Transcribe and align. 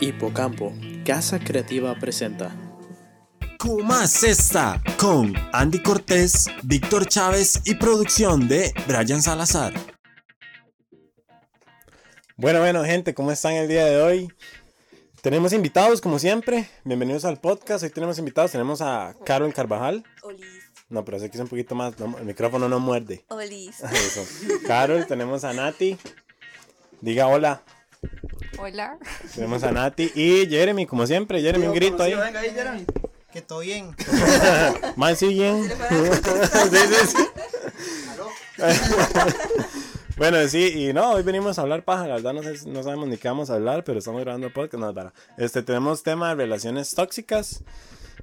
Hipocampo, 0.00 0.72
Casa 1.04 1.38
Creativa 1.38 1.94
presenta. 1.94 2.56
Cumas 3.58 4.22
está 4.24 4.82
con 4.98 5.34
Andy 5.52 5.82
Cortés, 5.82 6.46
Víctor 6.62 7.06
Chávez 7.06 7.60
y 7.66 7.74
producción 7.74 8.48
de 8.48 8.72
Brian 8.88 9.20
Salazar. 9.20 9.74
Bueno, 12.36 12.60
bueno, 12.60 12.82
gente, 12.84 13.12
¿cómo 13.12 13.30
están 13.30 13.52
el 13.52 13.68
día 13.68 13.84
de 13.84 14.00
hoy? 14.00 14.28
Tenemos 15.20 15.52
invitados, 15.52 16.00
como 16.00 16.18
siempre. 16.18 16.70
Bienvenidos 16.84 17.26
al 17.26 17.38
podcast. 17.38 17.84
Hoy 17.84 17.90
tenemos 17.90 18.18
invitados. 18.18 18.52
Tenemos 18.52 18.80
a 18.80 19.14
Carol 19.26 19.52
Carvajal. 19.52 20.02
Olis. 20.22 20.46
No, 20.88 21.04
pero 21.04 21.18
sé 21.18 21.28
que 21.28 21.36
es 21.36 21.42
un 21.42 21.48
poquito 21.48 21.74
más. 21.74 21.98
no, 21.98 22.16
el 22.16 22.24
micrófono 22.24 22.70
no 22.70 22.80
muerde. 22.80 23.26
Olis. 23.28 23.80
Eso. 23.80 24.24
Carol, 24.66 25.06
tenemos 25.06 25.44
a 25.44 25.52
Nati. 25.52 25.98
Diga 27.02 27.26
hola. 27.26 27.62
Hola. 28.58 28.98
Tenemos 29.34 29.62
a 29.62 29.72
Nati 29.72 30.10
y 30.14 30.46
Jeremy, 30.48 30.86
como 30.86 31.06
siempre. 31.06 31.40
Jeremy, 31.40 31.66
un 31.66 31.74
grito 31.74 32.02
ahí. 32.02 32.14
Venga 32.14 32.40
ahí, 32.40 32.50
Jeremy. 32.50 32.84
Que 33.32 33.42
todo 33.42 33.60
bien. 33.60 33.94
Más 34.96 35.18
siguen. 35.18 35.70
Sí, 36.70 36.76
sí, 36.76 37.06
sí. 37.06 37.26
Bueno, 40.16 40.46
sí, 40.48 40.66
y 40.88 40.92
no, 40.92 41.12
hoy 41.12 41.22
venimos 41.22 41.58
a 41.58 41.62
hablar 41.62 41.82
paja, 41.82 42.06
la 42.06 42.16
verdad 42.16 42.34
no, 42.34 42.42
sé- 42.42 42.68
no 42.68 42.82
sabemos 42.82 43.08
ni 43.08 43.16
qué 43.16 43.28
vamos 43.28 43.48
a 43.48 43.54
hablar, 43.54 43.84
pero 43.84 44.00
estamos 44.00 44.20
grabando 44.20 44.52
podcast, 44.52 44.78
no, 44.78 44.92
para. 44.92 45.14
Este, 45.38 45.62
tenemos 45.62 46.02
tema 46.02 46.28
de 46.28 46.34
relaciones 46.34 46.90
tóxicas. 46.90 47.62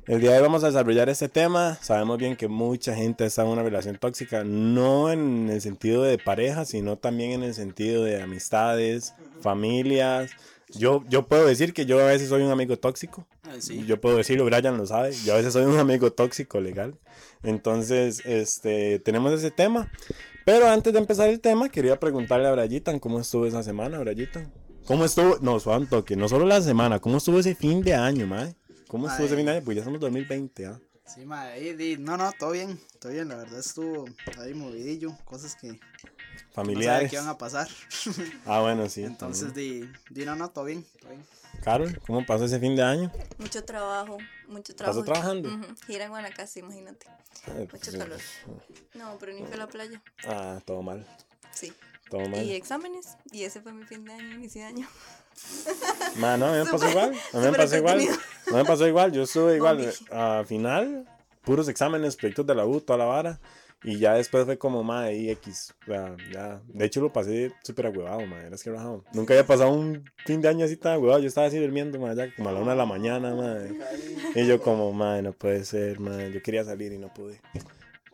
El 0.06 0.22
día 0.22 0.32
de 0.32 0.38
hoy 0.38 0.44
vamos 0.44 0.64
a 0.64 0.68
desarrollar 0.68 1.10
este 1.10 1.28
tema. 1.28 1.78
Sabemos 1.82 2.18
bien 2.18 2.36
que 2.36 2.48
mucha 2.48 2.96
gente 2.96 3.26
está 3.26 3.44
en 3.44 3.50
una 3.50 3.64
relación 3.64 3.98
tóxica, 3.98 4.44
no 4.44 5.12
en 5.12 5.50
el 5.50 5.62
sentido 5.62 6.04
de 6.04 6.18
pareja, 6.18 6.66
sino 6.66 6.98
también 6.98 7.32
en 7.32 7.44
el 7.44 7.54
sentido 7.54 8.04
de 8.04 8.22
amistades, 8.22 9.14
familias. 9.42 10.32
Yo, 10.70 11.04
yo 11.10 11.26
puedo 11.26 11.46
decir 11.46 11.74
que 11.74 11.86
yo 11.86 12.00
a 12.00 12.06
veces 12.06 12.30
soy 12.30 12.44
un 12.44 12.52
amigo 12.52 12.78
tóxico. 12.78 13.26
Yo 13.86 14.00
puedo 14.00 14.18
decirlo, 14.18 14.46
Brian 14.46 14.78
lo 14.78 14.86
sabe. 14.86 15.14
Yo 15.26 15.34
a 15.34 15.38
veces 15.38 15.54
soy 15.54 15.66
un 15.66 15.80
amigo 15.80 16.12
tóxico 16.12 16.60
legal. 16.60 16.98
Entonces, 17.44 18.22
este, 18.26 19.00
tenemos 19.00 19.34
ese 19.34 19.52
tema. 19.52 19.92
Pero 20.46 20.70
antes 20.70 20.94
de 20.94 21.00
empezar 21.00 21.30
el 21.30 21.40
tema, 21.40 21.70
quería 21.70 22.00
preguntarle 22.00 22.48
a 22.48 22.52
Brayitan 22.52 23.00
cómo 23.00 23.20
estuvo 23.20 23.46
esa 23.46 23.64
semana, 23.64 24.00
Brayitan. 24.00 24.52
¿Cómo 24.86 25.04
estuvo? 25.04 25.38
No, 25.42 25.58
un 25.58 25.88
toque, 25.88 26.16
no 26.16 26.30
solo 26.30 26.46
la 26.46 26.62
semana, 26.62 27.00
¿cómo 27.00 27.18
estuvo 27.18 27.40
ese 27.40 27.56
fin 27.56 27.82
de 27.82 27.94
año, 27.94 28.26
mae? 28.26 28.56
¿Cómo 28.88 29.08
estuvo 29.08 29.26
ese 29.26 29.36
Mae. 29.36 29.38
fin 29.38 29.46
de 29.46 29.52
año? 29.54 29.64
Pues 29.66 29.76
ya 29.76 29.82
estamos 29.82 30.00
2020, 30.00 30.66
¿ah? 30.66 30.80
Sí, 31.06 31.26
madre. 31.26 31.54
ahí, 31.54 31.74
di- 31.76 31.98
No, 31.98 32.18
no, 32.18 32.32
todo 32.34 32.52
bien. 32.52 32.80
Todo 33.00 33.12
bien, 33.12 33.30
la 33.30 33.36
verdad 33.38 33.60
estuvo 33.60 34.06
ahí 34.40 34.54
movidillo. 34.54 35.16
Cosas 35.26 35.56
que 35.56 35.68
no 35.74 35.78
Familiares. 36.52 37.10
que 37.10 37.16
iban 37.16 37.30
a 37.30 37.38
pasar. 37.38 37.68
Ah, 38.46 38.62
bueno, 38.62 38.90
sí. 38.90 39.04
Entonces, 39.04 39.54
di, 39.54 39.90
di, 40.10 40.26
no, 40.26 40.36
no, 40.36 40.50
todo 40.50 40.66
bien. 40.66 40.86
Todo 41.00 41.12
bien. 41.12 41.24
Carol, 41.64 42.00
¿cómo 42.06 42.26
pasó 42.26 42.46
ese 42.46 42.60
fin 42.60 42.76
de 42.76 42.84
año? 42.84 43.12
Mucho 43.38 43.64
trabajo. 43.64 44.18
Mucho 44.48 44.76
trabajo. 44.76 45.04
trabajando? 45.04 45.50
Ujú, 45.50 45.66
Gira 45.88 46.06
en 46.06 46.10
Guanacaste, 46.12 46.60
imagínate. 46.60 47.08
Eh, 47.48 47.60
Mucho 47.62 47.68
pues, 47.70 47.98
calor. 47.98 48.20
No, 48.94 49.18
pero 49.20 49.34
ni 49.34 49.44
fue 49.44 49.54
a 49.54 49.58
la 49.58 49.68
playa. 49.68 50.02
Ah, 50.26 50.60
todo 50.66 50.82
mal, 50.82 51.06
Sí. 51.54 51.74
Todo 52.10 52.22
Y 52.44 52.54
exámenes. 52.54 53.18
Y 53.32 53.44
ese 53.44 53.62
fue 53.62 53.74
mi 53.74 53.86
fin 53.86 54.06
de 54.06 54.14
año, 54.14 54.36
inicio 54.36 54.62
de 54.62 54.68
año. 54.68 54.88
Ma, 56.18 56.38
no, 56.38 56.48
a 56.48 56.52
mí 56.52 56.58
me 56.58 56.66
pasó 56.72 56.90
igual. 56.90 57.14
A 57.34 57.38
mí 57.38 57.46
me 57.46 57.54
pasó 57.54 57.78
igual. 57.78 58.00
entretenido. 58.00 58.28
No 58.52 58.58
me 58.58 58.66
pasó 58.66 58.88
igual. 58.88 59.12
Yo 59.12 59.24
estuve 59.24 59.56
igual. 59.56 59.94
Al 60.12 60.46
final, 60.46 61.08
puros 61.44 61.68
exámenes, 61.68 62.16
proyectos 62.16 62.46
de 62.46 62.56
la 62.56 62.66
U, 62.66 62.82
toda 62.82 62.98
la 62.98 63.06
vara. 63.06 63.40
Y 63.84 64.00
ya 64.00 64.16
después 64.16 64.46
fue 64.46 64.58
como, 64.58 64.84
ma, 64.84 65.12
y 65.12 65.30
X. 65.30 65.76
O 65.84 65.86
sea, 65.86 66.16
ya. 66.34 66.62
De 66.68 66.86
hecho, 66.86 67.00
lo 67.00 67.14
pasé 67.14 67.52
súper 67.64 67.86
agüevado, 67.86 68.26
ma. 68.26 68.42
Era 68.42 68.58
que 68.58 68.72
rajado. 68.72 69.04
Nunca 69.14 69.34
había 69.34 69.46
pasado 69.46 69.72
un 69.72 70.04
fin 70.26 70.42
de 70.42 70.48
año 70.48 70.66
así 70.66 70.78
tan 70.78 70.94
agüevado. 70.94 71.22
Yo 71.22 71.28
estaba 71.28 71.48
así 71.48 71.60
durmiendo, 71.60 72.00
ma, 72.00 72.16
ya 72.16 72.34
como 72.36 72.50
a 72.50 72.54
la 72.54 72.60
una 72.60 72.72
de 72.72 72.78
la 72.78 72.86
mañana, 72.86 73.36
ma. 73.36 73.58
Y 74.34 74.48
yo, 74.48 74.60
como, 74.62 74.92
ma, 74.94 75.22
no 75.22 75.32
puede 75.34 75.64
ser, 75.64 76.00
ma. 76.00 76.28
Yo 76.28 76.42
quería 76.42 76.64
salir 76.64 76.92
y 76.92 76.98
no 76.98 77.14
pude. 77.14 77.40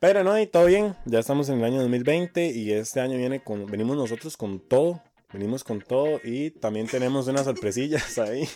Pero 0.03 0.21
no, 0.21 0.37
y 0.37 0.47
todo 0.47 0.65
bien. 0.65 0.97
Ya 1.05 1.19
estamos 1.19 1.47
en 1.47 1.59
el 1.59 1.63
año 1.63 1.79
2020 1.79 2.47
y 2.47 2.73
este 2.73 2.99
año 2.99 3.17
viene 3.17 3.41
con. 3.41 3.65
Venimos 3.67 3.95
nosotros 3.95 4.35
con 4.35 4.59
todo. 4.59 5.01
Venimos 5.31 5.63
con 5.63 5.79
todo 5.79 6.19
y 6.21 6.51
también 6.51 6.87
tenemos 6.87 7.27
unas 7.27 7.45
sorpresillas 7.45 8.17
ahí. 8.17 8.49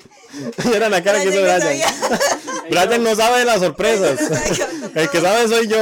Era 0.75 0.89
la 0.89 1.01
cara 1.01 1.21
que 1.21 1.29
hizo 1.29 1.41
Brian 1.41 1.59
no 1.61 1.65
Brian. 1.69 2.87
Brian 2.89 3.03
no 3.03 3.15
sabe 3.15 3.39
de 3.39 3.45
las 3.45 3.61
sorpresas. 3.61 4.17
Brian. 4.29 4.91
El 4.95 5.09
que 5.09 5.21
sabe 5.21 5.47
soy 5.47 5.67
yo. 5.69 5.77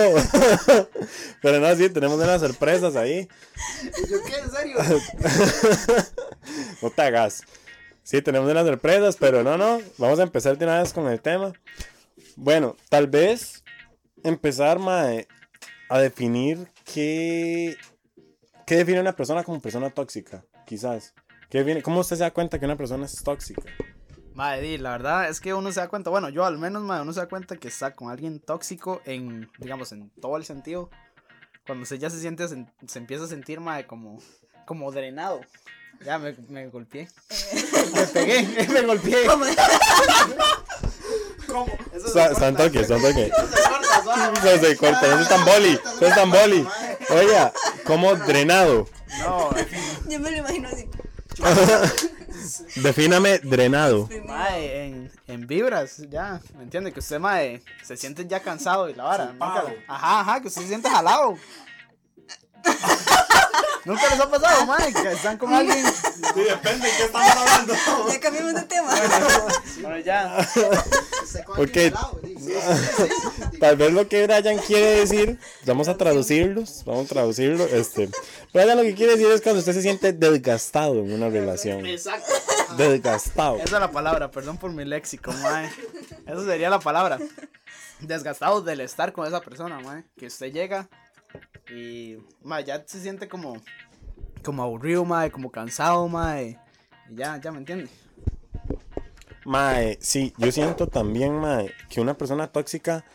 Pero 1.42 1.60
no, 1.60 1.76
sí, 1.76 1.90
tenemos 1.90 2.20
unas 2.20 2.42
sorpresas 2.42 2.96
ahí. 2.96 3.28
¿Y 3.82 4.12
yo 4.12 4.18
qué? 4.24 4.36
¿En 4.36 4.52
serio? 4.52 4.78
No 6.84 6.92
te 6.92 7.02
hagas. 7.02 7.42
Sí, 8.04 8.22
tenemos 8.22 8.52
unas 8.52 8.68
sorpresas, 8.68 9.18
pero 9.20 9.42
no, 9.42 9.58
no. 9.58 9.82
Vamos 9.98 10.20
a 10.20 10.24
empezar 10.24 10.60
de 10.60 10.66
una 10.66 10.84
vez 10.84 10.94
con 10.94 11.08
el 11.08 11.20
tema. 11.20 11.54
Bueno, 12.36 12.76
tal 12.88 13.08
vez 13.08 13.64
empezar, 14.24 14.80
mae, 14.80 15.28
a 15.90 16.00
definir 16.00 16.68
qué, 16.92 17.78
qué 18.66 18.76
define 18.78 19.00
una 19.02 19.16
persona 19.16 19.44
como 19.44 19.60
persona 19.62 19.90
tóxica, 19.90 20.44
quizás. 20.66 21.14
¿Qué 21.50 21.64
define- 21.64 21.82
¿Cómo 21.82 22.00
usted 22.02 22.16
se 22.18 22.24
da 22.24 22.32
cuenta 22.32 22.60
que 22.60 22.66
una 22.66 22.76
persona 22.78 23.06
es 23.06 23.22
tóxica? 23.24 23.62
Madre, 24.34 24.78
la 24.80 24.92
verdad 24.92 25.30
es 25.30 25.40
que 25.40 25.54
uno 25.54 25.72
se 25.72 25.80
da 25.80 25.88
cuenta, 25.88 26.10
bueno, 26.10 26.28
yo 26.30 26.44
al 26.46 26.58
menos, 26.58 26.84
madre, 26.84 27.04
uno 27.04 27.14
se 27.14 27.22
da 27.22 27.30
cuenta 27.30 27.56
que 27.56 27.70
está 27.70 27.94
con 27.96 28.10
alguien 28.10 28.40
tóxico 28.40 29.02
en, 29.06 29.50
digamos, 29.60 29.92
en 29.94 30.10
todo 30.22 30.36
el 30.38 30.44
sentido. 30.44 30.90
Cuando 31.66 31.86
se 31.86 31.98
ya 32.00 32.10
se 32.10 32.20
siente, 32.20 32.48
se, 32.48 32.66
se 32.88 33.00
empieza 33.00 33.24
a 33.24 33.28
sentir, 33.28 33.60
madre, 33.62 33.88
como, 33.88 34.20
como 34.66 34.92
drenado. 34.92 35.40
Ya 36.04 36.18
me, 36.20 36.34
me 36.50 36.68
golpeé. 36.68 37.08
me 37.96 38.06
pegué, 38.08 38.68
me 38.74 38.82
golpeé. 38.82 39.26
¿Cómo? 41.48 41.68
Eso 41.94 42.08
se 42.08 42.14
corta. 42.14 42.36
San 42.40 42.56
toque, 42.56 42.84
san 42.86 43.02
toque. 43.02 43.32
Eso 44.44 44.66
se 44.66 44.78
corta, 44.78 45.22
es 45.22 45.30
tan 45.30 45.46
boli, 45.46 45.80
eso 45.84 46.06
es 46.06 46.16
tan 46.16 46.32
boli. 46.32 46.68
Oiga, 47.10 47.52
como 47.86 48.16
drenado. 48.16 48.88
No, 49.20 49.50
Yo 50.10 50.20
me 50.20 50.32
lo 50.32 50.38
imagino 50.38 50.70
así. 50.70 50.88
Defíname 52.76 53.40
drenado. 53.40 54.10
mae, 54.26 54.86
en, 54.86 55.12
en 55.28 55.48
vibras, 55.48 55.98
ya, 56.10 56.40
¿me 56.58 56.64
entiende? 56.64 56.92
Que 56.92 57.00
usted, 57.00 57.20
mae, 57.20 57.62
se 57.84 57.98
siente 57.98 58.26
ya 58.28 58.42
cansado 58.42 58.90
y 58.90 58.94
la 58.94 59.04
vara. 59.04 59.26
Nunca, 59.28 59.64
ajá, 59.88 60.20
ajá, 60.22 60.42
que 60.42 60.48
usted 60.48 60.62
se 60.62 60.68
siente 60.68 60.90
jalado. 60.90 61.38
Nunca 63.86 64.10
les 64.10 64.20
ha 64.20 64.30
pasado, 64.30 64.66
mae, 64.66 64.92
que 64.94 65.12
están 65.12 65.38
con 65.38 65.54
alguien. 65.54 65.86
Sí, 65.86 66.42
depende 66.42 66.88
de 66.88 66.98
qué 66.98 67.04
estamos 67.04 67.30
hablando. 67.30 67.74
Ya 68.12 68.20
cambiamos 68.20 68.54
de 68.56 68.62
tema. 68.64 68.90
Bueno, 69.82 70.00
ya. 70.00 70.38
Ok. 71.58 71.78
Tal 73.60 73.78
vez 73.78 73.94
lo 73.94 74.08
que 74.08 74.26
Brian 74.26 74.58
quiere 74.60 75.00
decir, 75.02 75.40
vamos 75.66 75.88
a 75.88 75.98
traducirlos, 75.98 76.84
vamos 76.86 77.06
a 77.06 77.10
traducirlo. 77.10 77.66
Este, 77.66 78.10
Brian 78.54 78.78
lo 78.78 78.84
que 78.84 78.96
quiere 78.96 79.14
decir 79.14 79.32
es 79.32 79.42
cuando 79.42 79.60
usted 79.60 79.74
se 79.74 79.82
siente 79.82 80.14
desgastado 80.14 81.00
en 81.00 81.14
una 81.14 81.30
relación. 81.30 81.86
Exacto. 81.86 82.32
Desgastado. 82.78 83.58
Esa 83.58 83.64
es 83.64 83.72
la 83.72 83.92
palabra, 83.92 84.32
perdón 84.32 84.58
por 84.58 84.72
mi 84.72 84.86
léxico, 84.86 85.32
mae. 85.34 85.70
Esa 86.26 86.46
sería 86.46 86.70
la 86.70 86.80
palabra. 86.80 87.20
Desgastado 88.00 88.62
del 88.62 88.82
estar 88.82 89.14
con 89.14 89.28
esa 89.28 89.42
persona, 89.42 89.80
mae. 89.80 90.04
Que 90.18 90.28
usted 90.28 90.52
llega 90.52 90.90
y, 91.70 92.18
mae, 92.44 92.64
ya 92.64 92.84
se 92.86 93.00
siente 93.00 93.28
como, 93.28 93.62
como 94.44 94.64
aburrido, 94.64 95.06
mae, 95.06 95.32
como 95.32 95.52
cansado, 95.52 96.08
mae. 96.08 96.60
Y 97.10 97.16
ya, 97.16 97.40
ya 97.40 97.52
me 97.52 97.60
entiende. 97.60 97.90
Mae, 99.46 99.98
sí, 100.02 100.34
yo 100.38 100.52
siento 100.52 100.88
también, 100.88 101.40
mae, 101.40 101.74
que 101.90 102.02
una 102.02 102.18
persona 102.18 102.52
tóxica 102.52 103.06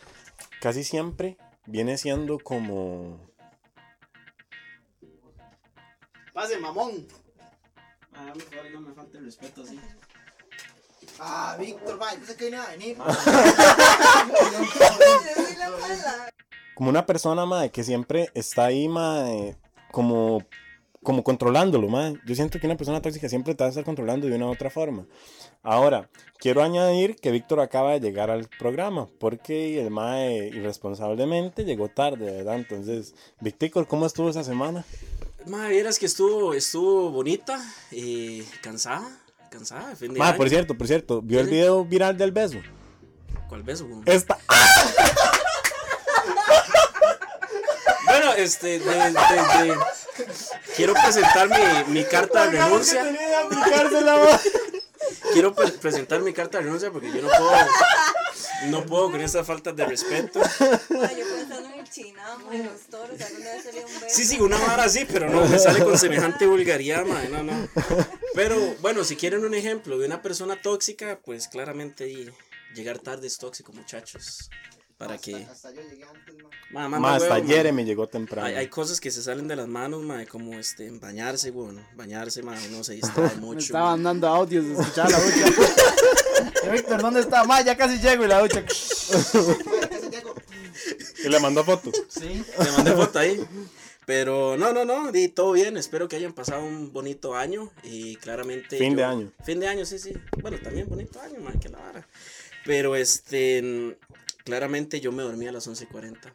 casi 0.60 0.84
siempre 0.84 1.36
viene 1.66 1.98
siendo 1.98 2.38
como... 2.38 3.28
Pase, 6.32 6.58
mamón. 6.58 7.08
Ah, 8.14 8.30
por 8.32 8.42
favor, 8.42 8.70
no 8.70 8.80
me 8.80 8.94
falte 8.94 9.18
el 9.18 9.24
respeto 9.24 9.62
así. 9.62 9.80
Ah, 11.18 11.56
Víctor, 11.58 12.00
va, 12.00 12.14
yo 12.14 12.24
sé 12.24 12.36
que 12.36 12.44
viene 12.44 12.58
a 12.58 12.68
venir. 12.68 12.96
Mala. 12.96 13.14
como 16.74 16.90
una 16.90 17.04
persona, 17.04 17.44
mae, 17.44 17.70
que 17.70 17.82
siempre 17.82 18.30
está 18.34 18.66
ahí, 18.66 18.88
mae, 18.88 19.56
como, 19.90 20.46
como 21.02 21.24
controlándolo, 21.24 21.88
mae. 21.88 22.14
Yo 22.26 22.34
siento 22.34 22.60
que 22.60 22.66
una 22.66 22.76
persona 22.76 23.00
tóxica 23.00 23.28
siempre 23.28 23.54
te 23.54 23.64
va 23.64 23.68
a 23.68 23.70
estar 23.70 23.84
controlando 23.84 24.26
de 24.26 24.34
una 24.36 24.46
u 24.46 24.50
otra 24.50 24.70
forma. 24.70 25.06
Ahora, 25.62 26.10
quiero 26.38 26.62
añadir 26.62 27.16
que 27.16 27.30
Víctor 27.30 27.60
acaba 27.60 27.92
de 27.92 28.00
llegar 28.00 28.30
al 28.30 28.48
programa, 28.58 29.08
porque 29.18 29.80
el 29.80 29.90
mae 29.90 30.48
irresponsablemente 30.48 31.64
llegó 31.64 31.88
tarde, 31.88 32.30
¿verdad? 32.30 32.56
Entonces, 32.56 33.14
Víctor, 33.40 33.86
¿cómo 33.86 34.06
estuvo 34.06 34.28
esa 34.28 34.44
semana? 34.44 34.84
Madre, 35.46 35.70
vieras 35.70 35.98
que 35.98 36.06
estuvo, 36.06 36.52
estuvo 36.52 37.10
bonita, 37.10 37.58
eh, 37.92 38.44
cansada, 38.62 39.08
cansada. 39.50 39.96
Fin 39.96 40.12
de 40.12 40.18
Mae, 40.18 40.28
año. 40.30 40.36
por 40.36 40.48
cierto, 40.50 40.76
por 40.76 40.86
cierto, 40.86 41.22
¿vio 41.22 41.40
el 41.40 41.48
video 41.48 41.84
viral 41.84 42.18
del 42.18 42.32
beso? 42.32 42.58
¿Cuál 43.48 43.62
beso? 43.62 43.86
güey? 43.86 44.02
Esta... 44.04 44.38
Bueno, 48.10 48.26
este, 48.42 48.78
de, 48.78 48.84
de- 48.84 49.12
de- 49.12 49.78
quiero 50.76 50.94
presentar 50.94 51.48
mi, 51.48 51.92
mi 51.92 52.04
carta 52.04 52.46
de 52.46 52.60
renuncia. 52.62 53.04
quiero 55.32 55.54
pre- 55.54 55.72
presentar 55.72 56.20
mi 56.20 56.32
carta 56.32 56.58
de 56.58 56.64
renuncia 56.64 56.90
porque 56.90 57.08
yo 57.12 57.22
no 57.22 57.28
puedo, 57.28 57.52
no 58.66 58.86
puedo 58.86 59.10
con 59.12 59.20
estas 59.20 59.46
faltas 59.46 59.74
de 59.76 59.86
respeto. 59.86 60.40
Ma, 60.40 61.10
yo 61.12 61.24
pensando 61.36 61.68
en 61.72 61.80
el 61.80 61.88
chinamo, 61.90 62.52
en 62.52 62.66
los 62.66 62.80
toros, 62.90 63.20
¿a 63.20 63.28
dónde 63.30 63.48
debe 63.48 63.62
salir 63.62 63.84
un 63.86 63.92
beso? 64.00 64.06
Sí, 64.16 64.24
sí, 64.24 64.40
una 64.40 64.58
vara 64.58 64.84
así, 64.84 65.04
pero 65.10 65.28
no 65.30 65.44
me 65.46 65.58
sale 65.58 65.82
con 65.84 65.98
semejante 65.98 66.46
vulgaridad, 66.46 67.04
no, 67.04 67.42
no. 67.42 67.68
Pero 68.34 68.56
bueno, 68.80 69.04
si 69.04 69.16
quieren 69.16 69.44
un 69.44 69.54
ejemplo 69.54 69.98
de 69.98 70.06
una 70.06 70.22
persona 70.22 70.60
tóxica, 70.60 71.18
pues 71.24 71.48
claramente 71.48 72.32
llegar 72.74 72.98
tarde 72.98 73.26
es 73.26 73.38
tóxico, 73.38 73.72
muchachos. 73.72 74.50
Para 75.00 75.16
que. 75.16 75.34
Hasta 75.34 75.72
yo 75.72 75.80
llegué 75.80 76.04
antes, 76.04 76.34
man. 76.34 76.50
Ma, 76.72 76.82
ma, 76.82 76.88
Ma, 76.90 76.98
ma, 76.98 77.14
hasta 77.16 77.32
huevo, 77.36 77.46
ma. 77.48 77.54
Jeremy 77.54 77.84
llegó 77.86 78.06
temprano. 78.06 78.46
Hay, 78.46 78.54
hay 78.54 78.68
cosas 78.68 79.00
que 79.00 79.10
se 79.10 79.22
salen 79.22 79.48
de 79.48 79.56
las 79.56 79.66
manos, 79.66 80.02
mae, 80.02 80.26
como 80.26 80.52
este, 80.58 80.90
bañarse, 80.90 81.50
bueno, 81.50 81.80
bañarse, 81.96 82.42
mae, 82.42 82.68
uno 82.68 82.84
se 82.84 82.96
distrae 82.96 83.30
Me 83.36 83.40
mucho. 83.40 83.60
estaba 83.60 83.86
mae. 83.86 83.92
mandando 83.96 84.28
audios 84.28 84.66
de 84.66 84.72
escuchar 84.74 85.10
la 85.10 85.18
ducha. 85.18 86.70
Víctor, 86.72 87.00
¿dónde 87.00 87.20
está? 87.20 87.44
Ma, 87.44 87.62
ya 87.62 87.74
casi 87.78 87.98
llego 87.98 88.26
y 88.26 88.28
la 88.28 88.40
ducha. 88.42 88.62
Bueno, 89.64 89.88
casi 89.90 90.10
llego. 90.10 90.34
Y 91.24 91.28
le 91.30 91.40
mandó 91.40 91.64
fotos. 91.64 91.94
Sí. 92.08 92.44
Le 92.62 92.70
mandé 92.72 92.92
foto 92.92 93.18
ahí. 93.18 93.40
Pero 94.04 94.58
no, 94.58 94.74
no, 94.74 94.84
no, 94.84 95.16
y 95.16 95.28
todo 95.28 95.52
bien, 95.52 95.78
espero 95.78 96.08
que 96.08 96.16
hayan 96.16 96.34
pasado 96.34 96.62
un 96.62 96.92
bonito 96.92 97.34
año 97.36 97.70
y 97.84 98.16
claramente... 98.16 98.76
Fin 98.76 98.96
de 98.96 99.04
año. 99.04 99.32
Fin 99.44 99.60
de 99.60 99.68
año, 99.68 99.86
sí, 99.86 99.98
sí. 99.98 100.12
Bueno, 100.42 100.58
también 100.62 100.88
bonito 100.90 101.18
año, 101.20 101.40
más 101.40 101.54
que 101.56 101.68
la 101.70 101.78
vara. 101.78 102.06
Pero 102.66 102.94
este, 102.96 103.96
claramente 104.50 105.00
yo 105.00 105.12
me 105.12 105.22
dormí 105.22 105.46
a 105.46 105.52
las 105.52 105.68
11.40 105.68 106.34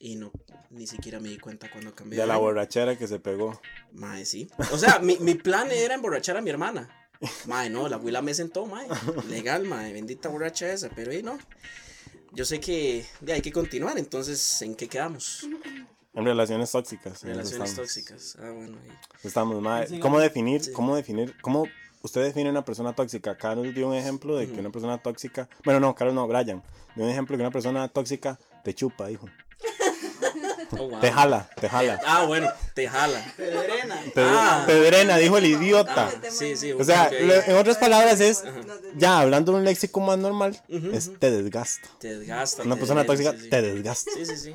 y 0.00 0.16
no, 0.16 0.32
ni 0.70 0.88
siquiera 0.88 1.20
me 1.20 1.28
di 1.28 1.38
cuenta 1.38 1.70
cuando 1.70 1.94
cambié. 1.94 2.18
De 2.18 2.26
la 2.26 2.36
borrachera 2.36 2.98
que 2.98 3.06
se 3.06 3.20
pegó. 3.20 3.60
Mae, 3.92 4.24
sí. 4.26 4.48
O 4.72 4.78
sea, 4.78 4.98
mi, 4.98 5.16
mi 5.18 5.34
plan 5.36 5.70
era 5.70 5.94
emborrachar 5.94 6.36
a 6.36 6.40
mi 6.40 6.50
hermana. 6.50 6.90
Mae, 7.46 7.70
no, 7.70 7.88
la 7.88 7.96
abuela 7.96 8.20
me 8.20 8.34
sentó, 8.34 8.66
mae. 8.66 8.88
Legal, 9.28 9.64
mae, 9.64 9.92
bendita 9.92 10.28
borracha 10.28 10.72
esa, 10.72 10.90
pero 10.90 11.12
ahí 11.12 11.22
no. 11.22 11.38
Yo 12.32 12.44
sé 12.44 12.58
que 12.58 13.06
de, 13.20 13.34
hay 13.34 13.42
que 13.42 13.52
continuar, 13.52 13.96
entonces, 13.96 14.60
¿en 14.62 14.74
qué 14.74 14.88
quedamos? 14.88 15.46
En 16.14 16.24
relaciones 16.24 16.72
tóxicas. 16.72 17.22
en 17.22 17.30
Relaciones 17.30 17.70
estamos. 17.70 17.76
tóxicas. 17.76 18.36
Ah, 18.40 18.50
bueno. 18.50 18.76
ahí. 18.82 18.90
Estamos, 19.22 19.62
ma. 19.62 19.84
¿Cómo 20.00 20.18
definir? 20.18 20.64
Sí. 20.64 20.72
¿Cómo 20.72 20.96
definir? 20.96 21.36
¿Cómo 21.40 21.68
usted 22.02 22.22
define 22.22 22.50
una 22.50 22.64
persona 22.64 22.92
tóxica? 22.94 23.36
Carlos 23.36 23.74
dio 23.74 23.88
un 23.88 23.94
ejemplo 23.94 24.36
de 24.36 24.48
que 24.50 24.60
una 24.60 24.70
persona 24.70 24.98
tóxica. 24.98 25.48
Bueno, 25.64 25.80
no, 25.80 25.94
Carlos 25.94 26.14
no, 26.14 26.26
Brian. 26.26 26.62
Dio 26.94 27.04
un 27.04 27.10
ejemplo 27.10 27.34
de 27.34 27.38
que 27.38 27.42
una 27.46 27.52
persona 27.52 27.88
tóxica 27.88 28.38
te 28.64 28.74
chupa, 28.74 29.06
dijo. 29.08 29.26
Oh, 30.78 30.88
wow. 30.88 31.00
Te 31.00 31.12
jala, 31.12 31.50
te 31.60 31.68
jala. 31.68 32.00
Ah, 32.06 32.24
bueno, 32.24 32.48
te 32.74 32.88
jala. 32.88 33.22
Te, 33.36 33.52
Ah. 34.16 34.64
te 34.66 34.80
drena, 34.80 35.18
dijo 35.18 35.36
el 35.36 35.44
idiota. 35.44 36.10
Sí, 36.30 36.56
sí. 36.56 36.72
O 36.72 36.82
sea, 36.82 37.10
en 37.12 37.56
otras 37.58 37.76
palabras 37.76 38.20
es, 38.20 38.42
ya 38.96 39.18
hablando 39.20 39.52
de 39.52 39.58
un 39.58 39.64
léxico 39.66 40.00
más 40.00 40.16
normal, 40.16 40.58
es 40.68 41.10
te 41.18 41.30
desgasta. 41.30 41.88
te 41.98 42.16
desgasta. 42.18 42.62
Una 42.62 42.76
te 42.76 42.78
persona 42.80 43.02
drena, 43.02 43.12
tóxica 43.12 43.32
sí, 43.32 43.44
sí. 43.44 43.50
te 43.50 43.60
desgasta. 43.62 44.10
Sí, 44.14 44.24
sí, 44.24 44.36
sí. 44.38 44.54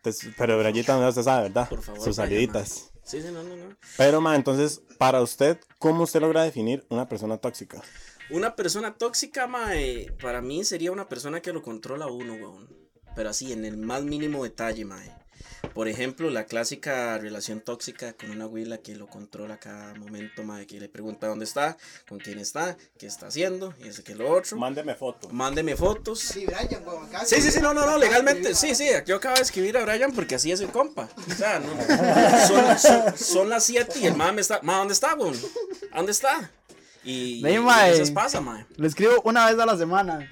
Te- 0.00 0.32
pero 0.38 0.56
Brayita 0.58 0.98
no 0.98 1.12
se 1.12 1.22
sabe, 1.22 1.42
¿verdad? 1.48 1.68
Por 1.68 1.82
favor. 1.82 2.00
Sus 2.02 2.16
saliditas. 2.16 2.90
Ma. 3.08 3.22
Sí, 3.22 3.22
sí, 3.26 3.32
no, 3.32 3.42
no, 3.42 3.56
no. 3.56 3.76
Pero, 3.96 4.20
ma, 4.20 4.36
entonces, 4.36 4.82
para 4.98 5.22
usted, 5.22 5.58
¿cómo 5.78 6.04
usted 6.04 6.20
logra 6.20 6.42
definir 6.42 6.84
una 6.90 7.08
persona 7.08 7.38
tóxica? 7.38 7.82
Una 8.30 8.54
persona 8.54 8.94
tóxica, 8.94 9.46
mae, 9.46 10.12
para 10.20 10.42
mí 10.42 10.64
sería 10.64 10.92
una 10.92 11.08
persona 11.08 11.40
que 11.40 11.52
lo 11.52 11.62
controla 11.62 12.06
uno, 12.06 12.34
weón. 12.34 12.68
Pero 13.16 13.30
así, 13.30 13.52
en 13.52 13.64
el 13.64 13.78
más 13.78 14.02
mínimo 14.04 14.44
detalle, 14.44 14.84
mae. 14.84 15.27
Por 15.74 15.88
ejemplo, 15.88 16.30
la 16.30 16.44
clásica 16.44 17.18
relación 17.18 17.60
tóxica 17.60 18.12
con 18.14 18.30
una 18.30 18.46
huila 18.46 18.78
que 18.78 18.94
lo 18.96 19.06
controla 19.06 19.54
a 19.54 19.58
cada 19.58 19.94
momento, 19.94 20.42
mae, 20.42 20.66
que 20.66 20.80
le 20.80 20.88
pregunta 20.88 21.26
dónde 21.28 21.44
está, 21.44 21.76
con 22.08 22.18
quién 22.18 22.38
está, 22.38 22.76
qué 22.98 23.06
está 23.06 23.28
haciendo, 23.28 23.74
y 23.84 23.88
ese 23.88 24.02
que 24.02 24.14
lo 24.14 24.30
otro. 24.30 24.56
Mándeme 24.56 24.94
foto. 24.94 25.28
Mándeme 25.30 25.76
fotos. 25.76 26.20
Sí, 26.20 26.46
Brian, 26.46 26.82
weón. 26.86 27.06
acá- 27.06 27.24
Sí, 27.24 27.40
sí, 27.40 27.50
sí, 27.50 27.60
no, 27.60 27.72
no, 27.74 27.86
no, 27.86 27.98
legalmente, 27.98 28.54
sí, 28.54 28.74
sí, 28.74 28.88
yo 29.06 29.16
acabo 29.16 29.36
de 29.36 29.42
escribir 29.42 29.76
a 29.76 29.84
Brian 29.84 30.12
porque 30.12 30.34
así 30.34 30.50
es 30.50 30.60
el 30.60 30.70
compa. 30.70 31.08
O 31.30 31.34
sea, 31.34 31.60
no, 31.60 31.68
son, 32.48 32.78
son, 32.78 33.18
son 33.18 33.48
las 33.48 33.64
7 33.64 33.98
y 34.00 34.06
el 34.06 34.14
mae 34.16 34.32
me 34.32 34.40
está, 34.40 34.60
mae, 34.62 34.78
¿dónde 34.78 34.94
está, 34.94 35.14
weón? 35.14 35.34
¿A 35.92 35.96
¿Dónde 35.98 36.12
está? 36.12 36.50
Y, 37.04 37.46
y 37.46 37.58
mae. 37.58 37.92
eso 38.00 38.12
pasa, 38.12 38.40
mae. 38.40 38.66
Le 38.76 38.88
escribo 38.88 39.20
una 39.24 39.48
vez 39.50 39.58
a 39.58 39.66
la 39.66 39.76
semana. 39.76 40.28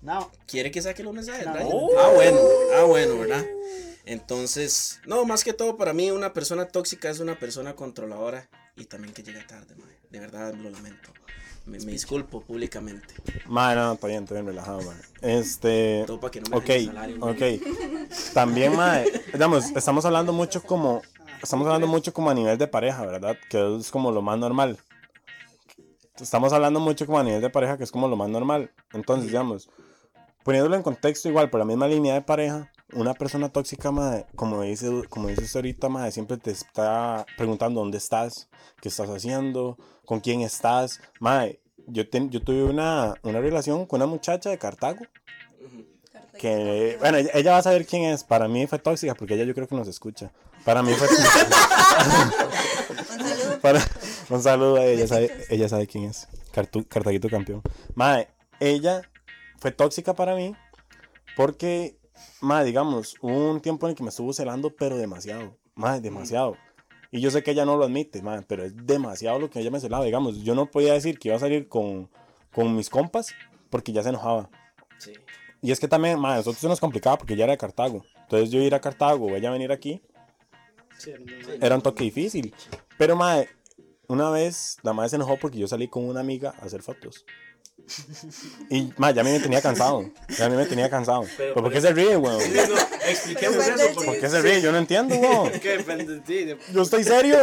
No. 0.00 0.30
¿Quiere 0.46 0.70
que 0.70 0.80
saque 0.80 1.02
los 1.02 1.12
mensajes? 1.12 1.44
No. 1.46 1.52
Brian? 1.52 1.68
Ah, 1.98 2.10
bueno, 2.14 2.38
ah, 2.78 2.82
bueno, 2.84 3.18
¿verdad? 3.18 3.44
Entonces, 4.06 5.00
no, 5.04 5.24
más 5.24 5.42
que 5.42 5.52
todo 5.52 5.76
para 5.76 5.92
mí 5.92 6.12
una 6.12 6.32
persona 6.32 6.68
tóxica 6.68 7.10
es 7.10 7.18
una 7.18 7.38
persona 7.38 7.74
controladora 7.74 8.48
y 8.76 8.84
también 8.84 9.12
que 9.12 9.24
llega 9.24 9.44
tarde, 9.46 9.74
mae. 9.74 9.96
De 10.10 10.20
verdad 10.20 10.54
lo 10.54 10.70
lamento. 10.70 11.10
Me, 11.64 11.80
me 11.80 11.90
disculpo 11.90 12.40
públicamente. 12.40 13.14
Ma, 13.46 13.74
no, 13.74 13.94
está 13.94 14.06
bien, 14.06 14.22
está 14.22 14.34
bien 14.34 14.46
relajado, 14.46 14.80
ma. 14.82 14.94
Este. 15.20 16.04
Todo 16.06 16.20
para 16.20 16.30
que 16.30 16.40
no 16.40 16.50
me 16.50 16.56
Ok, 16.56 16.86
salario. 16.86 17.18
También, 18.32 18.76
ma, 18.76 19.00
digamos, 19.32 19.72
estamos 19.74 20.04
hablando 20.04 20.32
mucho 20.32 20.62
como. 20.62 21.02
Estamos 21.42 21.66
hablando 21.66 21.88
mucho 21.88 22.14
como 22.14 22.30
a 22.30 22.34
nivel 22.34 22.56
de 22.58 22.68
pareja, 22.68 23.04
¿verdad? 23.04 23.36
Que 23.50 23.76
es 23.76 23.90
como 23.90 24.12
lo 24.12 24.22
más 24.22 24.38
normal. 24.38 24.78
Estamos 26.18 26.52
hablando 26.52 26.78
mucho 26.78 27.06
como 27.06 27.18
a 27.18 27.24
nivel 27.24 27.42
de 27.42 27.50
pareja, 27.50 27.76
que 27.76 27.84
es 27.84 27.90
como 27.90 28.06
lo 28.06 28.16
más 28.16 28.30
normal. 28.30 28.70
Entonces, 28.92 29.26
digamos, 29.26 29.68
poniéndolo 30.44 30.76
en 30.76 30.82
contexto 30.82 31.28
igual, 31.28 31.50
por 31.50 31.58
la 31.58 31.66
misma 31.66 31.88
línea 31.88 32.14
de 32.14 32.22
pareja, 32.22 32.70
una 32.92 33.14
persona 33.14 33.48
tóxica, 33.48 33.90
ma, 33.90 34.22
como 34.36 34.62
dice, 34.62 34.88
como 35.08 35.28
dice 35.28 35.42
usted 35.44 35.58
ahorita, 35.58 35.88
ma, 35.88 36.10
siempre 36.10 36.36
te 36.36 36.50
está 36.52 37.26
preguntando 37.36 37.80
dónde 37.80 37.98
estás, 37.98 38.48
qué 38.80 38.88
estás 38.88 39.08
haciendo, 39.10 39.76
con 40.04 40.20
quién 40.20 40.40
estás. 40.42 41.00
Ma, 41.20 41.46
yo, 41.88 42.08
ten- 42.08 42.30
yo 42.30 42.42
tuve 42.42 42.62
una, 42.64 43.14
una 43.22 43.40
relación 43.40 43.86
con 43.86 43.98
una 44.00 44.06
muchacha 44.06 44.50
de 44.50 44.58
Cartago 44.58 45.00
que 46.38 46.96
bueno 47.00 47.16
ella, 47.16 47.30
ella 47.32 47.52
va 47.52 47.58
a 47.58 47.62
saber 47.62 47.86
quién 47.86 48.04
es. 48.04 48.22
Para 48.22 48.46
mí 48.46 48.66
fue 48.66 48.78
tóxica 48.78 49.14
porque 49.14 49.34
ella 49.34 49.44
yo 49.44 49.54
creo 49.54 49.66
que 49.66 49.74
nos 49.74 49.88
escucha. 49.88 50.30
Para 50.64 50.82
mí 50.82 50.92
fue 50.92 51.08
Un 51.08 51.14
saludo. 52.90 53.60
para, 53.62 53.80
un 54.30 54.42
saludo 54.42 54.76
a 54.76 54.84
ella 54.84 54.92
ella 55.04 55.06
sabe, 55.08 55.46
ella 55.48 55.68
sabe 55.68 55.86
quién 55.86 56.04
es. 56.04 56.28
Cartu- 56.52 56.86
Cartaguito 56.86 57.28
campeón. 57.30 57.62
Mae, 57.94 58.28
ella 58.60 59.02
fue 59.58 59.70
tóxica 59.70 60.14
para 60.14 60.34
mí 60.34 60.54
porque 61.36 61.96
mae, 62.40 62.64
digamos 62.64 63.16
hubo 63.20 63.50
un 63.50 63.60
tiempo 63.60 63.86
en 63.86 63.90
el 63.90 63.96
que 63.96 64.02
me 64.02 64.10
estuvo 64.10 64.32
celando 64.32 64.74
pero 64.74 64.96
demasiado 64.96 65.56
mae, 65.74 66.00
demasiado 66.00 66.56
y 67.10 67.20
yo 67.20 67.30
sé 67.30 67.42
que 67.42 67.52
ella 67.52 67.64
no 67.64 67.76
lo 67.76 67.84
admite 67.84 68.22
mae, 68.22 68.42
pero 68.42 68.64
es 68.64 68.76
demasiado 68.76 69.38
lo 69.38 69.50
que 69.50 69.60
ella 69.60 69.70
me 69.70 69.80
celaba 69.80 70.04
digamos 70.04 70.42
yo 70.42 70.54
no 70.54 70.66
podía 70.70 70.92
decir 70.92 71.18
que 71.18 71.28
iba 71.28 71.36
a 71.36 71.40
salir 71.40 71.68
con, 71.68 72.10
con 72.52 72.74
mis 72.76 72.90
compas 72.90 73.34
porque 73.70 73.92
ya 73.92 74.02
se 74.02 74.08
enojaba 74.10 74.48
Sí. 74.98 75.12
y 75.60 75.72
es 75.72 75.78
que 75.78 75.88
también, 75.88 76.18
madre, 76.18 76.38
nosotros 76.38 76.60
se 76.60 76.68
nos 76.68 76.80
complicaba 76.80 77.18
porque 77.18 77.34
ella 77.34 77.44
era 77.44 77.52
de 77.52 77.58
Cartago. 77.58 78.02
Entonces 78.22 78.50
yo 78.50 78.60
ir 78.62 78.74
a 78.74 78.80
Cartago 78.80 79.26
o 79.26 79.36
ella 79.36 79.50
venir 79.50 79.72
aquí 79.72 80.00
era 81.60 81.74
un 81.76 81.82
toque 81.82 82.04
difícil. 82.04 82.54
Pero, 82.96 83.14
madre, 83.14 83.50
una 84.08 84.30
vez 84.30 84.78
la 84.82 84.94
madre 84.94 85.10
se 85.10 85.16
enojó 85.16 85.36
porque 85.38 85.58
yo 85.58 85.68
salí 85.68 85.88
con 85.88 86.08
una 86.08 86.20
amiga 86.20 86.54
a 86.60 86.64
hacer 86.64 86.80
fotos. 86.82 87.26
Y, 88.70 88.92
madre, 88.96 89.14
ya 89.16 89.20
a 89.20 89.24
mí 89.24 89.30
me 89.30 89.40
tenía 89.40 89.62
cansado. 89.62 90.04
Ya 90.36 90.46
a 90.46 90.48
mí 90.48 90.56
me 90.56 90.66
tenía 90.66 90.90
cansado. 90.90 91.24
¿Pero 91.36 91.54
por 91.54 91.72
qué 91.72 91.80
se 91.80 91.92
ríe, 91.92 92.16
weón? 92.16 92.40
Expliquemos 93.08 93.64
eso. 93.66 94.00
¿Por 94.04 94.18
qué 94.18 94.28
se 94.28 94.42
ríe? 94.42 94.60
Yo 94.60 94.72
no 94.72 94.78
entiendo, 94.78 95.14
weón. 95.14 95.50
¿Qué 95.60 95.76
depende 95.78 96.04
de 96.04 96.20
ti? 96.20 96.44
De- 96.44 96.58
Yo 96.72 96.82
estoy 96.82 97.04
serio. 97.04 97.38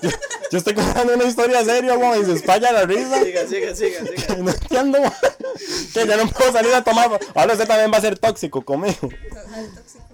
Yo, 0.00 0.10
yo 0.52 0.58
estoy 0.58 0.74
contando 0.74 1.12
una 1.14 1.24
historia 1.24 1.62
seria, 1.64 1.98
weón, 1.98 2.22
y 2.22 2.24
se 2.24 2.32
espalla 2.32 2.72
la 2.72 2.84
risa. 2.84 3.22
Siga, 3.22 3.46
siga, 3.46 3.74
siga, 3.74 4.00
siga. 4.06 4.36
No 4.38 4.50
entiendo, 4.50 5.00
weón. 5.00 5.12
Que 5.92 6.06
ya 6.06 6.16
no 6.16 6.28
puedo 6.30 6.52
salir 6.52 6.72
a 6.74 6.82
tomar. 6.82 7.18
Ahora 7.34 7.52
usted 7.52 7.66
también 7.66 7.92
va 7.92 7.98
a 7.98 8.00
ser 8.00 8.18
tóxico 8.18 8.62
conmigo. 8.62 9.08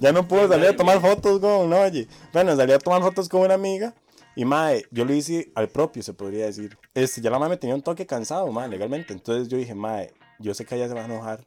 Ya 0.00 0.10
no 0.12 0.26
puedo 0.26 0.48
salir 0.48 0.66
a 0.68 0.76
tomar 0.76 1.00
fotos 1.00 1.38
con, 1.40 1.70
no, 1.70 1.80
oye. 1.80 2.08
Bueno, 2.32 2.56
salí 2.56 2.72
a 2.72 2.78
tomar 2.78 3.02
fotos 3.02 3.28
con 3.28 3.42
una 3.42 3.54
amiga. 3.54 3.94
Y 4.36 4.44
mae, 4.44 4.84
yo 4.90 5.04
lo 5.04 5.14
hice 5.14 5.52
al 5.54 5.68
propio, 5.68 6.02
se 6.02 6.12
podría 6.12 6.46
decir. 6.46 6.76
Este, 6.92 7.20
ya 7.20 7.30
la 7.30 7.38
mae 7.38 7.48
me 7.48 7.56
tenía 7.56 7.74
un 7.74 7.82
toque 7.82 8.06
cansado, 8.06 8.50
mae, 8.50 8.68
legalmente. 8.68 9.12
Entonces 9.12 9.48
yo 9.48 9.56
dije, 9.56 9.74
mae, 9.74 10.12
yo 10.40 10.54
sé 10.54 10.64
que 10.64 10.74
ella 10.74 10.88
se 10.88 10.94
va 10.94 11.02
a 11.02 11.04
enojar 11.04 11.44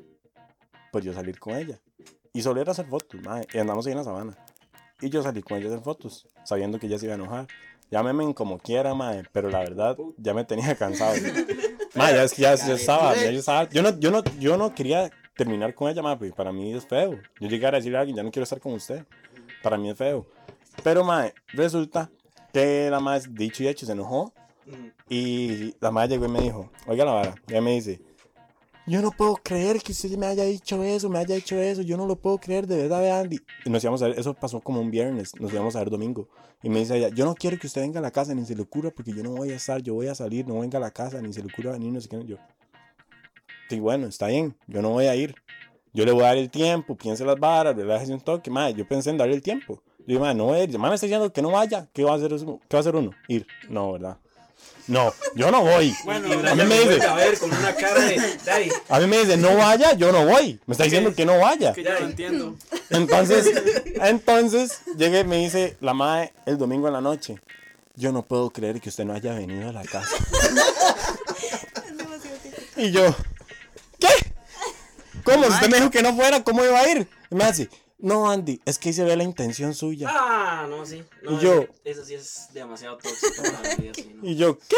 por 0.91 1.03
yo 1.03 1.13
salir 1.13 1.37
con 1.39 1.55
ella. 1.55 1.79
Y 2.33 2.41
solo 2.41 2.61
era 2.61 2.71
hacer 2.71 2.85
fotos, 2.85 3.21
mae. 3.21 3.45
Y 3.53 3.57
andamos 3.57 3.85
ahí 3.85 3.91
en 3.91 3.97
la 3.97 4.03
sabana. 4.03 4.37
Y 5.01 5.09
yo 5.09 5.21
salí 5.21 5.41
con 5.41 5.57
ella 5.57 5.67
a 5.67 5.69
hacer 5.73 5.83
fotos, 5.83 6.27
sabiendo 6.43 6.79
que 6.79 6.87
ella 6.87 6.97
se 6.97 7.05
iba 7.05 7.13
a 7.13 7.17
enojar. 7.17 7.47
Llámeme 7.91 8.33
como 8.33 8.57
quiera, 8.57 8.93
mae, 8.93 9.23
pero 9.31 9.49
la 9.49 9.59
verdad 9.59 9.97
ya 10.17 10.33
me 10.33 10.45
tenía 10.45 10.75
cansado. 10.77 11.15
mae, 11.93 12.15
ya, 12.15 12.25
ya, 12.25 12.55
ya 12.55 12.73
estaba, 12.73 13.15
ya 13.15 13.29
estaba. 13.29 13.69
Yo 13.69 13.81
no, 13.81 13.99
yo 13.99 14.11
no, 14.11 14.23
yo 14.39 14.57
no 14.57 14.73
quería 14.73 15.11
terminar 15.35 15.73
con 15.73 15.89
ella, 15.89 16.01
mae, 16.01 16.15
porque 16.15 16.33
para 16.33 16.53
mí 16.53 16.73
es 16.73 16.85
feo. 16.87 17.19
Yo 17.39 17.47
llegar 17.49 17.73
a 17.75 17.77
decirle 17.77 17.97
a 17.97 18.01
alguien, 18.01 18.15
ya 18.15 18.23
no 18.23 18.31
quiero 18.31 18.43
estar 18.43 18.59
con 18.61 18.73
usted. 18.73 19.05
Para 19.61 19.77
mí 19.77 19.89
es 19.89 19.97
feo. 19.97 20.25
Pero, 20.83 21.03
mae, 21.03 21.33
resulta 21.49 22.09
que 22.57 22.89
la 22.89 22.99
mae, 22.99 23.21
dicho 23.29 23.63
y 23.63 23.67
hecho, 23.67 23.85
se 23.85 23.91
enojó. 23.91 24.33
Y 25.09 25.75
la 25.79 25.91
madre 25.91 26.09
llegó 26.09 26.25
y 26.25 26.29
me 26.29 26.41
dijo, 26.41 26.69
oiga 26.87 27.05
la 27.05 27.13
vara, 27.13 27.35
ella 27.47 27.61
me 27.61 27.71
dice, 27.71 28.01
yo 28.85 29.01
no 29.01 29.11
puedo 29.11 29.35
creer 29.35 29.79
que 29.81 29.93
usted 29.93 30.17
me 30.17 30.25
haya 30.25 30.43
dicho 30.43 30.83
eso, 30.83 31.09
me 31.09 31.19
haya 31.19 31.35
dicho 31.35 31.57
eso, 31.57 31.81
yo 31.81 31.95
no 31.95 32.05
lo 32.05 32.17
puedo 32.17 32.37
creer, 32.37 32.67
de 32.67 32.77
verdad, 32.77 33.01
ve, 33.01 33.11
Andy. 33.11 33.39
Y 33.65 33.69
nos 33.69 33.83
íbamos 33.83 34.01
a 34.01 34.07
ver, 34.07 34.19
eso 34.19 34.33
pasó 34.33 34.59
como 34.59 34.81
un 34.81 34.91
viernes, 34.91 35.31
nos 35.39 35.53
íbamos 35.53 35.75
a 35.75 35.79
ver 35.79 35.89
domingo. 35.89 36.27
Y 36.63 36.69
me 36.69 36.79
dice 36.79 36.97
ella, 36.97 37.09
yo 37.09 37.25
no 37.25 37.35
quiero 37.35 37.57
que 37.57 37.67
usted 37.67 37.81
venga 37.81 37.99
a 37.99 38.01
la 38.01 38.11
casa, 38.11 38.33
ni 38.33 38.45
se 38.45 38.55
le 38.55 38.63
ocurra, 38.63 38.91
porque 38.91 39.13
yo 39.13 39.23
no 39.23 39.31
voy 39.31 39.51
a 39.51 39.55
estar, 39.55 39.81
yo 39.81 39.93
voy 39.93 40.07
a 40.07 40.15
salir, 40.15 40.47
no 40.47 40.59
venga 40.59 40.77
a 40.77 40.81
la 40.81 40.91
casa, 40.91 41.21
ni 41.21 41.31
se 41.31 41.41
le 41.41 41.47
ocurra 41.51 41.73
venir, 41.73 41.93
no 41.93 42.01
sé 42.01 42.09
qué. 42.09 42.25
Yo, 42.25 42.37
sí, 43.69 43.79
bueno, 43.79 44.07
está 44.07 44.27
bien, 44.27 44.55
yo 44.67 44.81
no 44.81 44.89
voy 44.89 45.05
a 45.05 45.15
ir. 45.15 45.35
Yo 45.93 46.05
le 46.05 46.11
voy 46.11 46.23
a 46.23 46.27
dar 46.27 46.37
el 46.37 46.49
tiempo, 46.49 46.95
piense 46.95 47.23
las 47.23 47.39
varas, 47.39 47.75
relájese 47.75 48.13
un 48.13 48.21
toque, 48.21 48.51
madre, 48.51 48.73
yo 48.73 48.87
pensé 48.87 49.09
en 49.09 49.17
darle 49.17 49.35
el 49.35 49.41
tiempo. 49.41 49.81
Digo, 50.07 50.21
madre, 50.21 50.35
no 50.35 50.45
voy 50.45 50.59
a 50.59 50.63
ir, 50.63 50.69
madre 50.79 50.91
me 50.91 50.95
está 50.95 51.05
diciendo 51.05 51.33
que 51.33 51.41
no 51.41 51.51
vaya, 51.51 51.85
¿qué 51.93 52.05
va 52.05 52.13
a 52.13 52.15
hacer, 52.15 52.29
qué 52.29 52.45
va 52.45 52.77
a 52.77 52.79
hacer 52.79 52.95
uno? 52.95 53.11
Ir, 53.27 53.45
no, 53.67 53.91
¿verdad? 53.91 54.17
No, 54.87 55.13
yo 55.35 55.51
no 55.51 55.63
voy. 55.63 55.93
Bueno, 56.05 56.49
a 56.49 56.55
mí 56.55 56.63
me 56.63 56.79
dice, 56.79 57.05
a 57.05 57.13
ver, 57.13 57.37
con 57.37 57.51
una 57.51 57.75
cara 57.75 57.99
de. 58.05 58.37
Daddy, 58.45 58.69
a 58.87 58.99
mí 59.01 59.07
me 59.07 59.17
dice, 59.17 59.35
no 59.35 59.57
vaya, 59.57 59.93
yo 59.93 60.13
no 60.13 60.25
voy. 60.25 60.61
Me 60.65 60.71
está 60.71 60.85
diciendo 60.85 61.13
que 61.13 61.25
no 61.25 61.37
vaya. 61.37 61.73
Que 61.73 61.83
ya 61.83 61.99
lo 61.99 62.05
entiendo. 62.05 62.55
Entonces, 62.89 63.51
entonces, 64.01 64.79
llegué 64.97 65.25
me 65.25 65.39
dice 65.39 65.75
la 65.81 65.93
madre 65.93 66.31
el 66.45 66.57
domingo 66.57 66.87
en 66.87 66.93
la 66.93 67.01
noche. 67.01 67.41
Yo 67.95 68.13
no 68.13 68.21
puedo 68.21 68.49
creer 68.49 68.79
que 68.79 68.87
usted 68.87 69.03
no 69.03 69.13
haya 69.13 69.33
venido 69.33 69.67
a 69.67 69.73
la 69.73 69.83
casa. 69.83 70.15
y 72.77 72.91
yo, 72.91 73.13
¿qué? 73.99 74.07
¿Cómo? 75.25 75.43
Si 75.43 75.51
usted 75.51 75.69
me 75.69 75.77
dijo 75.79 75.91
que 75.91 76.01
no 76.01 76.15
fuera, 76.15 76.41
¿cómo 76.45 76.63
iba 76.63 76.79
a 76.79 76.89
ir? 76.89 77.09
Y 77.29 77.35
me 77.35 77.43
hace, 77.43 77.69
no, 77.99 78.29
Andy, 78.29 78.61
es 78.65 78.77
que 78.77 78.89
ahí 78.89 78.93
se 78.93 79.03
ve 79.03 79.15
la 79.15 79.23
intención 79.23 79.73
suya. 79.73 80.07
Ah, 80.11 80.67
no, 80.69 80.85
sí. 80.85 81.03
No, 81.23 81.31
Y 81.31 81.39
yo- 81.43 81.65
Eso 81.83 82.03
sí 82.05 82.13
es 82.13 82.49
demasiado 82.53 82.97
tóxico 82.97 83.41
para 83.43 83.61
la 83.61 83.75
vida, 83.75 83.91
sí, 83.95 84.11
¿no? 84.15 84.27
Y 84.27 84.35
yo, 84.35 84.57
¿qué? 84.59 84.75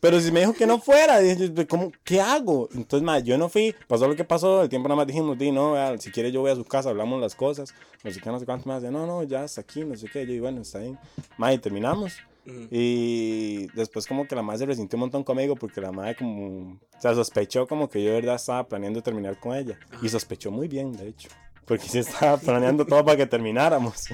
Pero 0.00 0.20
si 0.20 0.30
me 0.30 0.40
dijo 0.40 0.52
que 0.52 0.66
no 0.66 0.78
fuera, 0.80 1.18
dije, 1.18 1.66
¿cómo, 1.66 1.90
¿qué 2.04 2.20
hago? 2.20 2.68
Entonces, 2.74 3.02
madre, 3.02 3.22
yo 3.22 3.38
no 3.38 3.48
fui, 3.48 3.74
pasó 3.88 4.06
lo 4.06 4.14
que 4.14 4.22
pasó, 4.24 4.62
el 4.62 4.68
tiempo 4.68 4.86
nada 4.86 4.96
más 4.98 5.06
dijimos, 5.06 5.38
di, 5.38 5.50
no, 5.50 5.72
vea, 5.72 5.96
si 5.98 6.10
quiere 6.10 6.30
yo 6.30 6.42
voy 6.42 6.50
a 6.50 6.56
su 6.56 6.64
casa, 6.64 6.90
hablamos 6.90 7.18
las 7.22 7.34
cosas, 7.34 7.72
no 8.02 8.10
sé 8.10 8.20
qué, 8.20 8.28
no 8.28 8.38
sé 8.38 8.44
cuánto 8.44 8.68
más, 8.68 8.82
no, 8.82 9.06
no, 9.06 9.22
ya 9.22 9.44
hasta 9.44 9.62
aquí, 9.62 9.82
no 9.82 9.96
sé 9.96 10.08
qué, 10.12 10.26
yo, 10.26 10.34
y 10.34 10.40
bueno, 10.40 10.60
está 10.60 10.80
bien. 10.80 10.98
Madre, 11.38 11.56
terminamos. 11.56 12.18
Ujú. 12.46 12.68
Y 12.70 13.68
después 13.68 14.06
como 14.06 14.28
que 14.28 14.34
la 14.36 14.42
madre 14.42 14.58
se 14.58 14.66
resintió 14.66 14.98
un 14.98 15.00
montón 15.00 15.24
conmigo 15.24 15.56
porque 15.56 15.80
la 15.80 15.90
madre 15.90 16.14
como, 16.16 16.72
o 16.74 17.00
sea, 17.00 17.14
sospechó 17.14 17.66
como 17.66 17.88
que 17.88 18.02
yo 18.04 18.10
de 18.10 18.16
verdad 18.16 18.34
estaba 18.34 18.68
planeando 18.68 19.02
terminar 19.02 19.40
con 19.40 19.56
ella. 19.56 19.78
Y 20.02 20.10
sospechó 20.10 20.50
muy 20.50 20.68
bien, 20.68 20.92
de 20.92 21.08
hecho. 21.08 21.30
Porque 21.66 21.88
sí 21.88 21.98
estaba 21.98 22.36
planeando 22.36 22.84
todo 22.86 23.04
para 23.04 23.16
que 23.16 23.26
termináramos. 23.26 24.04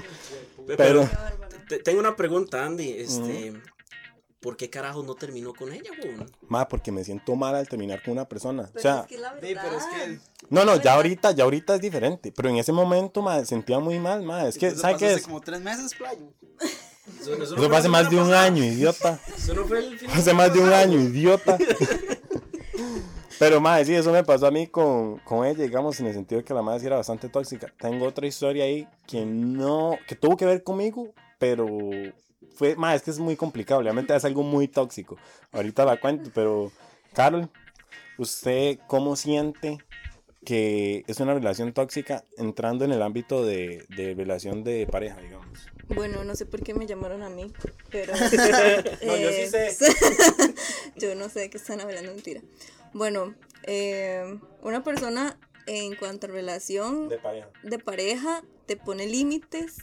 Pero, 0.77 1.09
Te- 1.69 1.79
tengo 1.79 2.01
una 2.01 2.17
pregunta, 2.17 2.65
Andy. 2.65 2.91
Este. 2.99 3.53
¿Por 4.41 4.57
qué 4.57 4.71
carajos 4.71 5.05
no 5.05 5.15
terminó 5.17 5.53
con 5.53 5.71
ella, 5.71 5.91
weón? 6.03 6.31
madre, 6.49 6.67
porque 6.71 6.91
me 6.91 7.05
siento 7.05 7.37
mal 7.37 7.55
al 7.55 7.69
terminar 7.69 8.03
con 8.03 8.13
una 8.13 8.27
persona. 8.27 8.71
O 8.75 8.79
sea, 8.81 9.01
es 9.01 9.07
que 9.09 9.19
la 9.19 9.33
Sí, 9.35 9.55
pero 9.55 9.77
es 9.77 9.85
que. 9.85 9.99
verdad. 9.99 10.23
no, 10.49 10.65
no, 10.65 10.77
ya 10.81 10.95
ahorita, 10.95 11.33
ya 11.33 11.45
ahorita 11.45 11.75
es 11.75 11.81
diferente. 11.83 12.33
Pero 12.35 12.49
en 12.49 12.57
ese 12.57 12.73
momento, 12.73 13.21
madre, 13.21 13.45
sentía 13.45 13.79
muy 13.81 13.99
mal, 13.99 14.23
madre. 14.23 14.49
Es 14.49 14.57
que, 14.57 14.69
Eso 14.69 14.79
¿sabes 14.79 14.97
qué 14.97 15.07
hace 15.09 15.17
es? 15.17 15.23
como 15.25 15.43
tres 15.43 15.61
meses, 15.61 15.95
playo. 15.95 16.33
Eso, 17.21 17.35
eso 17.35 17.37
no 17.37 17.45
Eso 17.45 17.57
fue 17.57 17.67
fue 17.69 17.77
hace 17.77 17.89
más 17.91 18.09
de 18.09 18.17
un 18.19 18.33
año, 18.33 18.65
idiota. 18.65 19.21
Eso 19.37 19.53
no 19.55 19.65
fue 19.67 19.81
el 19.81 19.99
fin 19.99 20.09
Hace 20.11 20.33
más 20.33 20.55
de 20.55 20.61
un 20.61 20.73
año, 20.73 20.99
idiota. 20.99 21.59
Pero, 23.41 23.59
madre, 23.59 23.87
sí, 23.87 23.95
eso 23.95 24.13
me 24.13 24.23
pasó 24.23 24.49
a 24.49 24.51
mí 24.51 24.67
con, 24.67 25.17
con 25.21 25.47
ella, 25.47 25.63
digamos, 25.63 25.99
en 25.99 26.09
el 26.09 26.13
sentido 26.13 26.43
de 26.43 26.45
que 26.45 26.53
la 26.53 26.61
madre 26.61 26.81
sí 26.81 26.87
era 26.87 26.97
bastante 26.97 27.31
tóxica. 27.31 27.73
Tengo 27.81 28.07
otra 28.07 28.27
historia 28.27 28.65
ahí 28.65 28.87
que 29.07 29.25
no, 29.25 29.99
que 30.07 30.15
tuvo 30.15 30.37
que 30.37 30.45
ver 30.45 30.63
conmigo, 30.63 31.15
pero 31.39 31.67
fue, 32.55 32.77
madre, 32.77 32.99
es 32.99 33.03
que 33.03 33.11
es 33.11 33.19
muy 33.19 33.37
complicado, 33.37 33.81
obviamente 33.81 34.15
es 34.15 34.27
algo 34.27 34.43
muy 34.43 34.69
tóxico. 34.69 35.17
Ahorita 35.53 35.87
la 35.87 35.99
cuento, 35.99 36.31
pero, 36.35 36.71
Carol, 37.15 37.49
¿usted 38.19 38.79
cómo 38.87 39.17
siente 39.17 39.79
que 40.45 41.05
es 41.07 41.19
una 41.21 41.33
relación 41.33 41.73
tóxica 41.73 42.23
entrando 42.37 42.85
en 42.85 42.93
el 42.93 43.01
ámbito 43.01 43.43
de, 43.43 43.87
de 43.89 44.13
relación 44.13 44.65
de 44.65 44.87
pareja, 44.87 45.19
digamos? 45.19 45.67
Bueno, 45.95 46.25
no 46.25 46.37
sé 46.37 46.45
por 46.45 46.63
qué 46.63 46.75
me 46.75 46.87
llamaron 46.87 47.23
a 47.23 47.31
mí, 47.31 47.51
pero... 47.91 48.13
No, 49.03 49.17
yo 49.17 49.31
sí 49.31 49.41
eh, 49.55 49.71
sé. 49.71 49.97
yo 50.97 51.15
no 51.15 51.31
sé 51.31 51.41
de 51.41 51.51
qué 51.51 51.57
están 51.57 51.81
hablando, 51.81 52.13
mentira. 52.13 52.43
Bueno, 52.93 53.35
eh, 53.65 54.39
una 54.63 54.83
persona 54.83 55.39
en 55.67 55.95
cuanto 55.97 56.27
a 56.27 56.31
relación 56.31 57.09
De 57.09 57.19
pareja. 57.19 57.49
de 57.63 57.79
pareja 57.79 58.45
te 58.67 58.77
pone 58.77 59.07
límites, 59.07 59.79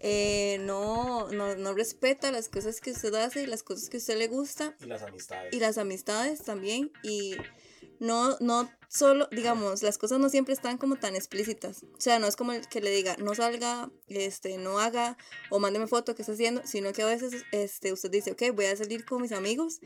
eh, 0.00 0.58
no, 0.60 1.28
no, 1.30 1.54
no 1.56 1.74
respeta 1.74 2.30
las 2.32 2.48
cosas 2.48 2.80
que 2.80 2.92
usted 2.92 3.14
hace 3.14 3.42
y 3.42 3.46
las 3.46 3.62
cosas 3.62 3.90
que 3.90 3.98
a 3.98 4.00
usted 4.00 4.16
le 4.16 4.28
gusta 4.28 4.74
Y 4.80 4.86
las 4.86 5.02
amistades. 5.02 5.52
y 5.52 5.60
las 5.60 5.78
amistades 5.78 6.42
también 6.42 6.90
y 7.02 7.36
no, 7.98 8.36
no 8.40 8.70
solo, 8.88 9.28
digamos, 9.30 9.82
las 9.82 9.98
cosas 9.98 10.18
no 10.18 10.30
siempre 10.30 10.54
están 10.54 10.78
como 10.78 10.96
tan 10.96 11.14
explícitas. 11.16 11.82
O 11.82 12.00
sea, 12.00 12.18
no 12.18 12.26
es 12.26 12.34
como 12.34 12.52
el 12.52 12.66
que 12.66 12.80
le 12.80 12.90
diga, 12.90 13.14
no 13.18 13.34
salga, 13.34 13.90
este, 14.08 14.56
no 14.56 14.78
haga 14.78 15.18
o 15.50 15.58
mándeme 15.58 15.86
foto 15.86 16.14
que 16.14 16.22
está 16.22 16.32
haciendo, 16.32 16.62
sino 16.64 16.92
que 16.94 17.02
a 17.02 17.06
veces 17.06 17.44
este, 17.52 17.92
usted 17.92 18.10
dice, 18.10 18.32
ok, 18.32 18.42
voy 18.54 18.64
a 18.66 18.76
salir 18.76 19.04
con 19.04 19.20
mis 19.20 19.32
amigos, 19.32 19.80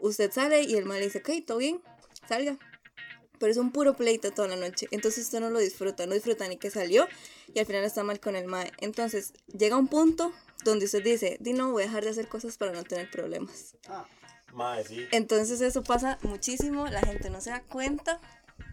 usted 0.00 0.30
sale 0.32 0.62
y 0.62 0.74
el 0.74 0.84
mal 0.84 1.00
dice, 1.00 1.18
ok, 1.18 1.44
todo 1.46 1.58
bien, 1.58 1.80
salga. 2.28 2.58
Pero 3.38 3.52
es 3.52 3.58
un 3.58 3.70
puro 3.70 3.94
pleito 3.94 4.30
toda 4.30 4.48
la 4.48 4.56
noche. 4.56 4.88
Entonces 4.90 5.24
usted 5.24 5.40
no 5.40 5.50
lo 5.50 5.58
disfruta, 5.58 6.06
no 6.06 6.14
disfruta 6.14 6.48
ni 6.48 6.56
que 6.56 6.70
salió 6.70 7.06
y 7.52 7.58
al 7.58 7.66
final 7.66 7.84
está 7.84 8.02
mal 8.02 8.18
con 8.18 8.34
el 8.34 8.46
mae. 8.46 8.72
Entonces 8.78 9.34
llega 9.46 9.76
un 9.76 9.88
punto 9.88 10.32
donde 10.64 10.86
usted 10.86 11.04
dice, 11.04 11.36
di 11.40 11.52
no, 11.52 11.72
voy 11.72 11.82
a 11.82 11.86
dejar 11.86 12.04
de 12.04 12.10
hacer 12.10 12.28
cosas 12.28 12.56
para 12.56 12.72
no 12.72 12.82
tener 12.84 13.10
problemas. 13.10 13.76
Madre, 14.54 14.84
sí. 14.84 15.06
Entonces 15.12 15.60
eso 15.60 15.82
pasa 15.82 16.18
muchísimo, 16.22 16.86
la 16.86 17.00
gente 17.00 17.28
no 17.28 17.42
se 17.42 17.50
da 17.50 17.62
cuenta, 17.62 18.20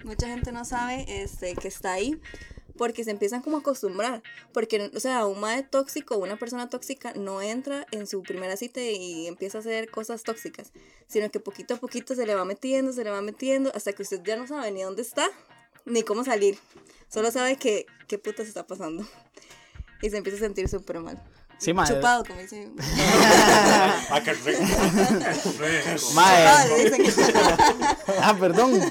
mucha 0.06 0.27
gente 0.27 0.51
no 0.51 0.63
sabe 0.63 1.06
este, 1.08 1.56
que 1.56 1.68
está 1.68 1.94
ahí, 1.94 2.20
porque 2.77 3.03
se 3.03 3.12
empiezan 3.12 3.42
como 3.42 3.58
a 3.58 3.60
acostumbrar, 3.60 4.24
porque, 4.51 4.92
o 4.96 5.00
sea, 5.00 5.25
un 5.25 5.39
madre 5.39 5.63
tóxico, 5.63 6.18
una 6.18 6.38
persona 6.38 6.70
tóxica 6.70 7.13
no 7.13 7.42
entra 7.42 7.86
en 7.92 8.08
su 8.08 8.24
primera 8.24 8.58
cita 8.58 8.82
y 8.82 9.27
empieza 9.27 9.60
a 9.60 9.62
hacer 9.62 9.89
cosas 9.89 10.24
tóxicas, 10.24 10.72
sino 11.08 11.30
que 11.30 11.39
poquito 11.39 11.75
a 11.75 11.77
poquito 11.77 12.15
se 12.15 12.25
le 12.25 12.36
va 12.36 12.46
metiendo, 12.46 12.94
se 12.94 13.03
le 13.03 13.12
va 13.12 13.22
metiendo, 13.22 13.72
hasta 13.75 13.94
que 13.94 14.03
usted 14.03 14.22
ya 14.24 14.36
no 14.36 14.48
sabe 14.48 14.72
ni 14.72 14.82
dónde 14.82 15.01
está, 15.01 15.30
ni 15.86 16.03
cómo 16.03 16.24
salir, 16.24 16.58
solo 17.10 17.32
sabe 17.32 17.58
que, 17.58 17.86
qué 18.08 18.18
puta 18.18 18.44
se 18.44 18.50
está 18.50 18.65
pasando, 18.65 19.06
y 20.01 20.10
se 20.10 20.18
empieza 20.18 20.38
a 20.38 20.42
sentir 20.42 20.68
súper 20.68 21.00
mal. 21.00 21.22
Sí, 21.63 21.74
mae. 21.74 21.88
Chupado, 21.88 22.25
como. 22.25 22.39
Ah, 24.10 24.22
dicen. 26.77 27.03
Ah, 28.22 28.36
perdón. 28.38 28.82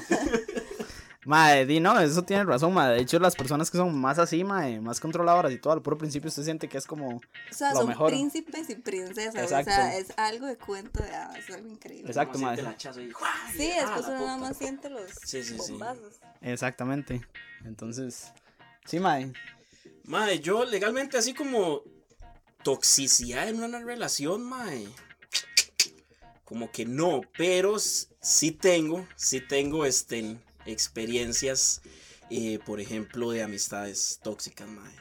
Mae, 1.25 1.65
di 1.65 1.79
no, 1.79 1.97
eso 1.99 2.23
tiene 2.23 2.43
razón, 2.43 2.73
mae. 2.73 2.95
De 2.95 3.01
hecho, 3.01 3.17
las 3.19 3.35
personas 3.35 3.71
que 3.71 3.77
son 3.77 3.97
más 3.97 4.19
así, 4.19 4.43
mae, 4.43 4.81
más 4.81 4.99
controladoras 4.99 5.51
y 5.53 5.57
todo, 5.57 5.73
al 5.73 5.81
puro 5.81 5.97
principio 5.97 6.27
usted 6.27 6.43
siente 6.43 6.67
que 6.67 6.77
es 6.77 6.85
como. 6.85 7.15
O 7.17 7.21
sea, 7.51 7.71
Lo 7.71 7.77
son 7.79 7.87
mejor. 7.89 8.09
príncipes 8.11 8.69
y 8.69 8.75
princesas. 8.75 9.35
Exacto. 9.35 9.71
O 9.71 9.73
sea, 9.73 9.97
es 9.97 10.13
algo 10.17 10.47
de 10.47 10.57
cuento 10.57 11.01
de 11.01 11.15
hadas, 11.15 11.37
es 11.37 11.49
algo 11.55 11.69
increíble. 11.69 12.07
Exacto, 12.09 12.39
hachazo 12.45 13.01
y. 13.01 13.11
Sí, 13.55 13.71
Ah, 13.71 13.81
después 13.95 14.07
la 14.07 14.13
uno 14.15 14.25
nada 14.25 14.37
más 14.37 14.57
siente 14.57 14.89
los 14.89 15.11
Sí, 15.23 15.43
sí, 15.43 15.57
sí. 15.59 15.71
bombazos. 15.71 16.15
Exactamente. 16.41 17.21
Entonces, 17.63 18.31
sí, 18.85 18.99
mae. 18.99 19.31
Mae, 20.05 20.39
yo 20.41 20.65
legalmente 20.65 21.17
así 21.17 21.33
como 21.33 21.83
toxicidad 22.63 23.47
en 23.47 23.63
una 23.63 23.79
relación, 23.79 24.43
mae. 24.43 24.87
Como 26.43 26.69
que 26.71 26.85
no, 26.85 27.21
pero 27.37 27.77
sí 27.79 28.51
tengo, 28.51 29.07
sí 29.15 29.39
tengo 29.41 29.85
este, 29.85 30.37
experiencias, 30.65 31.81
eh, 32.29 32.59
por 32.65 32.79
ejemplo, 32.79 33.31
de 33.31 33.43
amistades 33.43 34.19
tóxicas, 34.23 34.67
mae. 34.67 34.93